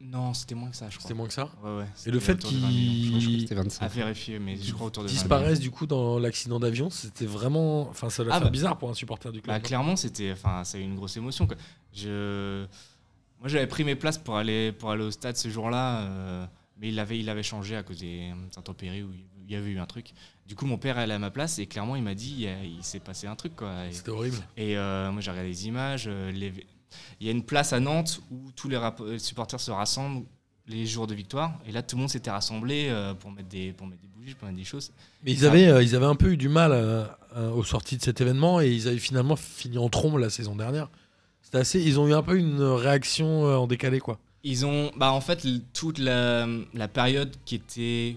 [0.00, 1.02] Non, c'était moins que ça, je crois.
[1.02, 1.50] C'était moins que ça?
[1.64, 3.02] Ouais, ouais, Et le fait autour de 20 millions.
[3.02, 3.84] Je crois que qu'ils c'était 25.
[3.84, 7.26] À vérifier, mais je crois autour de 20 disparaissent du coup dans l'accident d'avion, c'était
[7.26, 7.88] vraiment.
[7.88, 8.52] Enfin, ça doit Ah faire bah.
[8.52, 9.56] bizarre pour un supporter du club.
[9.56, 11.48] Bah, clairement, c'était, enfin, ça a eu une grosse émotion.
[11.48, 11.56] Quoi.
[11.92, 12.64] Je,
[13.40, 16.46] moi, j'avais pris mes places pour aller, pour aller au stade ce jour-là, euh,
[16.80, 19.78] mais il avait, il avait changé à cause des intempéries où il y avait eu
[19.78, 20.12] un truc.
[20.46, 22.84] Du coup, mon père allait à ma place et clairement, il m'a dit, il, il
[22.84, 23.72] s'est passé un truc, quoi.
[23.90, 24.36] C'était horrible.
[24.56, 26.04] et, euh, moi, j'ai regardé les images.
[26.08, 26.52] euh, les-
[27.20, 28.78] Il y a une place à Nantes où tous les
[29.18, 30.24] supporters se rassemblent
[30.66, 31.58] les jours de victoire.
[31.66, 34.34] Et là, tout le monde s'était rassemblé euh, pour mettre des, pour mettre des bougies,
[34.34, 34.90] pour mettre des choses.
[35.24, 37.04] Mais ils avaient, euh, ils avaient un peu eu du mal euh,
[37.36, 40.56] euh, aux sorties de cet événement et ils avaient finalement fini en trombe la saison
[40.56, 40.88] dernière.
[41.42, 44.18] C'était assez, ils ont eu un peu une réaction en décalé quoi.
[44.44, 48.16] Ils ont, bah en fait, toute la, la période qui était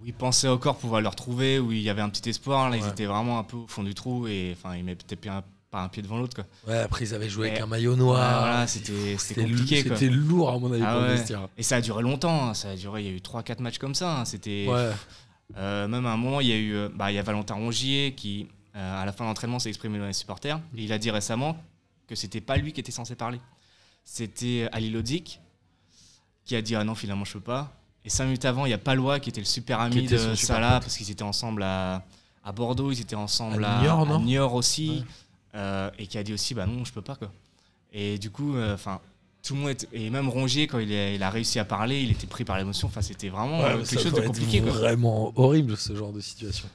[0.00, 2.76] où ils pensaient encore pouvoir le retrouver, où il y avait un petit espoir, là,
[2.76, 5.44] ils étaient vraiment un peu au fond du trou et enfin, ils mettaient pas un,
[5.70, 6.46] pas un pied devant l'autre, quoi.
[6.66, 8.40] Ouais, après ils avaient joué avec un maillot noir.
[8.40, 9.82] voilà, c'était compliqué.
[9.82, 11.48] C'était lourd à mon avis Ah pour ouais.
[11.56, 13.78] Et ça a duré longtemps, hein, ça a duré, il y a eu 3-4 matchs
[13.78, 14.66] comme ça, hein, c'était...
[14.68, 14.90] Ouais.
[15.56, 17.54] Euh, même à un moment, il y a eu, euh, bah, il y a Valentin
[17.54, 20.60] Rongier qui, euh, à la fin de l'entraînement, s'est exprimé devant les supporters.
[20.76, 21.56] Et il a dit récemment
[22.06, 23.40] que c'était pas lui qui était censé parler.
[24.04, 25.40] C'était Ali Lodzik
[26.44, 27.78] qui a dit ah non finalement je peux pas.
[28.08, 30.36] Et cinq minutes avant, il y a Palois qui était le super ami de super
[30.38, 30.84] Salah pote.
[30.84, 32.02] parce qu'ils étaient ensemble à,
[32.42, 35.04] à Bordeaux, ils étaient ensemble À à, Niort, non à Niort aussi, Ouais.
[35.54, 37.30] Euh, et qui a dit aussi bah non je peux pas quoi.
[37.92, 39.00] Et du coup, euh, enfin.
[39.42, 42.00] tout le monde était- et même Rongier quand il a, il a réussi à parler,
[42.02, 42.88] il était pris par l'émotion.
[42.88, 44.62] Enfin, c'était vraiment euh, Ouais, quelque chose de compliqué.
[44.62, 44.72] Quoi.
[44.72, 46.66] Vraiment horrible ce genre de situation.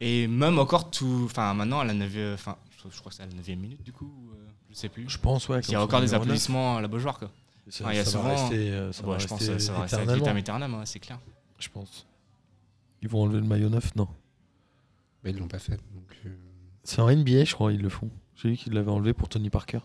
[0.00, 1.22] Et même encore tout.
[1.24, 3.82] Enfin, maintenant, à la 9 Enfin, je, je crois que c'est à la 9 minute,
[3.84, 4.10] du coup.
[4.34, 4.36] euh,
[4.70, 5.04] je sais plus.
[5.08, 5.60] Je pense ouais.
[5.66, 7.30] Il y a encore est des applaudissements à la Beaujoire, quoi.
[7.70, 9.54] Ça, Enfin, il y a ça va rester, euh, ça Ouais, va je pense rester
[9.54, 11.18] que ça va rester avec aeternam, ouais, c'est clair.
[11.58, 12.06] je pense.
[13.02, 14.08] Ils vont enlever le maillot neuf, non
[15.24, 15.72] Mais ils l'ont pas fait.
[15.94, 16.30] Donc, euh,
[16.84, 18.10] C'est en NBA, je crois, ils le font.
[18.34, 19.78] J'ai vu qu'ils l'avaient enlevé pour Tony Parker.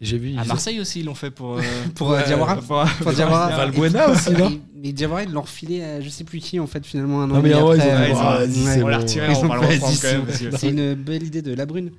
[0.00, 0.36] J'ai vu.
[0.36, 1.56] À Marseille aussi, ils l'ont fait pour.
[1.58, 1.62] euh,
[1.94, 3.56] Pour, euh, Diawara pour- Pour Diawara.
[3.56, 6.66] Valbuena aussi, non Et- Mais Diawara, ils l'ont refilé à je sais plus qui, en
[6.66, 7.62] fait, finalement, un an Non, mais après.
[7.62, 7.76] ont- Ouais,
[8.10, 8.48] ils ont- Ah, ouais.
[8.50, 10.30] c'est on l'a retiré, on va le reprendre quand même.
[10.52, 10.58] ça.
[10.58, 11.92] C'est une belle idée de la brune.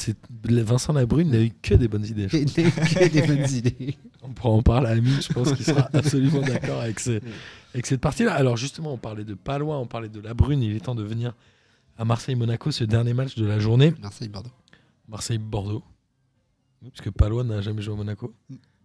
[0.00, 2.28] C'est Vincent Labrune n'a eu que des bonnes idées.
[2.28, 3.96] je Et des, que des bonnes idées.
[4.22, 7.20] On pourra en parler à Amine, je pense qu'il sera absolument d'accord avec, ce-
[7.74, 8.32] avec cette partie-là.
[8.34, 11.02] Alors justement, on parlait de Palois, on parlait de La Brune, il est temps de
[11.02, 11.34] venir
[11.96, 13.92] à Marseille-Monaco, ce dernier match de la journée.
[14.00, 14.50] Marseille-Bordeaux.
[15.08, 15.82] Marseille-Bordeaux.
[16.82, 18.32] Parce que Palois n'a jamais joué à Monaco.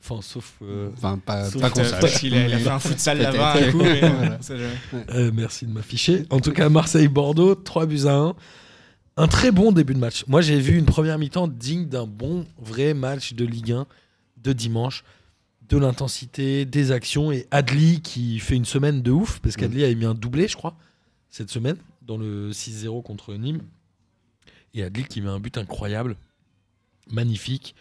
[0.02, 0.56] Enfin, sauf...
[0.64, 2.02] euh, Enfin, pas, Sauf pas que qu'on Peut-être sache.
[2.02, 4.40] parce qu'il a, il a fait un futsal là-bas, Voilà.
[5.14, 6.26] euh, merci de m'afficher.
[6.32, 8.36] En tout cas, Marseille-Bordeaux, 3 buts à 1.
[9.16, 10.26] Un très bon début de match.
[10.28, 13.86] Moi, j'ai vu une première mi-temps digne d'un bon, vrai match de Ligue 1
[14.38, 15.04] de dimanche.
[15.70, 19.94] De l'intensité, des actions et Adli qui fait une semaine de ouf parce qu'Adli a
[19.94, 20.76] mis un doublé, je crois,
[21.30, 23.62] cette semaine dans le 6-0 contre Nîmes.
[24.74, 26.18] Et Adli qui met un but incroyable,
[27.12, 27.76] magnifique.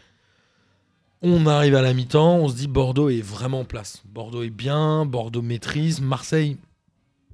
[1.23, 4.03] On arrive à la mi-temps, on se dit Bordeaux est vraiment en place.
[4.05, 6.59] Bordeaux est bien, Bordeaux maîtrise, Marseille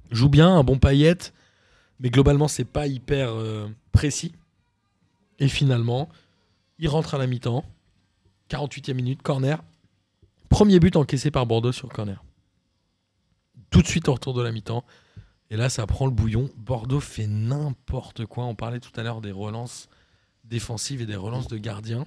[0.09, 1.33] joue bien, un bon paillette,
[1.99, 3.67] mais globalement c'est pas hyper euh,
[3.99, 4.31] précis.
[5.39, 6.07] Et finalement,
[6.77, 7.65] il rentre à la mi-temps,
[8.49, 9.61] 48e minute, corner.
[10.47, 12.23] Premier but encaissé par Bordeaux sur corner.
[13.71, 14.85] Tout de suite au retour de la mi-temps.
[15.49, 16.49] Et là, ça prend le bouillon.
[16.55, 18.45] Bordeaux fait n'importe quoi.
[18.45, 19.89] On parlait tout à l'heure des relances
[20.45, 22.05] défensives et des relances de gardiens.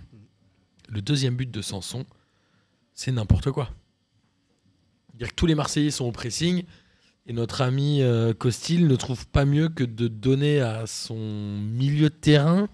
[0.88, 2.06] Le deuxième but de Sanson,
[2.94, 3.68] c'est n'importe quoi.
[5.08, 6.64] C'est-à-dire que tous les Marseillais sont au pressing
[7.26, 12.08] et notre ami euh, Costil ne trouve pas mieux que de donner à son milieu
[12.08, 12.68] de terrain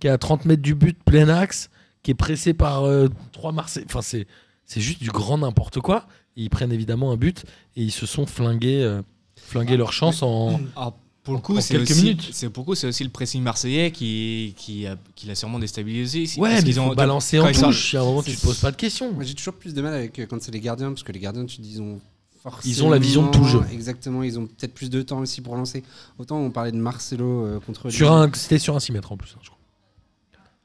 [0.00, 1.70] qui est à 30 mètres du but, plein axe,
[2.02, 3.86] qui est pressé par euh, trois Marseillais.
[3.88, 4.26] Enfin, c'est,
[4.64, 6.06] c'est juste du grand n'importe quoi.
[6.36, 7.44] Et ils prennent évidemment un but
[7.76, 9.02] et ils se sont flingués, euh,
[9.36, 10.60] flingués leur chance en.
[10.76, 13.42] Alors, pour le En- coup, c'est aussi, c'est pour le coup, c'est aussi le pressing
[13.42, 16.20] marseillais qui, qui, a, qui l'a sûrement déstabilisé.
[16.40, 17.92] Ouais, parce mais qu'ils ils ont balancé en touche.
[17.92, 19.12] Il y a un moment, tu te poses pas de questions.
[19.12, 21.44] Moi, j'ai toujours plus de mal avec quand c'est les gardiens, parce que les gardiens,
[21.44, 22.00] tu dis, ils ont
[22.42, 22.72] forcément...
[22.74, 23.60] Ils ont la vision de tout le jeu.
[23.72, 25.82] Exactement, ils ont peut-être plus de temps aussi pour lancer.
[26.18, 28.22] Autant on parlait de Marcelo euh, contre Sur lui.
[28.22, 29.32] un, c'était sur un 6 mètres en plus.
[29.36, 29.58] hein, je crois.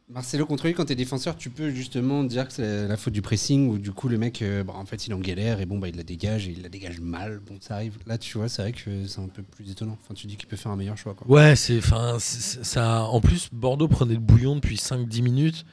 [0.10, 3.22] Marcelo contre lui, quand t'es défenseur, tu peux justement dire que c'est la faute du
[3.24, 5.66] pressing, ou du coup le mec, euh, bah, en fait, il est en galère, et
[5.66, 7.40] bon, bah, il la dégage, et il la dégage mal.
[7.40, 7.98] Bon, ça arrive.
[8.06, 9.98] Là, tu vois, c'est vrai que c'est un peu plus étonnant.
[10.04, 11.26] Enfin, tu dis qu'il peut faire un meilleur choix, quoi.
[11.28, 13.06] Ouais, c'est, enfin, ça.
[13.06, 15.66] En plus, Bordeaux prenait le bouillon depuis 5-10 minutes.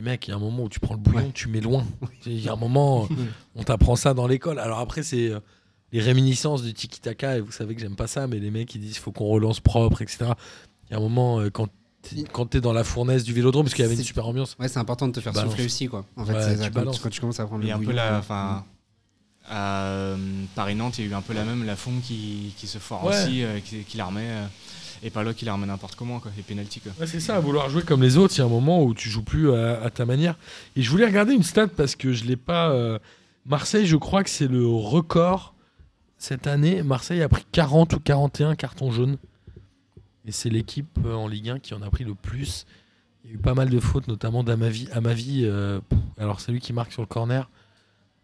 [0.00, 1.30] Dis, mec, il y a un moment où tu prends le bouillon, Ouais.
[1.34, 1.84] tu mets loin.
[2.26, 3.08] Il y a un moment,
[3.54, 4.58] on t'apprend ça dans l'école.
[4.58, 5.40] Alors après, c'est euh,
[5.92, 8.80] les réminiscences du tiki-taka, et vous savez que j'aime pas ça, mais les mecs, ils
[8.80, 10.18] disent, faut qu'on relance propre, etc.
[10.88, 11.68] Il y a un moment, euh, quand
[12.02, 14.56] t'es, quand t'es dans la fournaise du vélodrome, parce qu'il y avait une super ambiance.
[14.58, 16.04] Ouais, c'est important de te faire souffler aussi, quoi.
[16.16, 17.74] En fait, Ouais, c'est tu quand, tu, quand tu commences à prendre Il y le
[17.74, 18.64] a un peu bouillon, la, euh, enfin,
[19.48, 20.14] À
[20.54, 23.04] Paris-Nantes, il y a eu un peu la même, la fond qui, qui se foire
[23.04, 23.10] Ouais.
[23.24, 24.22] aussi, euh, qui, qui la remet.
[24.28, 24.46] euh,
[25.02, 26.30] et Palo qui la remet n'importe comment, quoi.
[26.38, 26.92] Et penalty, quoi.
[27.06, 29.22] C'est ça, vouloir jouer comme les autres, il y a un moment où tu joues
[29.22, 30.36] plus à, ta manière.
[30.76, 32.70] Et je voulais regarder une stat parce que je l'ai pas.
[32.70, 32.98] euh,
[33.46, 35.54] Marseille, je crois que c'est le record
[36.18, 36.82] cette année.
[36.82, 39.16] Marseille a pris 40 ou 41 cartons jaunes.
[40.26, 42.66] Et c'est l'équipe euh, en Ligue 1 qui en a pris le plus.
[43.24, 44.88] Il y a eu pas mal de fautes, notamment d'Amavi.
[44.92, 45.80] Amavi, euh,
[46.18, 47.48] alors c'est lui qui marque sur le corner.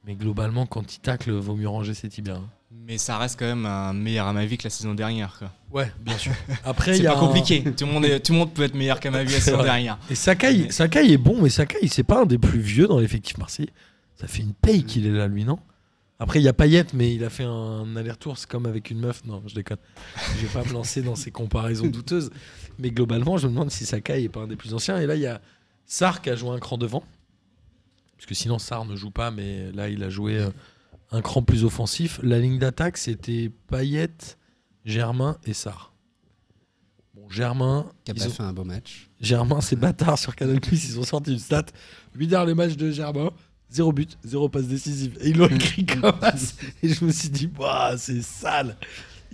[0.05, 2.37] Mais globalement, quand il tacle, vaut mieux ranger ses tibias.
[2.37, 2.49] hein.
[2.85, 5.51] Mais ça reste quand même un meilleur à ma vie que la saison dernière, quoi.
[5.73, 6.33] Ouais, bien sûr.
[6.65, 7.63] Après, C'est pas un- compliqué.
[7.77, 9.63] tout, le monde est- tout le monde peut être meilleur qu'à ma vie la saison
[9.63, 9.99] dernière.
[10.11, 13.39] Et Sakai, Sakai est bon, mais Sakai, c'est pas un des plus vieux dans l'effectif
[13.39, 13.71] marseillais.
[14.17, 15.59] Ça fait une paye qu'il est là, lui, non?
[16.19, 19.01] Après, il y a Payet, mais il a fait un aller-retour, c'est comme avec une
[19.01, 19.23] meuf.
[19.27, 19.77] Non, je déconne.
[20.41, 22.31] Je vais pas me lancer dans ces comparaisons douteuses.
[22.79, 24.99] Mais globalement, je me demande si Sakai est pas un des plus anciens.
[24.99, 25.43] Et là, il y a
[25.85, 27.05] Sarr qui a joué un cran devant.
[28.17, 30.49] Parce que sinon, Sarr ne joue pas, mais là, il a joué euh,
[31.11, 32.21] un cran plus offensif.
[32.23, 34.11] La ligne d'attaque, c'était Payet,
[34.85, 35.93] Germain et Sarr.
[37.15, 37.91] Bon, Germain.
[38.05, 39.09] Qui a ils pas ont- fait un beau match.
[39.21, 41.67] Germain, c'est bâtard sur Canal ils ont sorti une stat.
[42.15, 43.31] 8 derniers matchs de Germain,
[43.71, 45.17] 0 but, 0 passe décisive.
[45.21, 46.35] Et ils l'ont écrit comme ça.
[46.83, 47.49] Et je me suis dit,
[47.97, 48.77] c'est sale.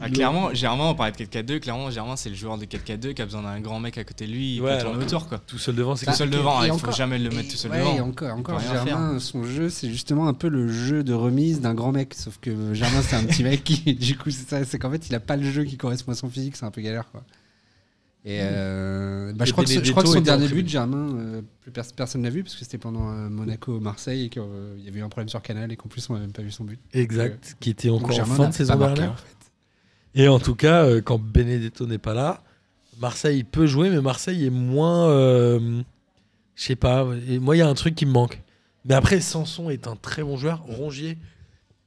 [0.05, 1.61] Ah, clairement, Germain, on parlait de 4-4-2.
[1.61, 4.27] Clairement, Germain, c'est le joueur de 4-4-2 qui a besoin d'un grand mec à côté
[4.27, 4.57] de lui.
[4.57, 5.39] Il Ouais, peut tourner autour, quoi.
[5.47, 7.57] Tout seul devant, c'est Tout que- seul devant, il faut encore- jamais le mettre tout
[7.57, 7.95] seul ouais, devant.
[7.97, 11.75] et encore, encore Germain, son jeu, c'est justement un peu le jeu de remise d'un
[11.75, 12.15] grand mec.
[12.15, 14.65] Sauf que Germain, c'est un petit mec qui, du coup, c'est ça.
[14.65, 16.57] C'est qu'en fait, il a pas le jeu qui correspond à son physique.
[16.57, 17.23] C'est un peu galère, quoi.
[18.25, 20.69] Et euh, bah, Et je, crois que, ce- je crois que Benedetto son dernier but,
[20.69, 24.43] Germain, euh, plus pers- personne l'a vu parce que c'était pendant euh, Monaco-Marseille et qu'il
[24.85, 26.53] y avait eu un problème sur Canal et qu'en plus, on n'a même pas vu
[26.53, 26.79] son but.
[26.93, 29.11] Exact, qui était encore en fin de saison dernière.
[29.11, 29.37] en fait.
[30.15, 32.43] Et en tout cas, euh, quand Benedetto n'est pas là,
[32.99, 35.09] Marseille peut jouer, mais Marseille est moins.
[35.11, 35.83] euh,
[36.55, 37.07] je sais pas.
[37.29, 38.41] Et moi, il y a un truc qui me manque.
[38.85, 40.63] Mais après, Sanson est un très bon joueur.
[40.67, 41.17] Rongier,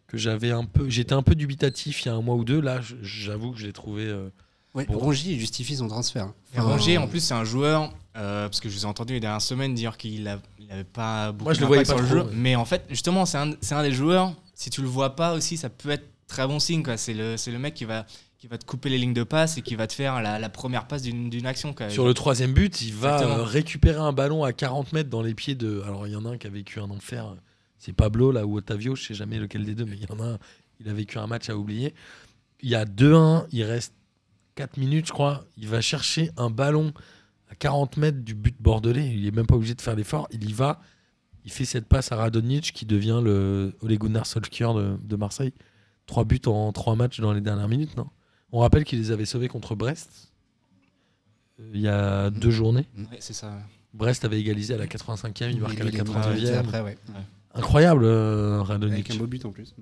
[0.08, 0.90] que j'avais un peu.
[0.90, 2.60] J'étais un peu dubitatif il y a un mois ou deux.
[2.62, 4.04] Là, j'avoue que je l'ai trouvé.
[4.06, 4.30] euh,
[4.74, 4.98] Ouais, Bon.
[4.98, 6.34] Rongier justifie son transfert.
[6.54, 9.22] Et Rongier, en plus, c'est un joueur, euh, parce que je vous ai entendu les
[9.22, 12.14] dernières semaines dire qu'il n'avait pas beaucoup Moi, je le voyais pas sur le trop,
[12.18, 12.22] jeu.
[12.24, 12.32] ouais.
[12.36, 15.34] Mais en fait, justement, c'est un, c'est un des joueurs, si tu le vois pas
[15.34, 16.84] aussi, ça peut être très bon signe.
[16.84, 16.98] quoi.
[16.98, 18.06] C'est le, c'est le mec qui va,
[18.38, 20.50] qui va te couper les lignes de passe et qui va te faire la, la
[20.50, 21.74] première passe d'une d'une action.
[21.74, 21.90] quoi.
[21.90, 23.40] Sur le troisième but, il va Exactement.
[23.40, 25.82] euh, récupérer un ballon à 40 mètres dans les pieds de.
[25.86, 27.36] Alors, il y en a un qui a vécu un enfer.
[27.78, 30.20] C'est Pablo, là, ou Otavio, je sais jamais lequel des deux, mais il y en
[30.24, 30.40] a un.
[30.80, 31.94] Il a vécu un match à oublier.
[32.62, 33.94] Il y a 2-1, il reste
[34.56, 35.46] 4 minutes, je crois.
[35.58, 36.94] Il va chercher un ballon
[37.50, 39.08] à 40 mètres du but bordelais.
[39.14, 40.28] Il est même pas obligé de faire l'effort.
[40.32, 40.82] Il y va.
[41.46, 45.54] Il fait cette passe à Radonjic qui devient le Ole Gunnar Solskjaer de, de Marseille.
[46.06, 48.08] Trois buts en trois matchs dans les dernières minutes, non?
[48.52, 50.32] On rappelle qu'il les avait sauvés contre Brest
[51.60, 52.86] euh, il y a deux journées.
[52.98, 53.48] Ouais, c'est ça.
[53.48, 53.62] ouais.
[53.94, 56.54] Brest avait égalisé à la 85e, il marque à la est monté 89e.
[56.58, 56.98] Après, ouais.
[57.54, 59.74] Incroyable, euh, Avec un beau but en plus.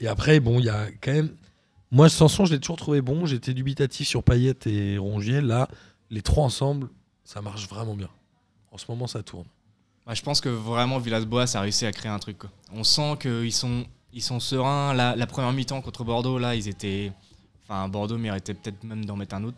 [0.00, 1.30] Et après, bon, il y a quand même.
[1.90, 3.26] Moi, Sanson, je l'ai toujours trouvé bon.
[3.26, 5.42] J'étais dubitatif sur Payet et Rongier.
[5.42, 5.68] Là,
[6.08, 6.88] les trois ensemble,
[7.24, 8.08] ça marche vraiment bien.
[8.72, 9.46] En ce moment, ça tourne.
[10.06, 12.38] Bah, je pense que vraiment Villas-Boas a réussi à créer un truc.
[12.38, 12.50] quoi.
[12.72, 14.94] On sent qu'ils sont, ils sont sereins.
[14.94, 17.12] La, la première mi-temps contre Bordeaux, là, ils étaient.
[17.68, 19.56] Enfin, Bordeaux méritait peut-être même d'en mettre un autre.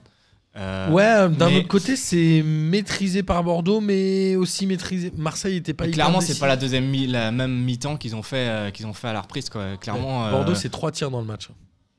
[0.54, 5.10] Euh, ouais, euh, d'un mais- autre côté, c'est maîtrisé par Bordeaux, mais aussi maîtrisé.
[5.16, 8.48] Marseille était pas clairement, c'est pas la deuxième mi- la même mi-temps qu'ils ont fait,
[8.48, 9.48] euh, qu'ils ont fait à la reprise.
[9.48, 9.78] Quoi.
[9.78, 10.28] Clairement, Ouais.
[10.28, 11.54] euh, Bordeaux, c'est trois tirs dans le match hein,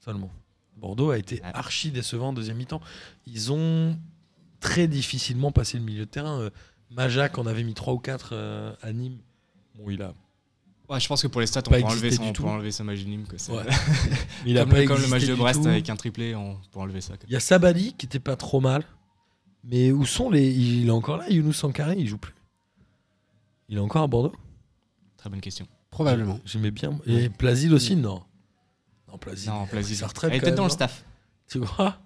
[0.06, 0.30] seulement.
[0.78, 1.52] Bordeaux a été Ouais.
[1.54, 2.82] archi décevant en deuxième mi-temps.
[3.26, 3.98] Ils ont
[4.60, 6.50] très difficilement passé le milieu de terrain.
[6.92, 8.36] Majac en avait mis 3 ou 4
[8.84, 9.18] à Nîmes.
[9.76, 10.14] Bon, il a,
[10.94, 12.44] ouais, je pense que pour les stats, on peut enlever, on peut.
[13.38, 13.64] C'est- Ouais.
[14.46, 15.68] il a comme, pas le- comme le match de Brest tout.
[15.68, 17.14] avec un triplé, on peut enlever ça.
[17.28, 18.84] Il y a Sabali qui était pas trop mal.
[19.66, 20.52] Mais où sont les.
[20.52, 22.34] Il est encore là, Younous Sankara, il joue plus.
[23.70, 24.34] Il est encore à Bordeaux
[25.18, 25.66] Très bonne question.
[25.90, 26.40] Probablement.
[26.46, 27.00] J'aimais bien.
[27.06, 28.24] Et Plasil aussi, non.
[29.10, 29.50] Non, Plasil.
[29.50, 30.08] Non, il sa.
[30.08, 31.06] Elle quand était dans le non staff.
[31.48, 31.98] Tu crois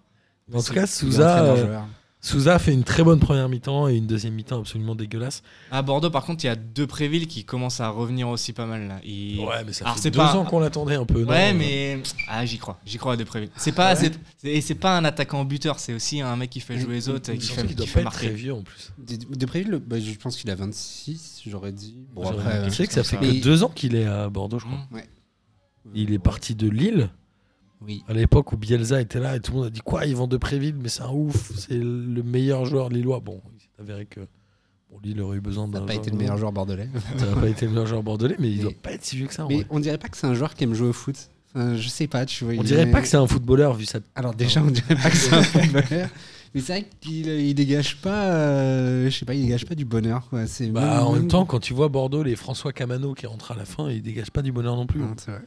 [0.54, 1.88] En tout C'est- cas, Il est Souza.
[2.24, 2.28] Euh.
[2.28, 5.44] Souza fait une très bonne première mi-temps et une deuxième mi-temps absolument dégueulasse.
[5.72, 8.66] À Bordeaux, par contre, il y a deux Prévilles qui commencent à revenir aussi pas
[8.66, 8.88] mal.
[8.88, 8.96] Là.
[9.06, 11.22] Ouais, mais ça Alors, fait c'est deux pas- ans qu'on l'attendait un peu.
[11.24, 12.80] non Ouais, mais ah, j'y crois.
[12.86, 13.50] J'y crois à Depréville.
[13.56, 13.96] C'est pas, Ouais.
[13.96, 16.96] c'est- c'est- et c'est pas un attaquant buteur, c'est aussi un mec qui fait jouer
[16.96, 18.38] les autres et qui fait, qu'il qui doit fait pas être très marquer.
[18.38, 18.92] vieux en plus.
[18.98, 21.96] De, de Préville, le- bah, je pense qu'il a 26, j'aurais dit.
[22.14, 24.06] Bon, J'aurais après, dit- euh, tu sais que ça fait que deux ans qu'il est
[24.06, 24.80] à Bordeaux, je crois.
[24.92, 25.00] Mmh.
[25.96, 27.10] Il est parti de Lille
[27.86, 28.04] Oui.
[28.08, 30.32] à l'époque où Bielsa était là et tout le monde a dit quoi Ils vendent
[30.32, 33.20] de Préville, mais c'est un ouf, c'est le meilleur joueur lillois.
[33.20, 34.22] Bon, il s'est avéré que
[34.92, 35.80] bon, Lille aurait eu besoin Ça d'un.
[35.82, 36.90] n'a pas été le meilleur joueur bordelais.
[37.18, 39.16] Ça n'a pas été le meilleur joueur bordelais, mais il Mais- doit pas être si
[39.16, 39.46] vieux que ça.
[39.46, 39.66] en Mais vrai.
[39.70, 41.16] on dirait pas que c'est un joueur qui aime jouer au foot.
[41.54, 42.54] Enfin, je sais pas, tu vois.
[42.56, 44.00] On il dirait est- pas que c'est un footballeur vu sa.
[44.16, 46.10] Alors déjà, on dirait pas que c'est un footballeur.
[46.56, 49.86] Mais c'est vrai qu'il il dégage pas, euh, je sais pas, il dégage pas du
[49.86, 50.28] bonheur.
[50.30, 50.44] Quoi.
[50.46, 53.52] Bah, même- en même même- temps, quand tu vois Bordeaux, les François Camano qui rentrent
[53.52, 55.00] à la fin, ils dégagent pas du bonheur non plus.
[55.02, 55.42] Non, vrai.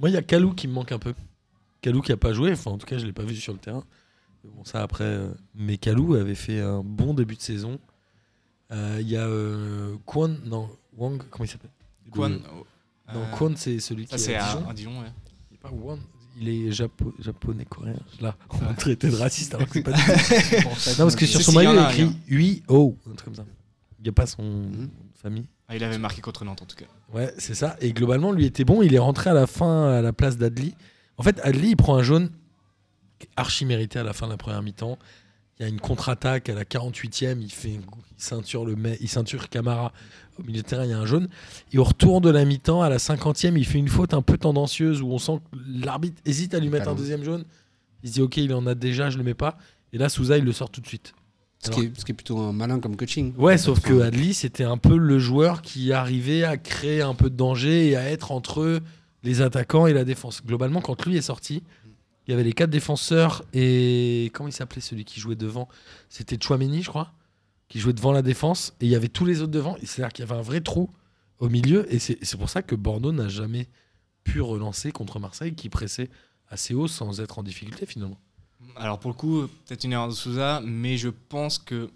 [0.00, 1.14] Moi, il y a Kalou qui me manque un peu.
[1.82, 3.58] Kalou qui a pas joué, enfin en tout cas, je l'ai pas vu sur le
[3.58, 3.84] terrain.
[4.44, 5.04] Mais Bon, ça après.
[5.04, 7.78] euh, Mais Kalou avait fait un bon début de saison.
[8.72, 11.70] Euh, Il y a euh, Kwon, non, Wang, comment il s'appelle?
[12.14, 12.28] Le- euh,
[13.14, 14.68] Non, Kwon, c'est celui Ça, qui est à Dijon.
[14.68, 15.12] à Dijon, ouais.
[15.50, 15.98] Il est pas Wang,
[16.40, 17.94] il est japo- japonais, coréen.
[18.20, 20.90] Là, on va traiter de raciste alors que c'est pas du tout.
[20.98, 23.34] Non, parce que sur son maillot, il y a écrit 8 O, un truc comme
[23.34, 23.44] ça.
[23.98, 24.88] Il n'y a pas son Mhm.
[25.14, 25.46] famille.
[25.68, 26.86] Ah, il avait marqué contre Nantes en tout cas.
[27.12, 27.76] Ouais, c'est ça.
[27.80, 28.82] Et globalement, lui était bon.
[28.82, 30.74] Il est rentré à la fin à la place d'Adli.
[31.18, 32.30] En fait, Adli, il prend un jaune
[33.36, 34.98] archi mérité à la fin de la première mi-temps.
[35.58, 37.40] Il y a une contre-attaque à la 48e.
[37.40, 37.82] Il fait une-
[38.16, 39.92] il ceinture le il ceinture Camara
[40.38, 40.84] au milieu de terrain.
[40.84, 41.28] Il y a un jaune.
[41.72, 44.38] Et au retour de la mi-temps, à la 50e, il fait une faute un peu
[44.38, 47.44] tendancieuse où on sent que l'arbitre hésite à lui mettre un deuxième jaune.
[48.02, 49.56] Il se dit ok, il en a déjà, je le mets pas.
[49.92, 51.12] Et là, Souza, il le sort tout de suite.
[51.64, 53.34] Ce qui, est, ce qui est plutôt un malin comme coaching.
[53.36, 57.30] Ouais, sauf que Adli, c'était un peu le joueur qui arrivait à créer un peu
[57.30, 58.80] de danger et à être entre
[59.22, 60.44] les attaquants et la défense.
[60.44, 61.62] Globalement, quand lui est sorti,
[62.26, 65.68] il y avait les quatre défenseurs et comment il s'appelait celui qui jouait devant?
[66.08, 67.12] C'était Chouameni, je crois,
[67.68, 69.76] qui jouait devant la défense et il y avait tous les autres devant.
[69.82, 70.90] C'est-à-dire qu'il y avait un vrai trou
[71.38, 73.68] au milieu et c'est pour ça que Bordeaux n'a jamais
[74.22, 76.10] pu relancer contre Marseille qui pressait
[76.48, 78.18] assez haut sans être en difficulté finalement.
[78.76, 81.90] Alors pour le coup, peut-être une erreur de Souza, mais je pense que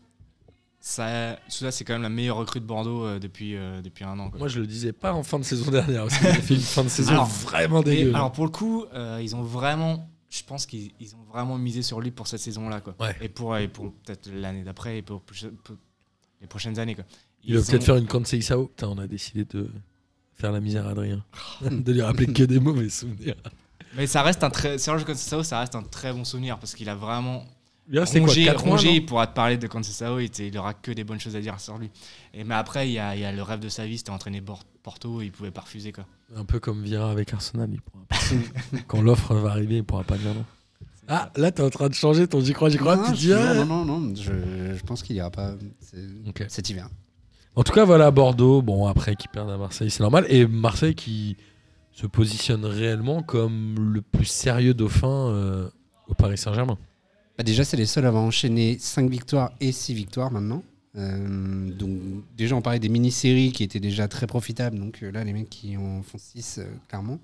[0.88, 4.16] ça, Souza c'est quand même la meilleure recrue de Bordeaux euh, depuis, euh, depuis un
[4.20, 4.30] an.
[4.30, 4.38] quoi.
[4.38, 6.16] Moi, je le disais pas en fin de saison dernière aussi.
[6.22, 8.14] Il a fait une fin de saison Alors, vraiment dégueu.
[8.14, 11.82] alors pour le coup, euh, ils ont vraiment, je pense qu'ils ils ont vraiment misé
[11.82, 12.94] sur lui pour cette saison-là, quoi.
[13.00, 13.16] Ouais.
[13.20, 15.74] Et pour, et pour peut-être l'année d'après et pour, pour- pour
[16.40, 17.04] les prochaines années, quoi.
[17.42, 18.66] Il va Ils peut-être ont- faire une Conseil Sao.
[18.66, 19.68] Putain, on a décidé de
[20.34, 21.24] faire la misère à Adrien.
[21.68, 23.34] de lui rappeler que des mauvais souvenirs.
[23.96, 26.88] Mais ça reste un très, Serge Conceição, ça reste un très bon souvenir parce qu'il
[26.88, 27.44] a vraiment.
[27.88, 30.30] Là, c'est quoi Rongier, 4 mois Rongier, non il pourra te parler de Conceição, il,
[30.40, 31.90] il aura que des bonnes choses à dire sur lui.
[32.34, 34.10] Et mais après, il y a, il y a le rêve de sa vie, c'était
[34.10, 34.42] entraîner
[34.82, 36.04] Porto, il pouvait pas refuser, quoi.
[36.34, 37.70] Un peu comme Vira avec Arsenal.
[37.72, 38.16] Il pourra pas.
[38.88, 40.44] Quand l'offre va arriver, il pourra pas dire non.
[41.08, 42.96] Ah, là, t'es en train de changer ton j'y crois, j'y crois.
[42.96, 43.54] non, tu dis, ah.
[43.54, 45.96] non, non, non, je, je pense qu'il ira pas c'est-
[46.28, 46.44] Ok.
[46.48, 46.88] cet hiver.
[47.54, 48.60] En tout cas, voilà, Bordeaux.
[48.60, 50.26] Bon, après, qui perdent à Marseille, c'est normal.
[50.28, 51.36] Et Marseille qui
[51.92, 55.70] se positionne réellement comme le plus sérieux dauphin euh,
[56.08, 56.76] au Paris Saint-Germain.
[57.36, 60.62] Bah, déjà, c'est les seuls à avoir enchaîné 5 victoires et 6 victoires maintenant.
[60.96, 61.90] Euh, donc,
[62.36, 64.78] déjà, on parlait des mini-séries qui étaient déjà très profitables.
[64.78, 67.18] Donc euh, là, les mecs qui en font 6, clairement.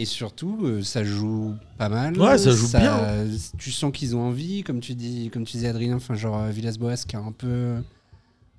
[0.00, 2.16] Et surtout, euh, ça joue pas mal.
[2.16, 3.26] Ouais, ça joue bien.
[3.58, 6.50] Tu sens qu'ils ont envie, comme tu dis, comme tu disais Adrien, enfin genre euh,
[6.50, 7.82] Villas-Boas qui a un peu,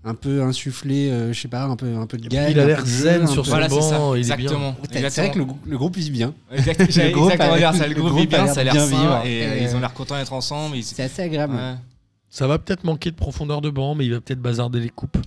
[0.04, 2.52] un peu insufflé, euh, je sais pas, un peu, un peu de gag.
[2.52, 4.46] il a l'air zen sur son Voilà, banc, il est bien.
[4.46, 4.76] exactement.
[4.92, 6.34] C'est vrai que le, le groupe il vit bien.
[6.52, 7.88] Exactement a- dire ça.
[7.88, 9.22] Le le groupe vit bien, a ça a l'air sain vivre.
[9.26, 10.78] et euh, ils ont l'air contents d'être ensemble.
[10.78, 11.54] ils- C'est assez agréable.
[11.56, 11.76] Ouais.
[12.30, 15.18] Ça va peut-être manquer de profondeur de banc, mais il va peut-être bazarder les coupes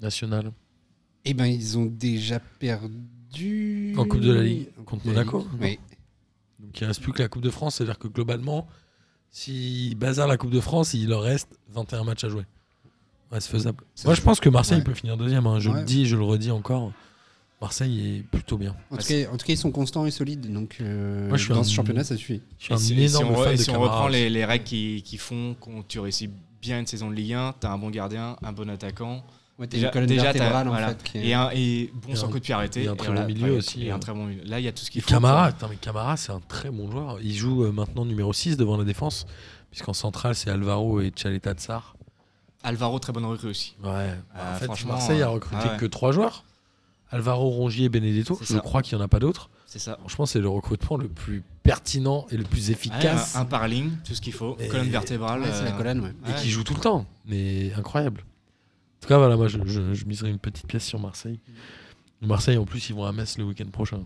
[0.00, 0.52] nationales.
[1.24, 3.94] Eh ben, ils ont déjà perdu.
[3.96, 5.78] En Coupe de la Ligue, En contre la Monaco, Ligue, Oui.
[6.58, 8.66] Donc il reste plus que la Coupe de France, c'est-à-dire que globalement,
[9.30, 12.44] s'il bazar la Coupe de France, il leur reste 21 matchs à jouer.
[13.32, 13.82] Ouais, c'est faisable.
[13.94, 14.84] Ça Moi, je pense que Marseille Ouais.
[14.84, 15.46] peut finir deuxième.
[15.46, 15.58] hein.
[15.60, 15.78] Je Ouais.
[15.80, 16.92] le dis, je le redis encore.
[17.60, 18.74] Marseille est plutôt bien.
[18.90, 20.50] En tout, cas, en tout cas, ils sont constants et solides.
[20.52, 22.40] Donc, euh, Moi, je suis dans un- ce championnat, ça suffit.
[22.58, 24.44] Je suis Et un si, si énorme on, fan de si on reprend les, les
[24.46, 26.30] règles qui, qui font que tu réussis
[26.62, 29.22] bien une saison de Ligue 1, tu as un bon gardien, un bon attaquant,
[29.58, 31.18] Ouais, Déjà- déjà, en fait.
[31.18, 32.84] Est- et, un, et bon Et sans un- coup de pied arrêté.
[32.84, 34.42] et un et très bon milieu ouais, aussi, Et un très bon milieu.
[34.46, 35.10] Là, il y a tout ce qu'il faut.
[35.10, 37.18] Camara, c'est un très bon joueur.
[37.22, 39.26] Il joue euh, maintenant numéro 6 devant la défense,
[39.70, 41.94] puisqu'en centrale, c'est Alvaro et Chaleta Tsar.
[42.62, 43.74] Alvaro, très bonne recrue aussi.
[43.82, 45.78] Ouais, Euh, en fait, franchement, Marseille a euh, recruté ah ouais.
[45.78, 46.44] que trois joueurs.
[47.10, 48.38] Alvaro, Rongier et Benedetto.
[48.40, 48.60] Je ça.
[48.60, 49.50] crois qu'il n'y en a pas d'autres.
[49.66, 49.96] C'est ça.
[50.00, 53.34] Franchement, c'est le recrutement le plus pertinent et le plus Ouais, efficace.
[53.36, 54.56] un, un par ligne, tout ce qu'il faut.
[54.60, 55.40] Et- Colonne vertébrale.
[55.42, 56.12] Ouais, c'est la euh, colonne, ouais.
[56.26, 56.34] et ouais.
[56.40, 57.06] qui joue tout le temps.
[57.26, 58.20] Mais incroyable.
[58.20, 61.40] En tout cas, voilà, moi, je, je, je miserai une petite pièce sur Marseille.
[62.20, 64.04] Marseille, en plus, ils vont à Metz le week-end prochain.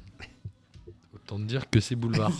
[1.34, 2.32] Autant te dire que c'est boulevard.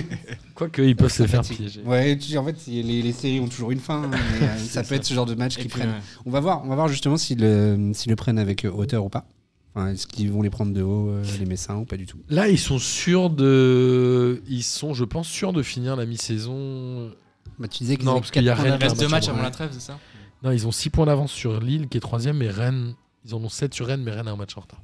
[0.54, 1.82] Quoique, ils peuvent se faire piéger.
[1.82, 4.02] Ouais, tu- en fait, c'est- les, les séries ont toujours une fin.
[4.04, 4.94] hein, mais, euh, ça peut ça.
[4.96, 5.90] être ce genre de match Et qui puis, prennent.
[5.90, 6.00] ouais.
[6.26, 9.04] On va voir, on va voir justement s'ils le, s'ils le prennent avec euh, hauteur
[9.04, 9.26] ou pas.
[9.74, 12.18] Enfin, est-ce qu'ils vont les prendre de haut, euh, les Messins, ou pas du tout?
[12.30, 14.42] Là, ils sont sûrs de.
[14.48, 17.10] Ils sont, je pense, sûrs de finir la mi-saison.
[17.58, 18.96] bah, Tu disais qu'ils Non, avaient parce qu'il y a quatre points Rennes Il reste
[18.96, 19.98] d'avance deux matchs avant la trêve, c'est ça?
[20.42, 22.94] Non, ils ont 6 points d'avance sur Lille, qui est troisième, mais Rennes,
[23.24, 24.80] ils en ont 7 sur Rennes, mais Rennes a un match en retard.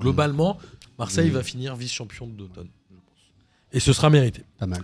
[0.00, 0.58] Globalement,
[0.98, 1.34] Marseille Mm.
[1.34, 3.32] va finir vice-champion d'automne, je pense.
[3.72, 4.42] Et ce sera mérité.
[4.58, 4.82] Pas mal.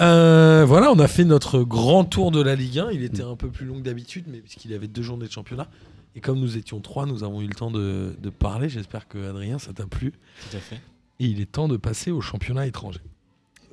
[0.00, 2.90] Euh, voilà, on a fait notre grand tour de la Ligue 1.
[2.92, 5.32] Il était un peu plus long que d'habitude, mais puisqu'il y avait deux journées de
[5.32, 5.68] championnat.
[6.16, 8.68] Et comme nous étions trois, nous avons eu le temps de, de parler.
[8.68, 10.12] J'espère que Adrien, ça t'a plu.
[10.50, 10.80] Tout à fait.
[11.20, 13.00] Et il est temps de passer au championnat étranger.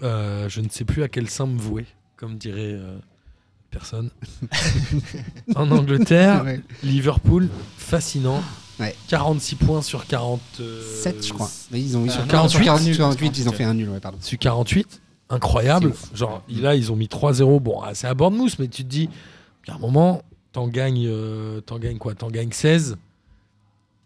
[0.03, 1.85] Euh, je ne sais plus à quel sein me vouer,
[2.18, 2.98] comme dirait euh,
[3.72, 4.11] personne.
[5.56, 6.45] en Angleterre.
[6.84, 8.44] Liverpool, fascinant.
[8.80, 8.95] Ouais.
[9.08, 10.66] 46 points sur 47
[11.02, 11.49] 7, je crois.
[11.72, 13.58] Mais ils ont eu Euh, sur non, 48, sur 48, nul, 48, ils ont 48,
[13.58, 14.18] fait un nul, ouais, pardon.
[14.22, 15.94] Sur 48, incroyable.
[16.14, 17.60] Genre, là, ils ont mis 3-0.
[17.60, 19.10] Bon, ah, c'est à Bournemouth, mais tu te dis,
[19.68, 20.22] à un moment,
[20.52, 22.14] t'en gagnes, euh, gagnes quoi?
[22.16, 22.98] T'en gagnes 16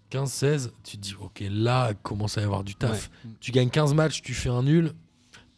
[0.10, 3.10] 15, 16, tu te dis, ok, là, commence à y avoir du taf.
[3.23, 3.31] Ouais.
[3.39, 4.91] Tu gagnes 15 matchs, tu fais un nul.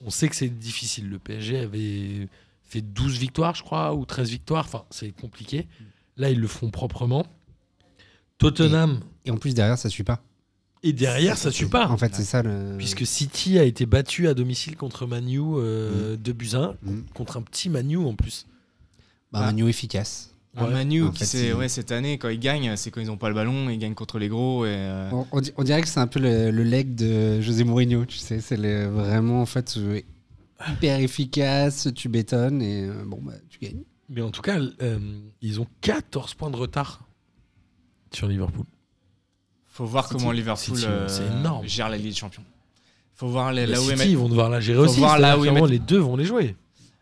[0.06, 1.10] On sait que c'est difficile.
[1.10, 2.28] Le PSG avait
[2.64, 4.66] fait 12 victoires, je crois, ou 13 victoires.
[4.66, 5.68] Enfin, c'est compliqué.
[6.18, 7.26] Là, ils le font proprement.
[8.52, 10.22] Tottenham, Et en plus, derrière, ça suit pas.
[10.84, 11.88] et, derrière, ça suit pas.
[11.88, 12.76] En fait, c'est ça le.
[12.78, 17.04] Puisque City a été battu à domicile contre Manu euh, de buts à un, Mm.
[17.14, 18.46] contre un petit Manu en plus.
[19.32, 20.30] Bah, Manu efficace.
[20.56, 20.68] Un.
[20.68, 23.30] Manu En qui fait, ouais cette année quand ils gagnent, c'est quand ils ont pas
[23.30, 25.88] le ballon, ils gagnent contre les gros et euh, On, on di- on dirait que
[25.88, 28.40] c'est un peu le, le leg de José Mourinho, tu sais.
[28.40, 30.00] C'est le- vraiment, en fait, euh,
[30.70, 33.82] hyper efficace, tu bétonnes et euh, bon, bah, tu gagnes.
[34.10, 35.00] Mais en tout cas, euh,
[35.42, 37.02] ils ont 14 points de retard
[38.16, 38.66] sur Liverpool.
[39.68, 41.08] faut voir City- comment Liverpool City, euh,
[41.64, 42.44] gère la Ligue des Champions.
[43.16, 45.00] Faut voir les- Bah, là City, ils vont devoir la gérer faut aussi.
[45.00, 46.56] voir là où Les deux vont les jouer.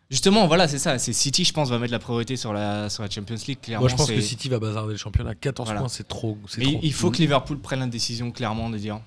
[0.10, 1.00] Justement, voilà, c'est ça.
[1.00, 3.60] C'est City, je pense, va mettre la priorité sur la sur la Champions League.
[3.62, 5.36] Clairement, Moi, je pense que City va bazarder le championnat.
[5.36, 5.80] 14 Voilà.
[5.80, 6.38] points, c'est trop.
[6.58, 6.80] Mais trop.
[6.84, 9.00] il faut que Liverpool prenne la décision clairement de dire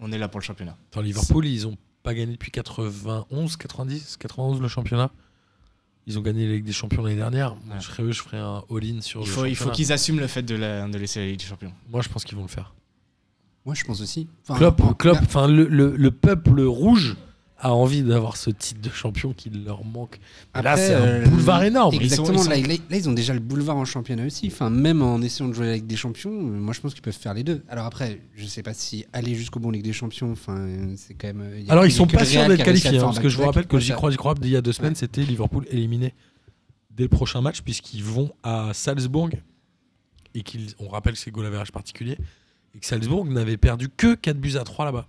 [0.00, 0.76] on est là pour le championnat.
[0.90, 5.10] Attends, Liverpool, ils ont pas gagné depuis 91, 90, 91 le championnat.
[6.08, 7.52] Ils ont gagné la Ligue des Champions l'année dernière.
[7.52, 7.76] Ouais.
[7.78, 9.74] Je serais eux, je ferais un all-in sur Il le faut, il faut championnat.
[9.76, 11.72] qu'ils assument le fait de, la- de laisser la Ligue des Champions.
[11.90, 12.72] Moi, je pense qu'ils vont le faire.
[13.66, 14.26] Moi, je pense aussi.
[14.42, 17.16] Enfin, Klopp, Klopp, là- enfin le, le- le peuple rouge
[17.60, 20.20] a envie d'avoir ce titre de champion qui leur manque.
[20.54, 21.92] Mais là, Après, c'est un euh, boulevard énorme.
[21.94, 24.24] Ils sont- Exactement, ils sont- Là, là, là, ils ont déjà le boulevard en championnat
[24.26, 24.46] aussi.
[24.46, 27.12] Enfin, même en essayant de jouer avec des champions, euh, moi je pense qu'ils peuvent
[27.18, 27.64] faire les deux.
[27.68, 30.94] Alors après, je sais pas si aller jusqu'au bout en Ligue des Champions, enfin, euh,
[30.96, 31.50] c'est quand même.
[31.58, 32.98] il y a Alors, ils sont pas sûrs d'être qualifiés.
[32.98, 34.72] hein, parce que je vous rappelle que j'y crois, j'y crois, il y a deux
[34.72, 34.96] semaines, Ouais.
[34.98, 36.14] c'était Liverpool éliminé
[36.90, 39.30] dès le prochain match, puisqu'ils vont à Salzbourg.
[40.34, 42.16] Et qu'ils, on rappelle que c'est goal average particulier.
[42.74, 45.08] Et que Salzbourg n'avait perdu que 4 buts à 3 là-bas.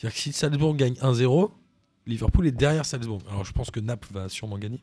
[0.00, 1.50] C'est-à-dire que si Salzbourg gagne 1-0,
[2.06, 3.20] Liverpool est derrière Salzbourg.
[3.28, 4.80] Alors, je pense que Naples va sûrement gagner.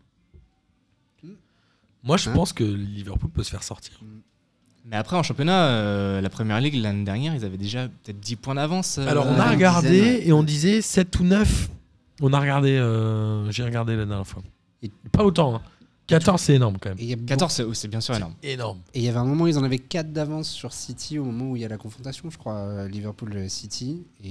[2.04, 4.00] Moi, je Hein pense que Liverpool peut se faire sortir.
[4.86, 8.36] Mais après, en championnat, euh, la première ligue l'année dernière, ils avaient déjà peut-être 10
[8.38, 9.00] points d'avance.
[9.00, 10.28] euh, Alors, on a regardé dizaine, ouais.
[10.28, 11.70] et on disait 7 ou 9.
[12.22, 14.44] On a regardé, euh, j'ai regardé la dernière fois.
[14.84, 15.56] Et- Pas autant.
[15.56, 15.62] hein.
[16.08, 16.98] 14, c'est énorme quand même.
[17.00, 18.34] Et il y a 14, c'est- oui, c'est bien sûr énorme.
[18.42, 18.80] Énorme.
[18.94, 21.52] Et il y avait un moment, ils en avaient 4 d'avance sur City au moment
[21.52, 24.06] où il y a la confrontation, je crois, euh, Liverpool-City.
[24.24, 24.30] Et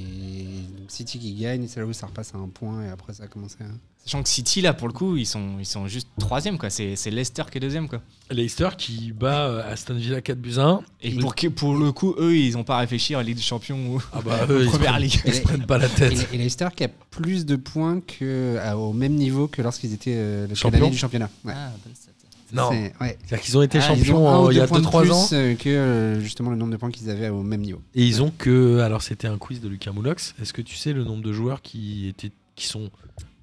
[0.78, 3.24] donc City qui gagne, c'est là où ça repasse à un point et après ça
[3.24, 3.66] a commencé à.
[4.07, 6.70] Sachant que City, là, pour le coup, ils sont, ils sont juste troisième, quoi.
[6.70, 8.01] C'est c'est Leicester qui est deuxième, quoi.
[8.31, 10.81] Leicester qui bat euh, Aston Villa 4 buts à 1.
[11.03, 13.43] Et pour, que- pour le coup, eux, ils n'ont pas à réfléchir à Ligue des
[13.43, 15.20] Champions ou Ah bah eux, Première prennent- Ligue.
[15.27, 16.28] Ils se prennent pas la Et, tête.
[16.33, 20.15] et Leicester qui a plus de points que, à- au même niveau que lorsqu'ils étaient
[20.16, 20.78] euh, le Champion.
[20.78, 21.28] l'année du championnat.
[21.45, 21.53] Ouais.
[21.57, 22.11] Ah, bonne stat.
[22.53, 22.69] Non.
[22.70, 23.19] C'est- ouais.
[23.27, 25.28] C'est-à-dire qu'ils ont été Ah, champions ont il y a points de 2-3 plus, ans.
[25.33, 27.83] euh, que euh, justement le nombre de points qu'ils avaient au même niveau.
[27.97, 28.78] Et ils ont que.
[28.78, 30.37] Alors c'était un quiz de Lucas Moulox.
[30.41, 32.89] Est-ce que tu sais le nombre de joueurs qui, étaient, qui sont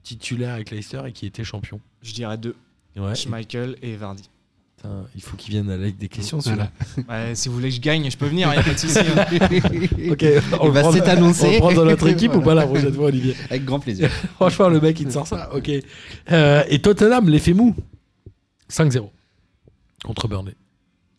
[0.03, 2.55] titulaires avec Leicester et qui étaient champions Je dirais deux.
[2.95, 3.15] Ouais.
[3.15, 4.29] Schmeichel et Vardy.
[4.77, 6.69] Putain, il faut qu'ils viennent Ligue des questions celui-là.
[7.09, 8.77] Ouais, si vous voulez que je gagne, je peux venir, il n'y a pas de
[8.77, 8.99] souci.
[8.99, 10.09] hein.
[10.11, 10.25] Ok,
[10.61, 11.45] on va s'être annoncé.
[11.47, 14.09] on le prend dans notre équipe ou pas la prochaine fois, Olivier Avec grand plaisir.
[14.35, 15.53] Franchement, le mec, il te sort ça.
[15.55, 15.71] Ok.
[16.31, 17.75] Euh, et Tottenham, l'effet mou.
[18.69, 19.09] 5-0
[20.03, 20.55] contre Burnley.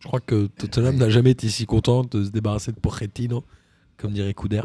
[0.00, 1.00] Je crois que Tottenham Ouais.
[1.00, 3.42] n'a jamais été si content de se débarrasser de Pochettino,
[3.96, 4.60] comme dirait Couder.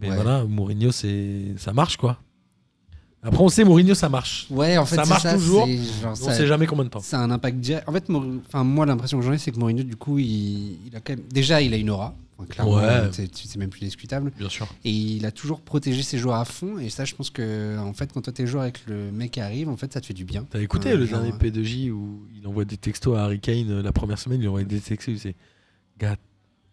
[0.00, 0.16] Mais Ouais.
[0.16, 2.18] voilà, Mourinho, c'est ça marche quoi.
[3.26, 4.46] Après, on sait, Mourinho, ça marche.
[4.50, 7.00] Ouais, en fait, Ça marche ça, toujours, genre On ça- sait jamais combien de temps.
[7.00, 7.88] Ça a un impact direct.
[7.88, 8.04] En fait,
[8.46, 11.14] enfin, moi, l'impression que j'en ai, c'est que Mourinho, du coup, il, il a quand
[11.16, 11.24] même.
[11.32, 12.14] Déjà, il a une aura.
[12.36, 13.10] Enfin, clairement, Ouais.
[13.12, 14.32] c'est même plus discutable.
[14.38, 14.66] Bien sûr.
[14.84, 16.78] Et il a toujours protégé ses joueurs à fond.
[16.78, 19.38] Et ça, je pense que, en fait, quand toi t'es joueur et que le mec
[19.38, 20.44] arrive, en fait, ça te fait du bien.
[20.50, 23.82] T'as écouté le genre, dernier P2J où il envoie des textos à Harry Kane euh,
[23.82, 25.36] la première semaine, il envoie des textos, c'est
[25.98, 26.16] Gars,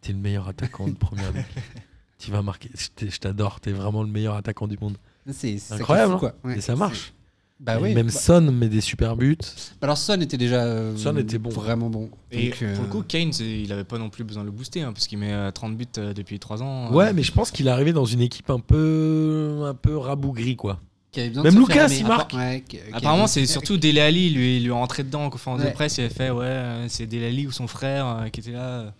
[0.01, 1.45] t'es le meilleur attaquant de première ligue.
[2.17, 2.69] Tu vas marquer.
[2.99, 4.95] Je t'adore, t'es vraiment le meilleur attaquant du monde.
[5.31, 6.29] C'est Incroyable, fou, quoi.
[6.43, 6.47] hein.
[6.49, 7.13] Ouais, Et ça marche.
[7.59, 7.93] Bah Et oui.
[7.93, 9.37] Même bah- Son met des super buts.
[9.83, 10.63] alors, Son était déjà.
[10.63, 11.51] euh, Son était bon.
[11.51, 12.09] Vraiment bon.
[12.31, 14.47] Et Donc, euh, pour le coup, Kane, c'est- il n'avait pas non plus besoin de
[14.47, 16.91] le booster, hein, parce qu'il met euh, 30 buts euh, depuis 3 ans.
[16.91, 17.13] Ouais, euh.
[17.13, 20.79] mais je pense qu'il est arrivé dans une équipe un peu, un peu rabougri, quoi.
[21.11, 21.97] qui avait besoin Même Lucas, aimer.
[21.99, 22.33] il marque.
[22.33, 24.55] Appar- ouais, qui- qui avait Apparemment, besoin de c'est se faire- surtout Dele Alli, lui,
[24.57, 25.97] il lui est rentré dedans en conférence de presse.
[25.97, 28.93] Il avait fait, ouais, euh, c'est Dele Alli ou son frère euh, qui était là.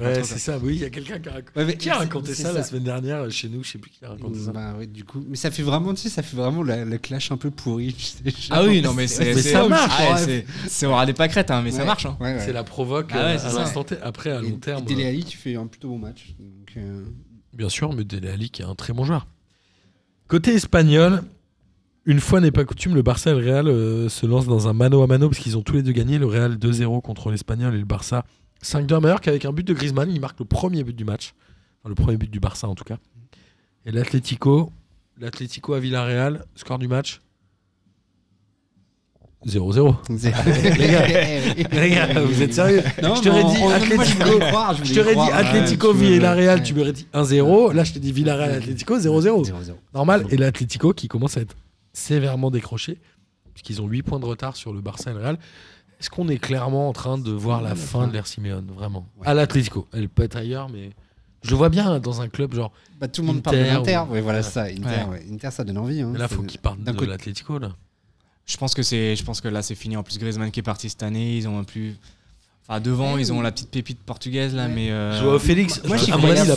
[0.00, 0.58] Euh, pas Ouais, c'est ça.
[0.62, 2.62] Oui, il y a quelqu'un qui a, rac- Ouais, mais qui a raconté ça, la
[2.62, 3.62] semaine dernière chez nous.
[3.62, 4.52] Je sais plus qui a raconté ça.
[4.52, 5.22] Bah ouais, du coup.
[5.28, 7.92] Mais ça fait vraiment, tu sais, ça fait vraiment la, la clash un peu pourrie.
[7.94, 9.34] tu Ah oui, non, mais c'est.
[9.42, 10.18] Ça marche, ah, ouais.
[10.18, 12.06] c'est- C'est aura des pâquerettes, hein, mais ça marche.
[12.06, 12.16] hein.
[12.20, 12.40] ouais, ouais.
[12.40, 13.96] C'est la provoque Ah ouais, euh, c'est à l'instant T.
[14.02, 14.84] Après, à long terme.
[14.84, 16.34] Dele euh, Alli qui fait un plutôt bon match.
[16.38, 17.04] Donc, euh,
[17.52, 19.26] Bien sûr, mais Dele Alli qui est un très bon joueur.
[20.28, 21.22] Côté espagnol,
[22.06, 24.72] une fois n'est pas coutume, le Barça et le Real euh, se lancent dans un
[24.72, 26.18] mano à mano parce qu'ils ont tous les deux gagné.
[26.18, 28.24] Le Real 2-0 contre l'Espagnol et le Barça
[28.62, 30.10] 5-2 à Mallorca avec un but de Griezmann.
[30.10, 31.34] Il marque le premier but du match.
[31.80, 32.98] Enfin, le premier but du Barça en tout cas.
[33.86, 34.72] Et l'Atlético,
[35.18, 37.20] l'Atlético à Villarreal, score du match
[39.46, 39.96] 0-0.
[40.78, 41.06] Les gars,
[41.80, 42.80] Les gars, vous êtes sérieux?
[43.02, 44.38] Non, Je t'aurais dit Atlético.
[44.38, 45.32] croire, Je t'aurais dit.
[45.32, 46.62] Atlético Villarreal, ouais.
[46.64, 47.72] tu m'aurais dit 1-0.
[47.74, 49.44] Là, je te dis Villarreal Atlético 0-0.
[49.50, 49.52] 0-0.
[49.94, 50.26] Normal.
[50.30, 51.56] Et l'Atlético qui commence à être
[51.92, 53.00] sévèrement décroché,
[53.52, 55.38] puisqu'ils ont 8 points de retard sur le Barça et le Real.
[56.02, 59.06] Est-ce qu'on est clairement en train de voir la la fin de l'ère Simeone Vraiment.
[59.20, 59.26] Ouais.
[59.28, 59.86] À l'Atlético.
[59.92, 60.90] Elle peut être ailleurs, mais
[61.44, 62.72] je le vois bien dans un club genre.
[63.00, 64.02] Bah, tout le monde parle de Inter l'Inter.
[64.08, 64.42] ou- Ouais, voilà Ouais.
[64.42, 64.64] ça.
[64.64, 65.24] Inter, ouais.
[65.32, 66.00] Inter, ça donne envie.
[66.00, 66.10] Hein.
[66.12, 67.58] Mais là, faut partent d'un de l'Atlético.
[67.58, 67.70] là.
[68.46, 69.96] Je pense que c'est, je pense que là c'est fini.
[69.96, 71.94] En plus Griezmann qui est parti cette année, ils ont un plus,
[72.66, 74.72] enfin devant ils ont la petite pépite portugaise là, Ouais.
[74.74, 76.50] mais euh, Joao Félix, Moi, je- à mon avis,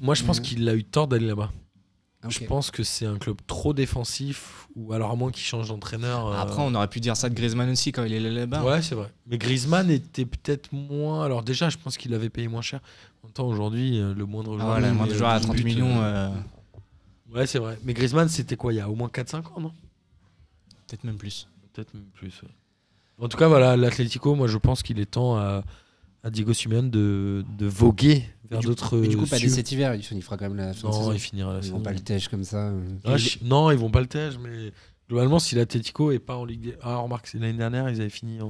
[0.00, 0.42] moi, je pense Ouais.
[0.44, 1.50] qu'il a eu tort d'aller là-bas.
[2.28, 6.26] Je pense que c'est un club trop défensif, ou alors à moins qu'il change d'entraîneur.
[6.26, 8.64] euh, Après on aurait pu dire ça de Griezmann aussi quand il est là-bas.
[8.64, 9.12] Ouais, c'est vrai.
[9.26, 11.24] Mais Griezmann était peut-être moins.
[11.24, 12.80] Alors, déjà, je pense qu'il avait payé moins cher.
[13.24, 14.74] En temps, aujourd'hui, euh, le moindre Ah joueur.
[14.74, 17.78] ouais, la qui moindre joueur à 10 30 buts, millions, euh, euh, Ouais, c'est vrai.
[17.84, 19.72] Mais Griezmann, c'était quoi Il y a au moins 4-5 ans, non?
[20.86, 21.46] Peut-être même plus.
[21.72, 22.42] Peut-être même plus.
[22.42, 22.48] ouais.
[23.24, 25.62] En tout cas, voilà, l'Atlético, moi, je pense qu'il est temps à,
[26.24, 28.96] à Diego Simeone de, de voguer vers d'autres.
[28.98, 29.94] Mais du coup, pas dès cet hiver.
[29.94, 31.12] Il il fera quand même la fin de Non, saison.
[31.12, 31.76] il finira la Ils saison.
[31.76, 32.68] vont pas le tèche comme ça.
[32.68, 32.80] euh.
[33.04, 34.72] Ah, je- Non, ils vont pas le tège, mais
[35.08, 36.76] globalement, si l'Atlético est pas en Ligue des.
[36.82, 38.48] Ah, remarque, c'est l'année dernière, ils avaient fini en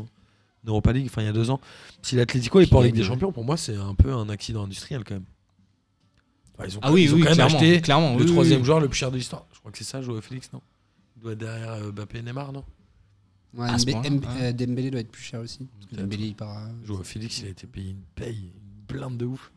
[0.67, 1.61] Europa League, enfin il y a deux ans.
[2.03, 3.07] Si l'Atlético est pas en Ligue des ouais.
[3.07, 5.25] Champions, pour moi, c'est un peu un accident industriel quand même.
[6.55, 8.31] Enfin, ils ont, Ah oui, ils ont oui, quand même clairement, acheté clairement, le oui,
[8.33, 8.67] troisième oui.
[8.67, 9.47] joueur le plus cher de l'histoire.
[9.53, 10.61] Je crois que c'est ça, Joao Félix, non?
[11.17, 12.65] Il doit être derrière euh, Mbappé et Neymar, non?
[13.55, 15.59] Ouais, euh, Dembélé doit être plus cher aussi.
[15.67, 16.03] Parce que Peut-être.
[16.03, 16.51] Dembélé, il part.
[16.59, 19.51] à- Joao Félix, il a été payé une paye, une blinde de ouf.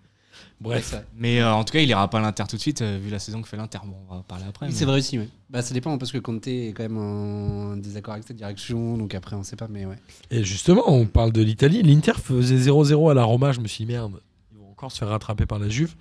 [0.59, 2.99] Bref, Mais euh, en tout cas il ira pas à l'Inter tout de suite euh,
[3.01, 3.79] vu la saison que fait l'Inter.
[3.85, 4.67] Bon, on va en parler après.
[4.67, 5.27] Oui, mais- c'est vrai aussi, ouais.
[5.49, 9.15] Bah, ça dépend parce que Conte est quand même en désaccord avec cette direction, donc
[9.15, 9.97] après on sait pas, mais ouais.
[10.29, 11.81] Et justement, on parle de l'Italie.
[11.83, 13.51] L'Inter faisait 0-0 à la Roma.
[13.51, 15.95] Je me suis dit, merde, ils vont encore se faire rattraper par la Juve.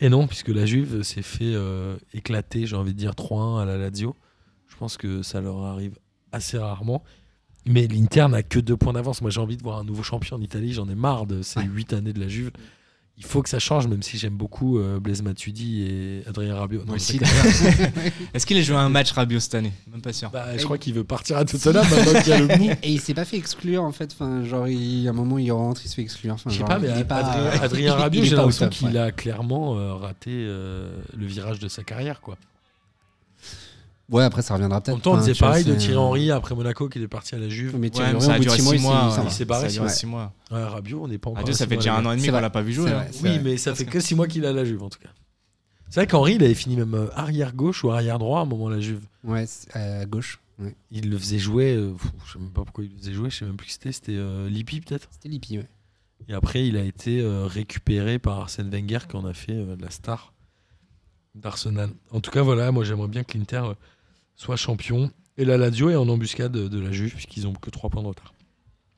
[0.00, 3.64] Et non, puisque la Juve s'est fait euh, éclater, j'ai envie de dire 3-1 à
[3.64, 4.16] la Lazio.
[4.68, 5.96] Je pense que ça leur arrive
[6.32, 7.02] assez rarement.
[7.64, 9.22] Mais l'Inter n'a que deux points d'avance.
[9.22, 10.72] Moi, j'ai envie de voir un nouveau champion en Italie.
[10.74, 12.50] J'en ai marre de ces huit années de la Juve.
[13.16, 16.82] Il faut que ça change, même si j'aime beaucoup euh, Blaise Matuidi et Adrien Rabiot.
[16.84, 17.20] Non, aussi,
[18.34, 19.72] Est-ce qu'il a joué un match Rabiot cette année?
[19.90, 20.30] Même pas sûr.
[20.30, 22.70] Bah, je crois qu'il veut partir à Tottenham maintenant qu'il y a le mou.
[22.82, 24.10] Et il s'est pas fait exclure en fait.
[24.12, 26.34] Enfin, genre, il, à un moment, il rentre, il se fait exclure.
[26.34, 29.76] Enfin, Je sais pas, mais est pas- Adrien, Adrien Rabiot, j'ai l'impression qu'il a clairement
[29.78, 32.20] euh, raté euh, le virage de sa carrière.
[32.20, 32.36] Quoi.
[34.10, 34.94] Ouais, après, ça reviendra En peut-être.
[34.96, 37.38] même temps, on Enfin, disait pareil de Thierry Henry après Monaco qui est parti à
[37.38, 37.74] la Juve.
[37.78, 39.10] Mais Ouais, Thierry mais Henry, ça a duré six mois, 6 il s'est- mois.
[39.10, 39.94] ça il s'est barré, Ça a c'est duré vrai.
[39.94, 40.32] 6 mois.
[40.50, 41.38] Ouais, Rabiot, on n'est pas encore.
[41.38, 42.90] Rabiot, à ça fait déjà à un an et demi qu'on l'a pas vu jouer.
[42.92, 43.06] Hein.
[43.22, 45.08] Oui, mais ça fait que 6 mois qu'il a la Juve en tout cas.
[45.88, 48.46] C'est vrai qu'Henri, il avait fini même euh, arrière gauche ou arrière droit à un
[48.46, 49.00] moment la Juve.
[49.22, 50.38] Ouais, à gauche.
[50.58, 50.74] Ouais.
[50.90, 53.30] Il le faisait jouer, euh, pff, je sais même pas pourquoi il le faisait jouer,
[53.30, 55.08] je sais même plus qui c'était, c'était euh, Lippi peut-être?
[55.10, 55.68] C'était Lippi, ouais.
[56.28, 59.76] Et après, il a été euh, récupéré par Arsène Wenger qui en a fait euh,
[59.80, 60.32] la star
[61.34, 61.90] d'Arsenal.
[62.12, 63.74] En tout cas, voilà, moi j'aimerais bien que l'Inter euh,
[64.36, 65.10] soit champion.
[65.36, 68.02] Et la Lazio est en embuscade de, de la Juve puisqu'ils ont que 3 points
[68.02, 68.32] de retard.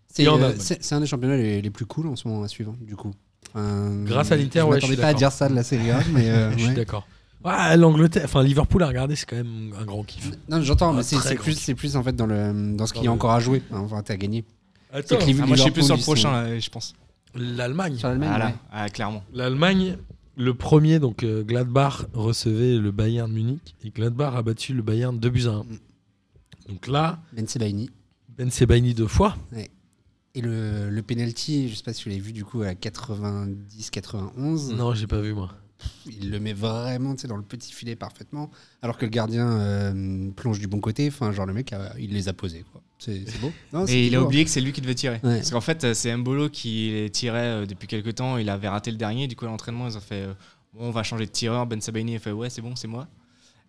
[0.08, 0.52] C'est euh,
[0.92, 3.12] un des championnats les, les plus cool en ce moment à suivre, du coup.
[3.54, 5.62] Enfin, Grâce à l'Inter, je ouais, je m'attendais suis pas à dire ça de la
[5.62, 6.74] Serie A, mais euh, Je suis ouais.
[6.74, 7.06] d'accord.
[7.76, 10.30] L'Angleterre, enfin Liverpool à regarder, c'est quand même un grand kiff.
[10.48, 11.62] Non, j'entends, mais c'est plus, kiff.
[11.62, 13.62] c'est plus en fait dans le dans ce qu'il y a encore à jouer.
[13.70, 14.44] Enfin, t'as gagné.
[14.92, 16.94] Attends, Ah, moi je suis plus sur le prochain là, je pense.
[17.34, 17.96] l'Allemagne.
[17.98, 18.54] Sur l'Allemagne, Voilà, ouais.
[18.72, 19.22] Ah, clairement.
[19.32, 19.96] L'Allemagne,
[20.36, 25.18] le premier, donc euh, Gladbach recevait le Bayern Munich et Gladbach a battu le Bayern
[25.18, 25.62] 2 buts à 1.
[25.64, 25.78] Mm.
[26.68, 27.90] Donc là, Ben Sebaini.
[28.36, 29.36] Ben Sebaini deux fois.
[30.34, 34.74] Et le, le penalty, je sais pas si vous l'avez vu du coup à 90-91.
[34.74, 35.50] Non, j'ai pas vu moi.
[36.06, 38.50] Il le met vraiment dans le petit filet parfaitement,
[38.82, 41.08] alors que le gardien euh, plonge du bon côté.
[41.08, 42.64] Enfin, genre le mec, il les a posés.
[42.72, 42.82] quoi.
[42.98, 43.52] C'est beau.
[43.73, 45.20] Non, Et il a oublié que c'est lui qui devait tirer.
[45.23, 45.36] Ouais.
[45.36, 48.39] Parce qu'en fait, euh, c'est Mbolo qui les tirait euh, depuis quelques temps.
[48.39, 49.28] Il avait raté le dernier.
[49.28, 50.32] Du coup, à l'entraînement, ils ont fait euh,
[50.73, 51.66] Bon, on va changer de tireur.
[51.66, 53.06] Ben Sabaini a fait Ouais, c'est bon, c'est moi.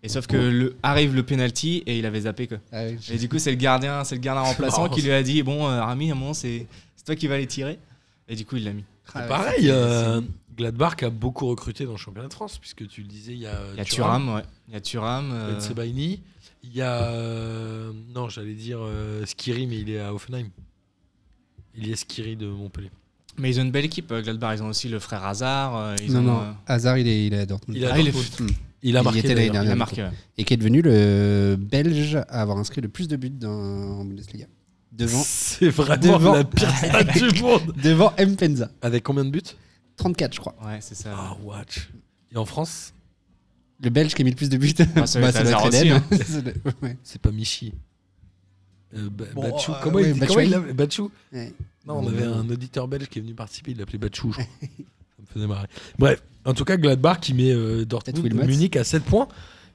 [0.04, 2.48] Et sauf que le, arrive le penalty et il avait zappé.
[2.48, 2.60] Quoi.
[2.72, 5.22] Ah oui, Et du coup, c'est le gardien, c'est le gardien remplaçant qui lui a
[5.24, 6.66] dit Bon, euh, Rami, à un moment, c'est
[7.06, 7.80] toi qui vas les tirer.
[8.30, 8.84] Et du coup, il l'a mis.
[9.14, 10.22] Ah ouais, Pareil, euh,
[10.58, 13.48] Gladbach a beaucoup recruté dans le championnat de France, puisque tu le disais, il y
[13.48, 14.42] a, Il y a Thuram, ouais.
[14.68, 15.32] Il y a Thuram.
[15.34, 16.20] euh, Ben Sebaini.
[16.70, 17.04] Il y a.
[17.04, 20.48] euh, non, j'allais dire euh, Skiri, mais il est à Offenheim.
[21.76, 22.92] Il y a Skiri de Montpellier.
[23.38, 24.12] mais ils ont une belle équipe.
[24.12, 25.76] euh, Gladbach, ils ont aussi le frère Hazard.
[25.78, 26.42] euh, ils Non, ont, non.
[26.42, 27.78] euh, Hazard, il est, il est à Dortmund.
[27.78, 28.52] Il a Ah, il est Dortmund.
[28.84, 29.20] Il a Il marqué.
[29.20, 29.64] était l'année d'ailleurs.
[29.66, 30.04] il a marqué.
[30.04, 30.12] ouais.
[30.38, 34.06] Et qui est devenu le Belge à avoir inscrit le plus de buts dans, en
[34.06, 34.46] Bundesliga.
[34.92, 37.74] Devant, C'est vraiment Devant- la pire stat du monde.
[37.82, 38.70] devant Mpenza.
[38.82, 39.42] Avec combien de buts?
[39.98, 40.56] 34, je crois.
[40.64, 41.12] Ouais, c'est ça.
[41.16, 41.90] Ah, watch.
[42.32, 42.94] Et en France,
[43.84, 44.74] Le Belge qui a mis le plus de buts.
[44.96, 45.06] Ah,
[45.68, 45.94] Eden.
[45.94, 46.04] hein.
[46.82, 46.98] Ouais.
[47.04, 47.74] c'est pas Michi.
[48.96, 50.54] Euh, Ba- Bon, Batchou, euh, comment ouais, il dit comment il
[51.34, 51.54] Ouais.
[51.86, 54.34] Non, on avait un auditeur belge qui est venu participer, il l'appelait crois.
[54.34, 54.44] Ça
[55.22, 55.68] me faisait marrer.
[56.00, 58.34] Bref, en tout cas, Gladbach qui met euh, Dortmund.
[58.48, 59.28] Munich à 7 points.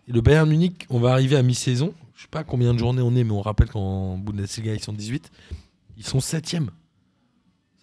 [0.08, 1.94] Et le Bayern Munich, on va arriver à mi-saison.
[2.16, 4.92] Je sais pas combien de journées on est, mais on rappelle qu'en Bundesliga, ils sont
[4.92, 5.30] 18.
[5.98, 6.54] Ils sont 7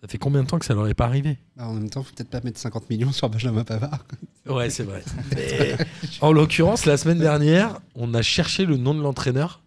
[0.01, 2.03] Ça fait combien de temps que ça leur est pas arrivé Bah, en même temps,
[2.03, 4.05] faut peut-être pas mettre 50 millions sur Benjamin Pavard.
[4.47, 5.03] Ouais, c'est vrai.
[5.35, 5.75] Mais,
[6.21, 9.61] en l'occurrence, la semaine dernière, on a cherché le nom de l'entraîneur.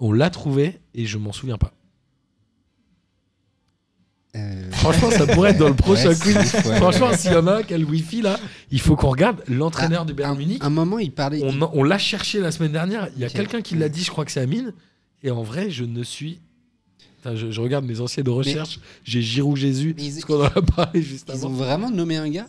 [0.00, 1.72] On l'a trouvé et je m'en souviens pas.
[4.36, 6.36] Euh, Franchement, ça pourrait être dans le prochain ouais, quiz.
[6.36, 6.76] ouais.
[6.76, 8.38] Franchement, s'il y en a un qui a le wifi là,
[8.70, 10.58] il faut qu'on regarde l'entraîneur du Bayern un, Munich.
[10.62, 11.40] un moment, il parlait.
[11.42, 13.08] On, on l'a cherché la semaine dernière.
[13.16, 14.72] Il y a quelqu'un qui l'a dit, je crois que c'est Amine.
[15.22, 16.40] Et en vrai, je ne suis.
[17.24, 18.80] Je, je regarde mes anciennes recherches.
[19.04, 19.94] J'ai Giroud Jésus.
[19.98, 21.56] Ils- Parce qu'on en a parlé juste Ils ont avant.
[21.56, 22.46] vraiment nommé un gars?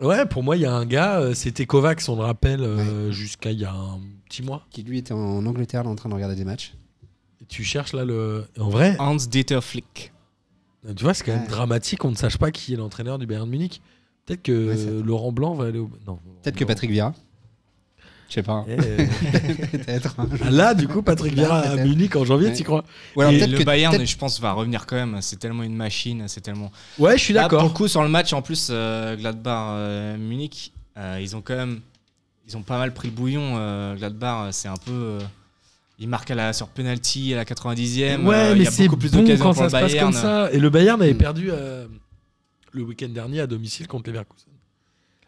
[0.00, 3.12] Ouais, pour moi, il y a un gars, euh, c'était Kovacs, on le rappelle, euh,
[3.12, 4.66] jusqu'à il y a un petit mois.
[4.70, 6.74] qui lui était en Angleterre là, en train de regarder des matchs.
[7.40, 8.44] Et tu cherches là le.
[8.58, 10.12] En vrai, Hans Dieter Flick.
[10.96, 11.48] tu vois, c'est quand même Ouais.
[11.48, 13.80] dramatique qu'on ne sache pas qui est l'entraîneur du Bayern Munich.
[14.26, 14.68] Peut-être que
[14.98, 15.88] Ouais, Laurent Blanc va aller au.
[16.06, 16.18] Non.
[16.42, 17.14] Peut-être que Patrick Vieira.
[18.32, 18.52] Je sais pas.
[18.52, 18.64] hein.
[18.66, 19.06] Eh, euh,
[19.72, 20.14] peut-être.
[20.18, 20.26] hein.
[20.42, 21.76] ah, Là, du coup, Patrick Vieira à.
[21.76, 22.54] Munich en janvier, Ouais.
[22.54, 22.82] tu crois
[23.14, 25.18] Ou alors Et le que- Bayern, je pense, va revenir quand même.
[25.20, 26.72] C'est tellement une machine, c'est tellement.
[26.98, 27.74] Ouais, je suis Là, pour le d'accord.
[27.74, 31.80] coup, sur le match, en plus, euh, Gladbach, euh, Munich, euh, ils ont quand même,
[32.48, 33.56] ils ont pas mal pris le bouillon.
[33.58, 35.18] euh, Gladbach, c'est un peu, euh,
[35.98, 38.24] ils marquent à la sur penalty à la 90e.
[38.26, 40.02] Ouais, euh, il mais c'est beaucoup plus bon d'occasions quand pour ça le se passe
[40.02, 40.48] comme Bayern.
[40.48, 40.50] ça.
[40.52, 41.86] Et le Bayern avait perdu euh,
[42.72, 44.48] le week-end dernier à domicile contre Leverkusen.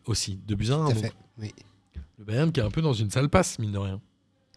[0.07, 1.03] Aussi, de buts à un, Tout à donc.
[1.05, 1.13] fait.
[1.39, 1.53] Oui.
[2.19, 4.01] Le Bayern qui est un peu dans une sale passe, mine de rien.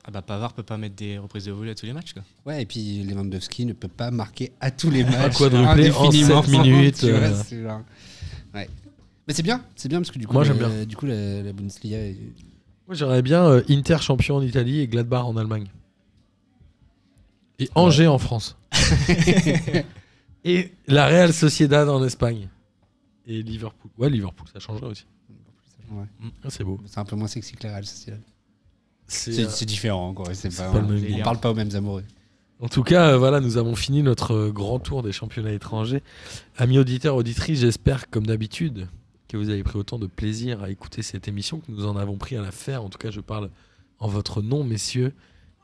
[0.05, 2.13] Ah bah Pavard peut pas mettre des reprises de volée à tous les matchs.
[2.13, 2.23] Quoi.
[2.45, 5.37] Ouais, et puis Lewandowski ne peut pas marquer à tous les matchs.
[5.37, 6.43] quadruplé en indéfiniment.
[6.43, 7.63] sept minutes, Tu vois, euh.
[7.63, 7.81] genre-
[8.53, 8.69] Ouais.
[9.27, 10.85] Mais c'est bien, c'est bien parce que du coup, Moi, le- bien.
[10.85, 11.97] Du coup, la, la Bundesliga.
[11.97, 12.15] est-
[12.87, 15.67] Moi, j'aimerais bien euh, Inter champion en Italie et Gladbach en Allemagne.
[17.59, 18.55] Et Angers en France.
[20.45, 22.47] et la Real Sociedad en Espagne.
[23.25, 23.91] Et Liverpool.
[23.97, 25.05] Ouais, Liverpool, ça changerait aussi.
[25.91, 26.05] Ouais.
[26.43, 26.79] Ah, c'est beau.
[26.85, 28.21] C'est un peu moins sexy que la Real Sociedad.
[29.07, 30.33] C'est, C'est euh, c'est différent, quoi.
[30.33, 32.03] C'est pas, pas le même on parle pas aux mêmes amoureux.
[32.59, 36.01] En tout cas, euh, voilà, nous avons fini notre euh, grand tour des championnats étrangers.
[36.57, 38.87] Amis auditeurs, auditrices, j'espère, comme d'habitude,
[39.27, 42.17] que vous avez pris autant de plaisir à écouter cette émission que nous en avons
[42.17, 42.83] pris à la faire.
[42.83, 43.49] En tout cas, je parle
[43.99, 45.13] en votre nom, messieurs.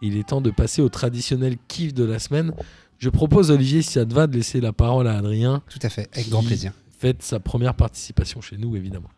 [0.01, 2.53] Il est temps de passer au traditionnel kiff de la semaine.
[2.99, 5.63] Je propose, Olivier, si ça te va, de laisser la parole à Adrien.
[5.69, 6.73] Tout à fait, avec grand plaisir.
[6.99, 9.09] Faites sa première participation chez nous, évidemment.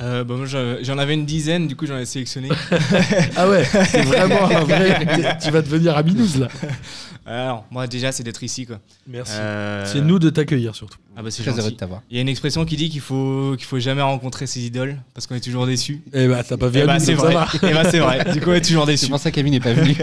[0.00, 0.34] Euh, bah,
[0.82, 2.48] j'en avais une dizaine, du coup j'en ai sélectionné.
[3.36, 5.36] Ah ouais, c'est vraiment un vrai.
[5.42, 6.48] Tu vas devenir Aminous là.
[7.26, 8.78] Alors moi déjà c'est d'être ici quoi.
[9.06, 9.32] Merci.
[9.36, 10.98] Euh, C'est nous de t'accueillir surtout.
[11.16, 12.02] Ah bah c'est Très heureux de t'avoir.
[12.10, 14.96] Il y a une expression qui dit qu'il faut qu'il faut jamais rencontrer ses idoles
[15.12, 16.00] parce qu'on est toujours déçu.
[16.14, 17.34] Eh bah, t'as pas vu Eh bah c'est vrai.
[17.34, 17.48] va.
[17.62, 18.32] Eh bah c'est vrai.
[18.32, 19.08] Du coup on est toujours C'est déçu.
[19.08, 19.94] pour ça qu'Amine n'est pas venu.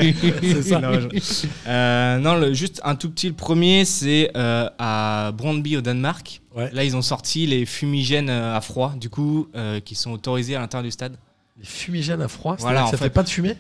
[0.42, 0.80] C'est ça.
[0.80, 3.28] Non, je- Euh, non, le- juste un tout petit.
[3.28, 6.42] Le premier, c'est euh, à Brøndby au Danemark.
[6.58, 6.70] Ouais.
[6.74, 10.56] Là, ils ont sorti les fumigènes euh, à froid, du coup, euh, qui sont autorisés
[10.56, 11.18] à l'intérieur du stade.
[11.58, 13.06] Les fumigènes à froid, Voilà, ça fait.
[13.06, 13.56] fait pas de fumée?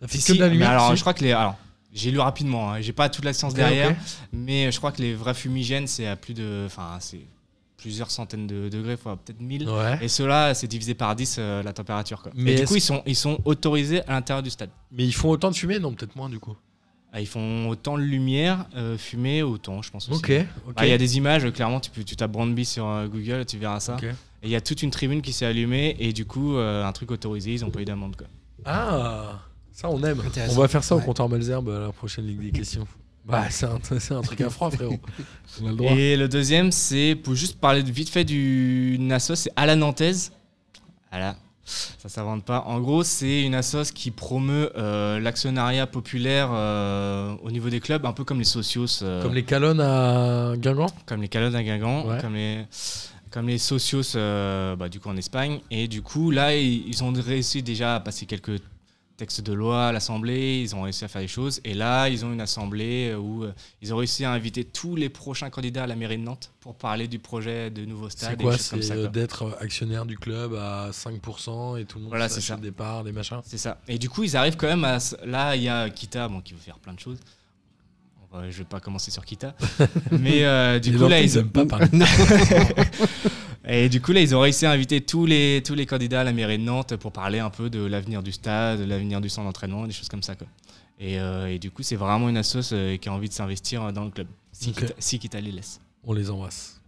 [0.00, 1.32] Ça fait Si, que de la mais lumière alors, je crois que les.
[1.32, 1.56] Alors,
[1.92, 2.72] j'ai lu rapidement.
[2.72, 3.94] hein, j'ai pas toute la science derrière,
[4.32, 6.64] mais je crois que les vrais fumigènes, c'est à plus de.
[6.66, 7.20] Enfin, c'est
[7.76, 9.68] plusieurs centaines de degrés, fois peut-être 1000.
[9.68, 9.98] Ouais.
[10.00, 12.22] Et ceux-là, c'est divisé par 10 euh, la température.
[12.22, 12.30] Quoi.
[12.34, 14.70] Mais Et du coup, ils sont, ils sont autorisés à l'intérieur du stade.
[14.92, 15.78] Mais ils font autant de fumée?
[15.80, 16.56] Non, peut-être moins du coup.
[17.14, 20.18] Ah, ils font autant de lumière, euh, fumée, autant, je pense aussi.
[20.18, 20.30] Ok.
[20.68, 20.72] ok.
[20.76, 23.44] Ah, Il y a des images, clairement, tu, peux, tu tapes Brandby sur euh, Google,
[23.44, 23.96] tu verras ça.
[23.96, 24.04] Ok.
[24.04, 24.14] Et
[24.44, 27.10] il y a toute une tribune qui s'est allumée, et du coup, euh, un truc
[27.10, 28.16] autorisé, ils ont pas eu d'amende.
[28.16, 28.26] quoi.
[28.64, 29.40] Ah,
[29.72, 30.22] ça on aime.
[30.50, 32.86] On va faire ça au comptoir Malzerbe à la prochaine Ligue des questions.
[33.24, 34.98] Bah, c'est un, c'est un truc à froid, frérot.
[35.62, 35.92] On a le droit.
[35.92, 39.76] Et le deuxième, c'est pour juste parler de- vite fait d'une assos, c'est à la
[39.76, 40.32] Nantaise.
[41.12, 42.64] Voilà, ça s'invente pas.
[42.66, 48.04] En gros, c'est une assos qui promeut euh, l'actionnariat populaire euh, au niveau des clubs,
[48.04, 49.02] un peu comme les socios.
[49.02, 52.18] euh, Comme les calonnes à Guingamp comme les Calonnes à Guingamp, Ouais.
[52.20, 52.64] comme les
[53.30, 57.12] comme les socios bah, du coup en Espagne et du coup là ils, ils ont
[57.14, 58.60] réussi déjà à passer quelques
[59.22, 62.24] textes de loi à l'Assemblée, ils ont réussi à faire des choses et là ils
[62.24, 65.86] ont une assemblée où euh, ils ont réussi à inviter tous les prochains candidats à
[65.86, 68.94] la mairie de Nantes pour parler du projet de nouveau stade C'est quoi C'est ça.
[68.94, 73.04] euh, d'être actionnaire du club à 5% et tout le monde Voilà, s'achète des parts,
[73.04, 73.40] des machins.
[73.44, 73.80] C'est ça.
[73.86, 74.98] Et du coup, ils arrivent quand même à.
[75.24, 77.18] Là, il y a Kita, bon, qui veut faire plein de choses.
[78.32, 79.54] Va- Je vais pas commencer sur Kita.
[80.10, 81.86] Mais euh, du coup, là, ils, aiment pas parler.
[83.66, 86.24] Et du coup, là, ils ont réussi à inviter tous les, tous les candidats à
[86.24, 89.28] la mairie de Nantes pour parler un peu de l'avenir du stade, de l'avenir du
[89.28, 90.34] centre d'entraînement, des choses comme ça.
[90.34, 90.46] Quoi.
[90.98, 93.92] Et, euh, et du coup, c'est vraiment une assoce euh, qui a envie de s'investir
[93.92, 94.26] dans le club.
[94.52, 94.76] Si, Ok.
[94.80, 95.80] Kita, si Kita les laisse.
[96.04, 96.80] On les embrasse.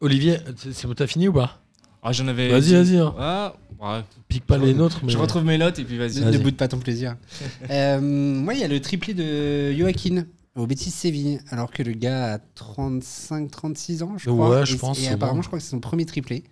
[0.00, 1.60] Olivier, c'est- t'as fini ou pas?
[2.02, 2.48] Ah, j'en avais.
[2.48, 3.14] Vas-y, dit- vas-y, hein.
[3.18, 4.00] Ah, ouais.
[4.28, 5.10] Pique pas Je les re- nôtres, mais.
[5.10, 6.20] Je retrouve mes notes et puis vas-y.
[6.20, 6.38] Ne, Vas-y.
[6.38, 7.16] ne boude pas ton plaisir.
[7.70, 10.24] Euh, moi, il y a le triplé de Joaquin
[10.56, 14.64] au Betis Séville, alors que le gars a 35-36 ans, je Ouais, crois.
[14.64, 16.44] je Et- pense, Et, apparemment, je crois que c'est son premier triplé.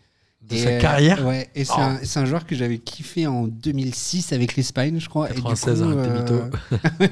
[0.48, 1.80] De Et, sa euh, carrière Ouais, et c'est Oh.
[1.80, 5.28] un, c'est un joueur que j'avais kiffé en 2006 avec l'Espagne, je crois.
[5.28, 7.08] 96, et du coup, tes euh,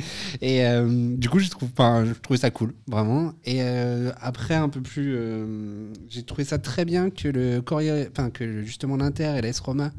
[0.40, 3.34] et euh, du coup, je trouve, je trouvais ça cool, vraiment.
[3.44, 8.06] Et euh, après, un peu plus, euh, j'ai trouvé ça très bien que le Corriere,
[8.10, 9.90] enfin que justement l'Inter et l'AS Roma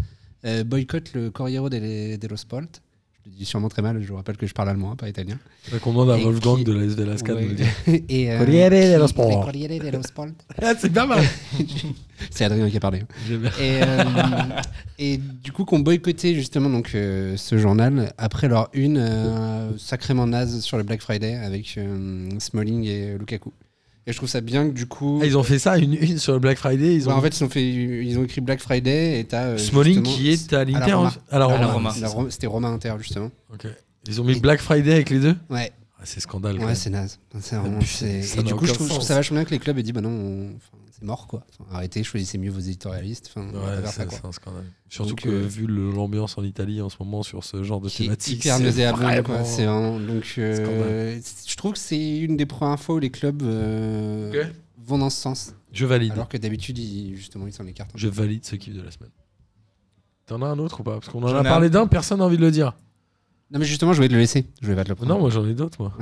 [0.45, 2.63] euh, boycottent le Corriere dello Sport.
[3.25, 4.01] Je le dis sûrement très mal.
[4.01, 5.37] Je vous rappelle que je parle allemand, hein, pas italien.
[5.63, 8.03] Faudrait qu'on demande à Et Wolfgang qui- de la SV Lascade de Ouais.
[8.09, 9.45] et, euh, Corriere dello Sport.
[9.45, 10.27] Corriere dello Sport.
[10.61, 11.23] Ah, c'est pas mal.
[12.29, 12.99] C'est Adrien qui a parlé.
[13.01, 13.05] hein.
[13.59, 14.61] Et, euh,
[14.99, 20.27] et du coup, qu'on boycottait justement donc, euh, ce journal après leur une euh, sacrément
[20.27, 21.79] naze sur le Black Friday avec
[22.39, 23.51] Smalling et Lukaku.
[24.05, 25.19] Et je trouve ça bien que du coup.
[25.21, 26.93] Ah, ils ont fait ça, une, une sur le Black Friday.
[26.95, 29.43] Ils ont Ouais, en fait, ils ont, fait, ils ont écrit Black Friday et t'as.
[29.45, 30.97] euh, Smalling qui est à l'Inter
[31.31, 31.67] À la Roma.
[31.67, 31.93] Roma.
[32.29, 33.31] C'était Roma Inter, justement.
[33.53, 33.65] Ok.
[34.07, 35.35] Ils ont mis Black Friday avec les deux?
[35.49, 35.71] Ouais,
[36.03, 36.59] C'est scandale.
[36.59, 37.19] ouais c'est naze.
[37.39, 39.45] C'est vraiment- putain, c'est- ça Et du coup, je trouve, je trouve ça vachement bien
[39.45, 41.45] que les clubs aient dit bah non, on- enfin, c'est mort quoi.
[41.59, 43.31] Enfin, arrêtez, choisissez mieux vos éditorialistes.
[43.33, 44.17] Enfin, Ouais, c'est quoi.
[44.21, 44.65] c'est un scandale.
[44.89, 47.81] Surtout Donc, que euh, vu le- l'ambiance en Italie en ce moment sur ce genre
[47.81, 48.57] de thématique, hyper
[48.95, 49.43] vraiment- quoi.
[49.45, 53.41] C'est vraiment- donc, euh, je trouve que c'est une des premières fois où les clubs
[53.43, 54.43] euh,
[54.85, 55.53] vont dans ce sens.
[55.71, 56.11] Je valide.
[56.11, 57.91] Alors que d'habitude, ils, justement, ils s'en écartent.
[57.95, 59.09] Je valide ce kiff de la semaine.
[60.25, 60.93] T'en as un autre ou pas?
[60.93, 61.71] Parce qu'on en J'en a parlé un.
[61.71, 62.75] d'un, personne n'a envie de le dire.
[63.53, 64.45] Non, mais justement, je voulais te le laisser.
[64.61, 65.13] Je voulais pas te le prendre.
[65.13, 65.93] Non, moi j'en ai d'autres, moi.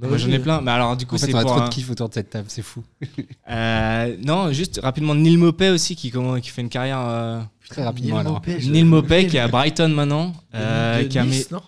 [0.00, 0.60] Non, Moi j'en ai plein.
[0.60, 2.08] Mais alors du coup en fait, c'est on a pour trop un- de kiff autour
[2.08, 2.82] de cette table, c'est fou.
[3.50, 6.98] Euh, non, juste rapidement Neil Mopé aussi qui, comment- qui fait une carrière.
[7.00, 8.18] euh, Très rapidement.
[8.18, 8.32] alors.
[8.34, 11.56] Mopé, je- Neil Mopé qui est à Brighton maintenant, euh, De qui, a Nice, mis-
[11.56, 11.62] non?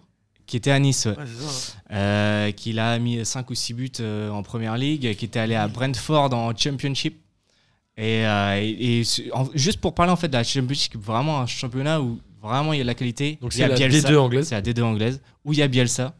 [0.46, 1.16] qui était à Nice, ouais.
[1.16, 1.72] Ouais, c'est ça.
[1.92, 5.54] Euh, qui a mis 5 ou 6 buts euh, en première ligue, qui était allé
[5.54, 7.20] à Brentford en Championship.
[7.96, 11.40] Et, euh, et- et ce- en- juste pour parler en fait de la Championship, vraiment
[11.40, 12.18] un championnat où
[12.48, 13.38] vraiment il y a de la qualité.
[13.40, 14.08] Donc c'est a la Bielsa.
[14.10, 14.48] D2 anglaise.
[14.48, 16.14] C'est la D2 anglaise, où il y a Bielsa.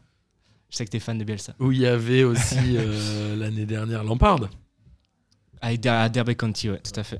[0.69, 1.53] Je sais que tu es fan de Bielsa.
[1.59, 4.49] Où il y avait aussi euh, l'année dernière Lampard.
[5.61, 7.19] À, Der- à Derby County, ouais, tout à fait.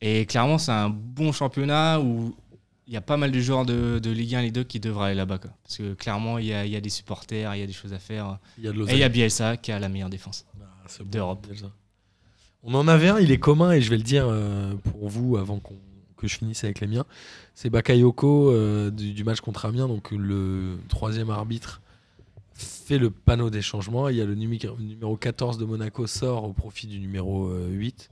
[0.00, 2.34] Et clairement, c'est un bon championnat où
[2.86, 5.06] il y a pas mal de joueurs de, de Ligue 1 Ligue 2 qui devraient
[5.06, 5.38] aller là-bas.
[5.38, 7.72] Parce que clairement, il y a, il y a des supporters, il y a des
[7.72, 8.38] choses à faire.
[8.58, 10.46] Il y a de Et il y a Bielsa qui a la meilleure défense.
[10.60, 11.46] Ah, d'Europe.
[12.62, 15.36] On en avait un, il est commun et je vais le dire euh, pour vous
[15.36, 15.78] avant qu'on-
[16.20, 17.04] que je finisse avec les miens.
[17.54, 21.80] C'est Bakayoko euh, du, match contre Amiens, donc le troisième arbitre
[22.54, 24.08] fait le panneau des changements.
[24.08, 28.10] Il y a le numéro 14 de Monaco sort au profit du numéro euh, 8.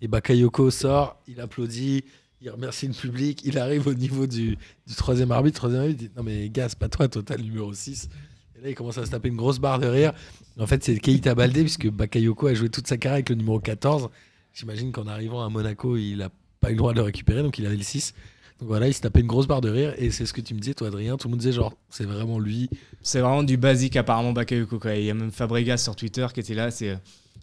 [0.00, 2.04] Et Bakayoko sort, il applaudit,
[2.40, 4.58] il remercie le public, il arrive au niveau du,
[4.96, 5.58] troisième arbitre.
[5.58, 8.08] Troisième arbitre Non mais gars, pas toi, total numéro 6.
[8.56, 10.12] Et là, il commence à se taper une grosse barre de rire.
[10.58, 13.60] En fait, c'est Keita Baldé, puisque Bakayoko a joué toute sa carrière avec le numéro
[13.60, 14.08] 14.
[14.52, 16.30] J'imagine qu'en arrivant à Monaco, il n'a
[16.64, 18.14] pas eu le droit de le récupérer, donc il avait le 6.
[18.60, 19.94] Donc voilà, il se tapait une grosse barre de rire.
[19.98, 21.16] Et c'est ce que tu me disais, toi, Adrien.
[21.16, 22.70] Tout le monde disait, genre, c'est vraiment lui.
[23.02, 24.78] C'est vraiment du basique, apparemment, Bakayoko.
[24.78, 24.94] quoi.
[24.94, 26.70] Il y a même Fabregas sur Twitter qui était là.
[26.70, 26.96] C'est,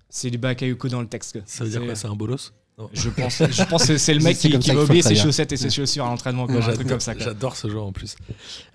[0.09, 1.33] c'est du Bakayoko dans le texte.
[1.33, 1.41] quoi.
[1.45, 2.53] Ça veut dire quoi C'est un bolos
[2.93, 5.57] Je pense, je pense que c'est le mec qui, qui va oublier ses chaussettes et
[5.57, 6.49] ses chaussures à l'entraînement.
[6.49, 7.13] un truc comme ça.
[7.17, 8.15] J'adore ce joueur en plus.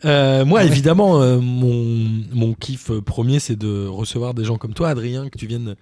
[0.04, 4.74] Euh, moi, évidemment, euh, mon, mon kiff euh, premier, c'est de recevoir des gens comme
[4.74, 5.74] toi, Adrien, que tu viennes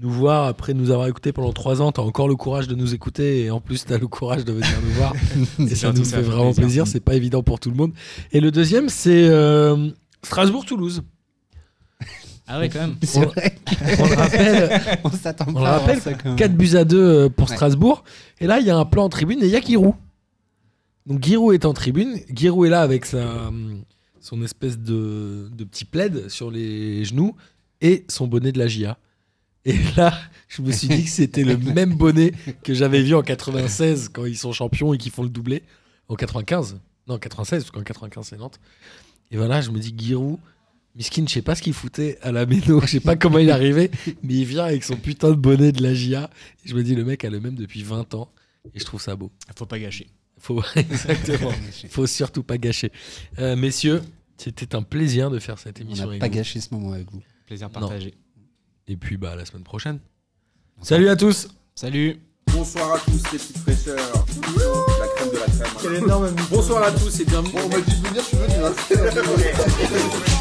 [0.00, 1.92] nous voir après nous avoir écoutés pendant trois ans.
[1.92, 4.44] Tu as encore le courage de nous écouter et en plus, tu as le courage
[4.44, 5.12] de venir nous voir.
[5.58, 6.62] et ça nous ça fait fait vraiment plaisir.
[6.62, 6.86] plaisir.
[6.86, 7.92] C'est pas évident pour tout le monde.
[8.32, 9.90] Et le deuxième, c'est euh,
[10.22, 11.02] Strasbourg-Toulouse.
[12.46, 12.96] Ah ouais, quand même.
[13.02, 13.56] C'est vrai.
[13.98, 16.36] On le rappelle, On s'attend on pas rappelle ça quand même.
[16.36, 17.54] 4 buts à 2 euh, pour Ouais.
[17.54, 18.04] Strasbourg.
[18.38, 19.94] Et là, il y a un plan en tribune et il y a Giroud.
[21.06, 22.18] Donc Giroud est en tribune.
[22.28, 23.50] Giroud est là avec sa,
[24.20, 27.34] son espèce de, de petit plaid sur les genoux
[27.80, 28.98] et son bonnet de la GIA.
[29.64, 30.18] Et là,
[30.48, 32.32] je me suis dit que c'était le même bonnet
[32.62, 35.62] que j'avais vu en 96 quand ils sont champions et qu'ils font le doublé.
[36.08, 36.78] En 95
[37.08, 38.60] Non, 96, parce qu'en 95 c'est Nantes.
[39.30, 40.38] Et voilà, je me dis Giroud,
[40.96, 43.48] Miskin, je sais pas ce qu'il foutait à la méno, je sais pas comment il
[43.48, 43.90] est arrivé,
[44.22, 46.30] mais il vient avec son putain de bonnet de la GIA.
[46.64, 48.30] Et je me dis, le mec a le même depuis 20 ans.
[48.74, 49.30] Et je trouve ça beau.
[49.56, 50.06] Faut pas gâcher.
[50.38, 51.52] Faut, exactement.
[51.88, 52.92] Faut surtout pas gâcher.
[53.38, 54.02] Euh, messieurs,
[54.36, 56.34] c'était un plaisir de faire cette On émission n'a avec pas vous.
[56.34, 57.22] gâché ce moment avec vous.
[57.46, 57.90] Plaisir Non.
[58.88, 59.98] Et puis, bah, à la semaine prochaine.
[60.82, 61.48] Salut à tous!
[61.74, 62.20] Salut.
[62.52, 64.26] Bonsoir à tous les petites fraîcheurs.
[65.00, 65.72] La crème de la crème.
[65.82, 67.52] Quel énorme Bonsoir à tous et bienvenue.
[67.52, 68.54] Bon, on m'a dit de venir, je suis venu.
[68.64, 70.30] hein.